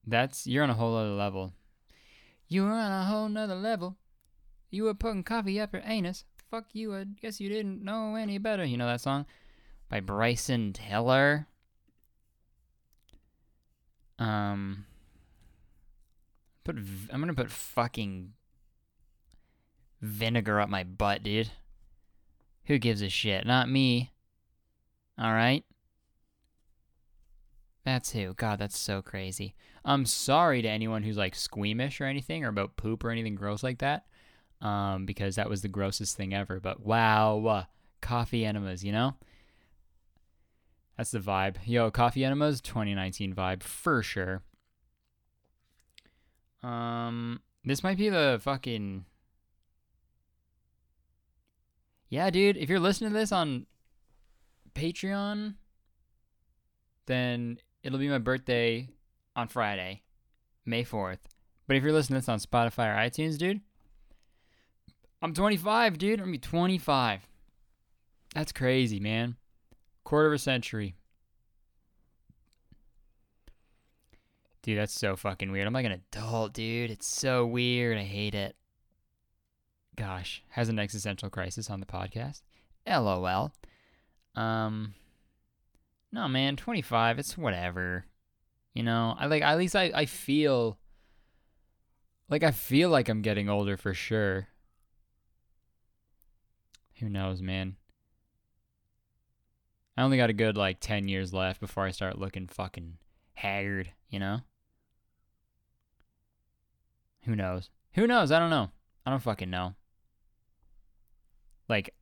that's 0.05 0.47
you're 0.47 0.65
on 0.65 0.71
a 0.71 0.75
whole 0.75 0.97
other 0.97 1.11
level. 1.11 1.53
You're 2.49 2.73
on 2.73 2.91
a 2.91 3.05
whole 3.05 3.29
nother 3.29 3.55
level. 3.55 3.97
You 4.71 4.85
were 4.85 4.95
putting 4.95 5.23
coffee 5.23 5.61
up 5.61 5.73
your 5.73 5.83
anus. 5.85 6.25
Fuck 6.51 6.67
you, 6.73 6.95
I 6.97 7.05
guess 7.05 7.41
you 7.41 7.49
didn't 7.49 7.85
know 7.85 8.17
any 8.17 8.39
better. 8.39 8.65
You 8.65 8.77
know 8.77 8.89
that 8.89 9.01
song? 9.01 9.27
By 9.89 10.01
Bryson 10.01 10.73
Tiller. 10.73 11.47
Um 14.21 14.87
put 16.63 16.77
v- 16.77 17.09
I'm 17.13 17.21
gonna 17.21 17.35
put 17.35 17.51
fucking 17.51 18.33
vinegar 20.01 20.61
up 20.61 20.69
my 20.69 20.85
butt, 20.85 21.23
dude. 21.23 21.51
Who 22.67 22.79
gives 22.79 23.03
a 23.03 23.09
shit? 23.09 23.47
Not 23.47 23.69
me. 23.69 24.13
Alright? 25.21 25.65
That's 27.85 28.13
who. 28.13 28.35
God, 28.35 28.59
that's 28.59 28.79
so 28.79 29.03
crazy. 29.03 29.55
I'm 29.85 30.07
sorry 30.07 30.63
to 30.63 30.69
anyone 30.69 31.03
who's 31.03 31.17
like 31.17 31.35
squeamish 31.35 32.01
or 32.01 32.05
anything 32.05 32.45
or 32.45 32.49
about 32.49 32.77
poop 32.77 33.03
or 33.03 33.11
anything 33.11 33.35
gross 33.35 33.63
like 33.63 33.79
that. 33.79 34.05
Um, 34.61 35.07
because 35.07 35.37
that 35.37 35.49
was 35.49 35.63
the 35.63 35.69
grossest 35.69 36.17
thing 36.17 36.35
ever. 36.35 36.61
But 36.61 36.85
wow, 36.85 37.45
uh, 37.47 37.65
coffee 38.03 38.45
enemas, 38.45 38.85
you 38.85 38.93
know? 38.93 39.15
That's 41.01 41.13
the 41.13 41.19
vibe. 41.19 41.57
Yo, 41.65 41.91
coffee 41.91 42.27
enemas, 42.27 42.61
2019 42.61 43.33
vibe 43.35 43.63
for 43.63 44.03
sure. 44.03 44.43
Um, 46.63 47.41
this 47.65 47.83
might 47.83 47.97
be 47.97 48.11
the 48.11 48.39
fucking. 48.43 49.07
Yeah, 52.11 52.29
dude. 52.29 52.59
If 52.59 52.69
you're 52.69 52.79
listening 52.79 53.13
to 53.13 53.19
this 53.19 53.33
on 53.33 53.65
Patreon, 54.75 55.55
then 57.07 57.57
it'll 57.83 57.99
be 57.99 58.11
my 58.11 58.19
birthday 58.19 58.87
on 59.35 59.49
Friday, 59.49 60.03
May 60.67 60.85
4th. 60.85 61.21
But 61.67 61.79
if 61.79 61.83
you're 61.83 61.95
listening 61.95 62.21
to 62.21 62.27
this 62.27 62.29
on 62.29 62.41
Spotify 62.41 62.95
or 62.95 63.09
iTunes, 63.09 63.39
dude, 63.39 63.63
I'm 65.23 65.33
25, 65.33 65.97
dude. 65.97 66.21
I'm 66.21 66.27
gonna 66.27 66.33
be 66.33 66.39
25. 66.39 67.27
That's 68.35 68.53
crazy, 68.53 69.01
man. 69.01 69.37
Quarter 70.05 70.29
of 70.29 70.33
a 70.35 70.39
century. 70.39 70.95
Dude, 74.63 74.79
that's 74.79 74.93
so 74.93 75.17
fucking 75.17 75.51
weird. 75.51 75.67
I'm 75.67 75.73
like 75.73 75.87
an 75.87 75.93
adult, 76.13 76.53
dude. 76.53 76.91
It's 76.91 77.07
so 77.07 77.47
weird. 77.47 77.97
I 77.97 78.03
hate 78.03 78.35
it. 78.35 78.57
Gosh, 79.97 80.43
has 80.51 80.69
an 80.69 80.79
existential 80.79 81.31
crisis 81.31 81.71
on 81.71 81.81
the 81.81 81.87
podcast. 81.87 82.43
LOL. 82.87 83.53
Um 84.35 84.95
No, 86.13 86.29
man, 86.29 86.57
25, 86.57 87.19
it's 87.19 87.39
whatever. 87.39 88.05
You 88.75 88.83
know, 88.83 89.17
I 89.19 89.27
like 89.27 89.43
at 89.43 89.59
least 89.59 89.75
I 89.77 89.91
I 89.95 90.07
feel 90.07 90.79
like 92.29 92.43
I 92.45 92.51
feel 92.51 92.91
like 92.91 93.09
I'm 93.09 93.23
getting 93.23 93.49
older 93.49 93.77
for 93.77 93.95
sure. 93.95 94.49
Who 97.01 97.09
knows, 97.09 97.41
man? 97.41 97.77
I 100.01 100.03
only 100.03 100.17
got 100.17 100.31
a 100.31 100.33
good 100.33 100.57
like 100.57 100.81
10 100.81 101.09
years 101.09 101.35
left 101.35 101.61
before 101.61 101.85
I 101.85 101.91
start 101.91 102.19
looking 102.19 102.47
fucking 102.47 102.95
haggard, 103.35 103.93
you 104.09 104.19
know? 104.19 104.41
Who 107.25 107.37
knows? 107.37 107.69
Who 107.93 108.07
knows? 108.07 108.33
I 108.33 108.39
don't 108.39 108.49
know. 108.49 108.71
I 109.05 109.11
don't 109.11 109.23
fucking 109.23 109.51
know. 109.51 109.75
Like, 111.69 111.95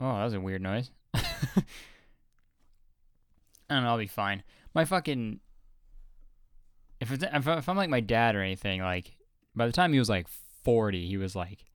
oh, 0.00 0.16
that 0.16 0.24
was 0.24 0.32
a 0.32 0.40
weird 0.40 0.62
noise. 0.62 0.90
I 1.14 1.20
don't 3.68 3.82
know. 3.82 3.90
I'll 3.90 3.98
be 3.98 4.06
fine. 4.06 4.42
My 4.72 4.86
fucking. 4.86 5.40
If, 6.98 7.12
it's, 7.12 7.24
if, 7.30 7.46
if 7.46 7.68
I'm 7.68 7.76
like 7.76 7.90
my 7.90 8.00
dad 8.00 8.34
or 8.34 8.40
anything, 8.40 8.80
like, 8.80 9.16
by 9.54 9.66
the 9.66 9.72
time 9.72 9.92
he 9.92 9.98
was 9.98 10.08
like 10.08 10.28
40, 10.64 11.06
he 11.06 11.18
was 11.18 11.36
like, 11.36 11.66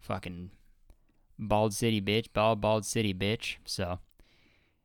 fucking 0.00 0.50
bald 1.38 1.74
city 1.74 2.00
bitch, 2.00 2.32
bald, 2.32 2.60
bald 2.60 2.84
city 2.84 3.14
bitch. 3.14 3.58
So, 3.64 4.00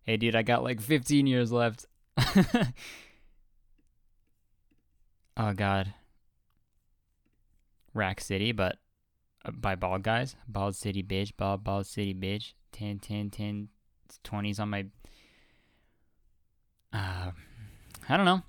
hey, 0.03 0.17
dude, 0.17 0.35
I 0.35 0.41
got 0.41 0.63
like 0.63 0.81
15 0.81 1.27
years 1.27 1.51
left. 1.51 1.85
oh, 5.37 5.53
God. 5.55 5.93
Rack 7.93 8.21
City, 8.21 8.51
but 8.51 8.77
uh, 9.45 9.51
by 9.51 9.75
bald 9.75 10.03
guys. 10.03 10.35
Bald 10.47 10.75
City 10.75 11.03
bitch, 11.03 11.31
bald, 11.37 11.63
bald 11.63 11.85
city 11.85 12.13
bitch. 12.13 12.53
10, 12.71 12.99
10, 12.99 13.29
10, 13.29 13.69
20s 14.23 14.59
on 14.59 14.69
my. 14.69 14.85
Uh, 16.91 17.31
I 18.09 18.17
don't 18.17 18.25
know. 18.25 18.41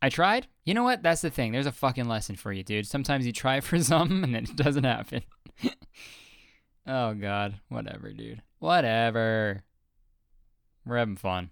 I 0.00 0.08
tried. 0.08 0.46
You 0.64 0.74
know 0.74 0.82
what? 0.82 1.02
That's 1.02 1.22
the 1.22 1.30
thing. 1.30 1.52
There's 1.52 1.66
a 1.66 1.72
fucking 1.72 2.08
lesson 2.08 2.36
for 2.36 2.52
you, 2.52 2.62
dude. 2.62 2.86
Sometimes 2.86 3.24
you 3.24 3.32
try 3.32 3.60
for 3.60 3.78
something 3.78 4.24
and 4.24 4.34
then 4.34 4.44
it 4.44 4.56
doesn't 4.56 4.84
happen. 4.84 5.22
oh, 6.86 7.14
God. 7.14 7.60
Whatever, 7.68 8.12
dude. 8.12 8.42
Whatever. 8.58 9.62
We're 10.84 10.98
having 10.98 11.16
fun. 11.16 11.50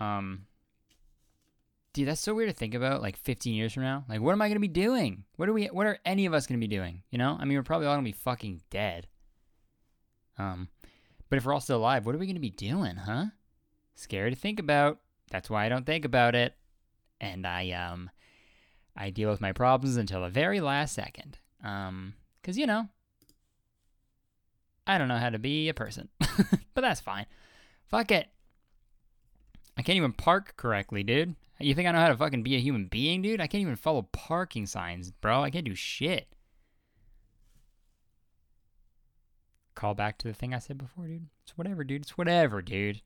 Um, 0.00 0.46
dude, 1.92 2.08
that's 2.08 2.20
so 2.20 2.34
weird 2.34 2.48
to 2.48 2.54
think 2.54 2.74
about. 2.74 3.02
Like 3.02 3.16
15 3.16 3.54
years 3.54 3.72
from 3.72 3.82
now, 3.82 4.04
like 4.08 4.20
what 4.20 4.32
am 4.32 4.42
I 4.42 4.48
gonna 4.48 4.60
be 4.60 4.68
doing? 4.68 5.24
What 5.36 5.48
are 5.48 5.52
we? 5.52 5.66
What 5.66 5.86
are 5.86 5.98
any 6.04 6.26
of 6.26 6.34
us 6.34 6.46
gonna 6.46 6.58
be 6.58 6.66
doing? 6.66 7.02
You 7.10 7.18
know, 7.18 7.36
I 7.38 7.44
mean, 7.44 7.56
we're 7.56 7.62
probably 7.62 7.86
all 7.86 7.94
gonna 7.94 8.04
be 8.04 8.12
fucking 8.12 8.62
dead. 8.70 9.06
Um, 10.38 10.68
but 11.28 11.36
if 11.36 11.44
we're 11.44 11.52
all 11.52 11.60
still 11.60 11.78
alive, 11.78 12.06
what 12.06 12.14
are 12.14 12.18
we 12.18 12.26
gonna 12.26 12.40
be 12.40 12.50
doing, 12.50 12.96
huh? 12.96 13.26
Scary 13.94 14.30
to 14.30 14.36
think 14.36 14.60
about. 14.60 15.00
That's 15.30 15.50
why 15.50 15.66
I 15.66 15.68
don't 15.68 15.86
think 15.86 16.04
about 16.04 16.34
it, 16.34 16.54
and 17.20 17.46
I 17.46 17.70
um, 17.72 18.10
I 18.96 19.10
deal 19.10 19.30
with 19.30 19.40
my 19.40 19.52
problems 19.52 19.96
until 19.96 20.22
the 20.22 20.30
very 20.30 20.60
last 20.60 20.94
second. 20.94 21.38
Um, 21.62 22.14
cause 22.42 22.56
you 22.56 22.66
know, 22.66 22.88
I 24.86 24.98
don't 24.98 25.08
know 25.08 25.18
how 25.18 25.30
to 25.30 25.38
be 25.38 25.68
a 25.68 25.74
person, 25.74 26.08
but 26.74 26.80
that's 26.80 27.00
fine. 27.00 27.26
Fuck 27.88 28.10
it. 28.12 28.28
I 29.78 29.82
can't 29.82 29.96
even 29.96 30.12
park 30.12 30.54
correctly, 30.56 31.04
dude. 31.04 31.36
You 31.60 31.72
think 31.72 31.86
I 31.86 31.92
know 31.92 32.00
how 32.00 32.08
to 32.08 32.16
fucking 32.16 32.42
be 32.42 32.56
a 32.56 32.60
human 32.60 32.86
being, 32.86 33.22
dude? 33.22 33.40
I 33.40 33.46
can't 33.46 33.62
even 33.62 33.76
follow 33.76 34.02
parking 34.02 34.66
signs, 34.66 35.12
bro. 35.12 35.42
I 35.42 35.50
can't 35.50 35.64
do 35.64 35.76
shit. 35.76 36.34
Call 39.76 39.94
back 39.94 40.18
to 40.18 40.28
the 40.28 40.34
thing 40.34 40.52
I 40.52 40.58
said 40.58 40.78
before, 40.78 41.06
dude. 41.06 41.28
It's 41.44 41.56
whatever, 41.56 41.84
dude. 41.84 42.02
It's 42.02 42.18
whatever, 42.18 42.60
dude. 42.60 43.02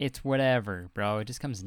It's 0.00 0.24
whatever, 0.24 0.90
bro. 0.92 1.18
It 1.18 1.26
just 1.26 1.40
comes. 1.40 1.64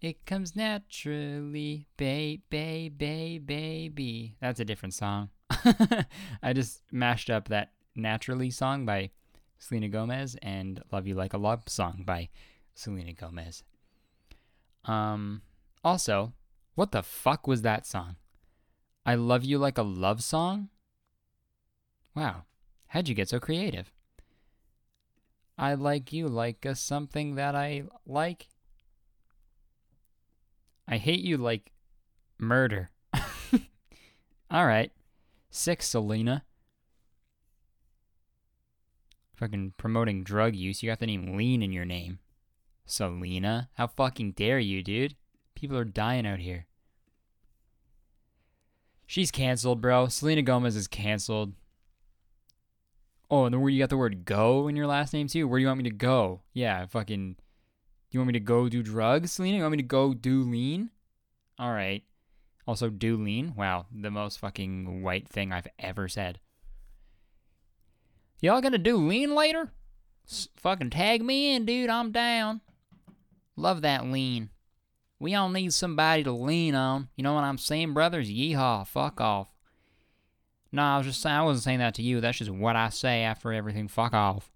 It 0.00 0.24
comes 0.24 0.56
naturally, 0.56 1.86
baby, 1.98 2.42
baby, 2.48 3.38
baby. 3.38 4.36
That's 4.40 4.58
a 4.58 4.64
different 4.64 4.94
song. 4.94 5.28
I 6.42 6.54
just 6.54 6.80
mashed 6.90 7.28
up 7.28 7.48
that 7.48 7.72
naturally 7.94 8.50
song 8.50 8.86
by 8.86 9.10
Selena 9.58 9.88
Gomez 9.88 10.34
and 10.40 10.82
Love 10.90 11.06
You 11.06 11.14
Like 11.14 11.34
a 11.34 11.38
Love 11.38 11.68
song 11.68 12.04
by 12.06 12.30
Selena 12.74 13.12
Gomez. 13.12 13.62
Um, 14.84 15.42
also, 15.84 16.32
what 16.74 16.92
the 16.92 17.02
fuck 17.02 17.46
was 17.46 17.62
that 17.62 17.86
song? 17.86 18.16
I 19.04 19.14
Love 19.14 19.44
You 19.44 19.58
Like 19.58 19.78
a 19.78 19.82
Love 19.82 20.22
Song? 20.22 20.68
Wow, 22.14 22.44
how'd 22.88 23.08
you 23.08 23.14
get 23.14 23.28
so 23.28 23.40
creative? 23.40 23.92
I 25.58 25.74
like 25.74 26.12
you 26.12 26.28
like 26.28 26.64
a 26.64 26.74
something 26.74 27.34
that 27.36 27.54
I 27.54 27.84
like. 28.06 28.48
I 30.88 30.96
hate 30.96 31.20
you 31.20 31.36
like 31.36 31.72
murder. 32.38 32.90
All 34.50 34.66
right. 34.66 34.90
Six, 35.50 35.88
Selena. 35.88 36.44
Fucking 39.36 39.74
promoting 39.76 40.24
drug 40.24 40.54
use. 40.54 40.82
You 40.82 40.90
got 40.90 40.98
the 40.98 41.06
name 41.06 41.36
Lean 41.36 41.62
in 41.62 41.72
your 41.72 41.84
name. 41.84 42.18
Selena? 42.84 43.68
How 43.74 43.86
fucking 43.86 44.32
dare 44.32 44.58
you, 44.58 44.82
dude? 44.82 45.16
People 45.54 45.76
are 45.76 45.84
dying 45.84 46.26
out 46.26 46.40
here. 46.40 46.66
She's 49.06 49.30
canceled, 49.30 49.80
bro. 49.80 50.08
Selena 50.08 50.42
Gomez 50.42 50.74
is 50.74 50.88
canceled. 50.88 51.52
Oh, 53.30 53.44
and 53.44 53.54
the 53.54 53.58
word 53.58 53.70
you 53.70 53.78
got 53.78 53.90
the 53.90 53.96
word 53.96 54.24
go 54.24 54.68
in 54.68 54.76
your 54.76 54.86
last 54.86 55.12
name 55.12 55.26
too. 55.26 55.46
Where 55.48 55.58
do 55.58 55.62
you 55.62 55.66
want 55.66 55.78
me 55.78 55.84
to 55.84 55.96
go? 55.96 56.42
Yeah, 56.52 56.86
fucking. 56.86 57.32
Do 57.34 57.36
you 58.10 58.20
want 58.20 58.28
me 58.28 58.32
to 58.34 58.40
go 58.40 58.68
do 58.68 58.82
drugs, 58.82 59.32
Selena? 59.32 59.56
You 59.56 59.62
want 59.62 59.72
me 59.72 59.78
to 59.78 59.82
go 59.82 60.12
do 60.12 60.42
lean? 60.42 60.90
All 61.58 61.72
right. 61.72 62.02
Also, 62.66 62.90
do 62.90 63.16
lean. 63.16 63.54
Wow, 63.56 63.86
the 63.94 64.10
most 64.10 64.38
fucking 64.38 65.02
white 65.02 65.28
thing 65.28 65.52
I've 65.52 65.68
ever 65.78 66.08
said. 66.08 66.40
Y'all 68.40 68.60
gonna 68.60 68.78
do 68.78 68.96
lean 68.96 69.34
later? 69.34 69.72
S- 70.28 70.48
fucking 70.56 70.90
tag 70.90 71.22
me 71.22 71.54
in, 71.54 71.64
dude. 71.64 71.90
I'm 71.90 72.12
down. 72.12 72.60
Love 73.56 73.82
that 73.82 74.06
lean. 74.06 74.50
We 75.18 75.34
all 75.34 75.48
need 75.48 75.72
somebody 75.72 76.24
to 76.24 76.32
lean 76.32 76.74
on. 76.74 77.08
You 77.16 77.22
know 77.22 77.34
what 77.34 77.44
I'm 77.44 77.58
saying, 77.58 77.94
brothers? 77.94 78.30
Yeehaw. 78.30 78.86
Fuck 78.86 79.20
off. 79.20 79.48
No, 80.72 80.82
I 80.82 80.98
was 80.98 81.06
just 81.06 81.20
saying, 81.20 81.36
I 81.36 81.42
wasn't 81.42 81.64
saying 81.64 81.78
that 81.80 81.94
to 81.96 82.02
you. 82.02 82.20
That's 82.20 82.38
just 82.38 82.50
what 82.50 82.76
I 82.76 82.88
say 82.88 83.22
after 83.22 83.52
everything. 83.52 83.88
Fuck 83.88 84.14
off. 84.14 84.50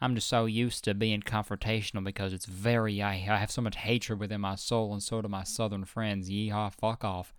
I'm 0.00 0.14
just 0.14 0.28
so 0.28 0.44
used 0.44 0.84
to 0.84 0.94
being 0.94 1.22
confrontational 1.22 2.04
because 2.04 2.32
it's 2.32 2.44
very, 2.44 3.00
I, 3.00 3.12
I 3.12 3.36
have 3.36 3.50
so 3.50 3.62
much 3.62 3.76
hatred 3.76 4.18
within 4.18 4.42
my 4.42 4.56
soul, 4.56 4.92
and 4.92 5.02
so 5.02 5.22
do 5.22 5.28
my 5.28 5.44
southern 5.44 5.84
friends. 5.84 6.28
Yeehaw, 6.28 6.74
fuck 6.74 7.04
off. 7.04 7.32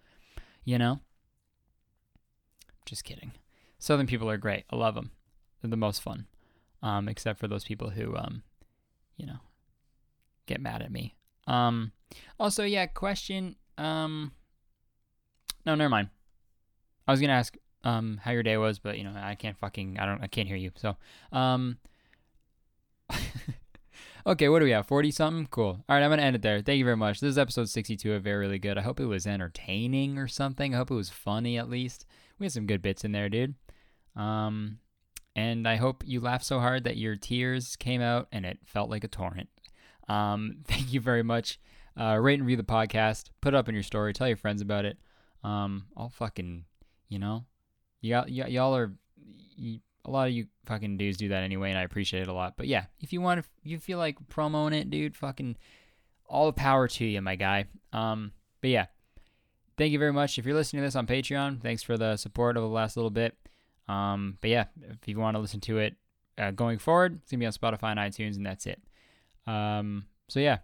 You 0.65 0.79
know? 0.79 1.01
Just 2.85 3.03
kidding. 3.03 3.33
Southern 3.77 4.07
people 4.07 4.29
are 4.29 4.37
great. 4.37 4.63
I 4.71 4.77
love 4.77 4.95
them. 4.95 5.11
They're 5.61 5.69
the 5.69 5.77
most 5.77 6.01
fun. 6.01 6.25
Um, 6.81 7.07
except 7.07 7.39
for 7.39 7.47
those 7.47 7.65
people 7.65 7.91
who, 7.91 8.15
um, 8.15 8.43
you 9.17 9.25
know, 9.27 9.39
get 10.47 10.59
mad 10.59 10.81
at 10.81 10.91
me. 10.91 11.15
Um, 11.45 11.91
also, 12.39 12.63
yeah, 12.63 12.87
question. 12.87 13.55
Um, 13.77 14.31
no, 15.65 15.75
never 15.75 15.89
mind. 15.89 16.09
I 17.07 17.11
was 17.11 17.21
gonna 17.21 17.33
ask 17.33 17.55
um 17.83 18.19
how 18.23 18.31
your 18.31 18.43
day 18.43 18.57
was, 18.57 18.79
but 18.79 18.97
you 18.97 19.03
know 19.03 19.13
I 19.15 19.35
can't 19.35 19.57
fucking 19.57 19.97
I 19.99 20.05
don't 20.05 20.21
I 20.21 20.27
can't 20.27 20.47
hear 20.47 20.57
you. 20.57 20.71
So 20.75 20.97
um. 21.31 21.77
okay, 24.27 24.49
what 24.49 24.59
do 24.59 24.65
we 24.65 24.71
have? 24.71 24.87
Forty 24.87 25.11
something. 25.11 25.47
Cool. 25.47 25.83
All 25.87 25.95
right, 25.95 26.03
I'm 26.03 26.09
gonna 26.09 26.23
end 26.23 26.35
it 26.35 26.41
there. 26.41 26.61
Thank 26.61 26.79
you 26.79 26.85
very 26.85 26.97
much. 26.97 27.19
This 27.19 27.31
is 27.31 27.37
episode 27.37 27.69
sixty-two 27.69 28.13
of 28.13 28.23
Very 28.23 28.37
Really 28.39 28.59
Good. 28.59 28.77
I 28.77 28.81
hope 28.81 28.99
it 28.99 29.05
was 29.05 29.27
entertaining 29.27 30.17
or 30.17 30.27
something. 30.27 30.73
I 30.73 30.77
hope 30.77 30.91
it 30.91 30.95
was 30.95 31.09
funny 31.09 31.57
at 31.57 31.69
least. 31.69 32.05
We 32.39 32.45
had 32.45 32.53
some 32.53 32.65
good 32.65 32.81
bits 32.81 33.05
in 33.05 33.13
there, 33.13 33.29
dude. 33.29 33.55
Um, 34.15 34.79
and 35.35 35.67
I 35.67 35.75
hope 35.75 36.03
you 36.05 36.19
laughed 36.19 36.45
so 36.45 36.59
hard 36.59 36.83
that 36.85 36.97
your 36.97 37.15
tears 37.15 37.75
came 37.75 38.01
out 38.01 38.27
and 38.31 38.45
it 38.45 38.59
felt 38.65 38.89
like 38.89 39.03
a 39.03 39.07
torrent. 39.07 39.49
Um, 40.07 40.57
thank 40.65 40.93
you 40.93 40.99
very 41.01 41.23
much. 41.23 41.59
Uh, 41.99 42.17
rate 42.19 42.35
and 42.35 42.43
review 42.43 42.57
the 42.57 42.63
podcast. 42.63 43.29
Put 43.41 43.53
it 43.53 43.57
up 43.57 43.67
in 43.67 43.73
your 43.75 43.83
story. 43.83 44.13
Tell 44.13 44.27
your 44.27 44.37
friends 44.37 44.61
about 44.61 44.85
it. 44.85 44.97
Um, 45.43 45.85
I'll 45.95 46.09
fucking, 46.09 46.65
you 47.09 47.19
know, 47.19 47.45
y'all, 48.01 48.25
y- 48.27 48.47
y'all 48.47 48.75
are, 48.75 48.93
a 49.59 50.11
lot 50.11 50.27
of 50.27 50.33
you 50.33 50.47
fucking 50.65 50.97
dudes 50.97 51.17
do 51.17 51.29
that 51.29 51.43
anyway, 51.43 51.69
and 51.69 51.79
I 51.79 51.83
appreciate 51.83 52.21
it 52.21 52.27
a 52.27 52.33
lot. 52.33 52.53
But 52.57 52.67
yeah, 52.67 52.85
if 52.99 53.13
you 53.13 53.21
want, 53.21 53.43
to, 53.43 53.49
you 53.63 53.79
feel 53.79 53.97
like 53.97 54.17
promoting 54.29 54.79
it, 54.79 54.89
dude, 54.89 55.15
fucking, 55.15 55.57
all 56.27 56.45
the 56.45 56.53
power 56.53 56.87
to 56.87 57.05
you, 57.05 57.21
my 57.21 57.35
guy. 57.35 57.65
Um, 57.93 58.31
but 58.61 58.69
yeah, 58.69 58.85
thank 59.77 59.91
you 59.91 59.99
very 59.99 60.13
much. 60.13 60.37
If 60.37 60.45
you're 60.45 60.55
listening 60.55 60.81
to 60.81 60.87
this 60.87 60.95
on 60.95 61.07
Patreon, 61.07 61.61
thanks 61.61 61.83
for 61.83 61.97
the 61.97 62.17
support 62.17 62.57
over 62.57 62.67
the 62.67 62.73
last 62.73 62.97
little 62.97 63.11
bit. 63.11 63.35
Um, 63.87 64.37
but 64.41 64.49
yeah, 64.49 64.65
if 64.81 65.07
you 65.07 65.17
want 65.17 65.35
to 65.35 65.39
listen 65.39 65.61
to 65.61 65.77
it 65.77 65.95
uh, 66.37 66.51
going 66.51 66.77
forward, 66.77 67.19
it's 67.21 67.31
gonna 67.31 67.39
be 67.39 67.45
on 67.45 67.53
Spotify 67.53 67.91
and 67.91 67.99
iTunes, 67.99 68.35
and 68.35 68.45
that's 68.45 68.65
it. 68.65 68.81
Um, 69.47 70.05
so 70.27 70.39
yeah, 70.39 70.59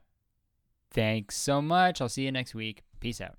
thanks 0.92 1.38
so 1.38 1.62
much. 1.62 2.02
I'll 2.02 2.10
see 2.10 2.24
you 2.24 2.32
next 2.32 2.54
week. 2.54 2.84
Peace 3.00 3.22
out. 3.22 3.38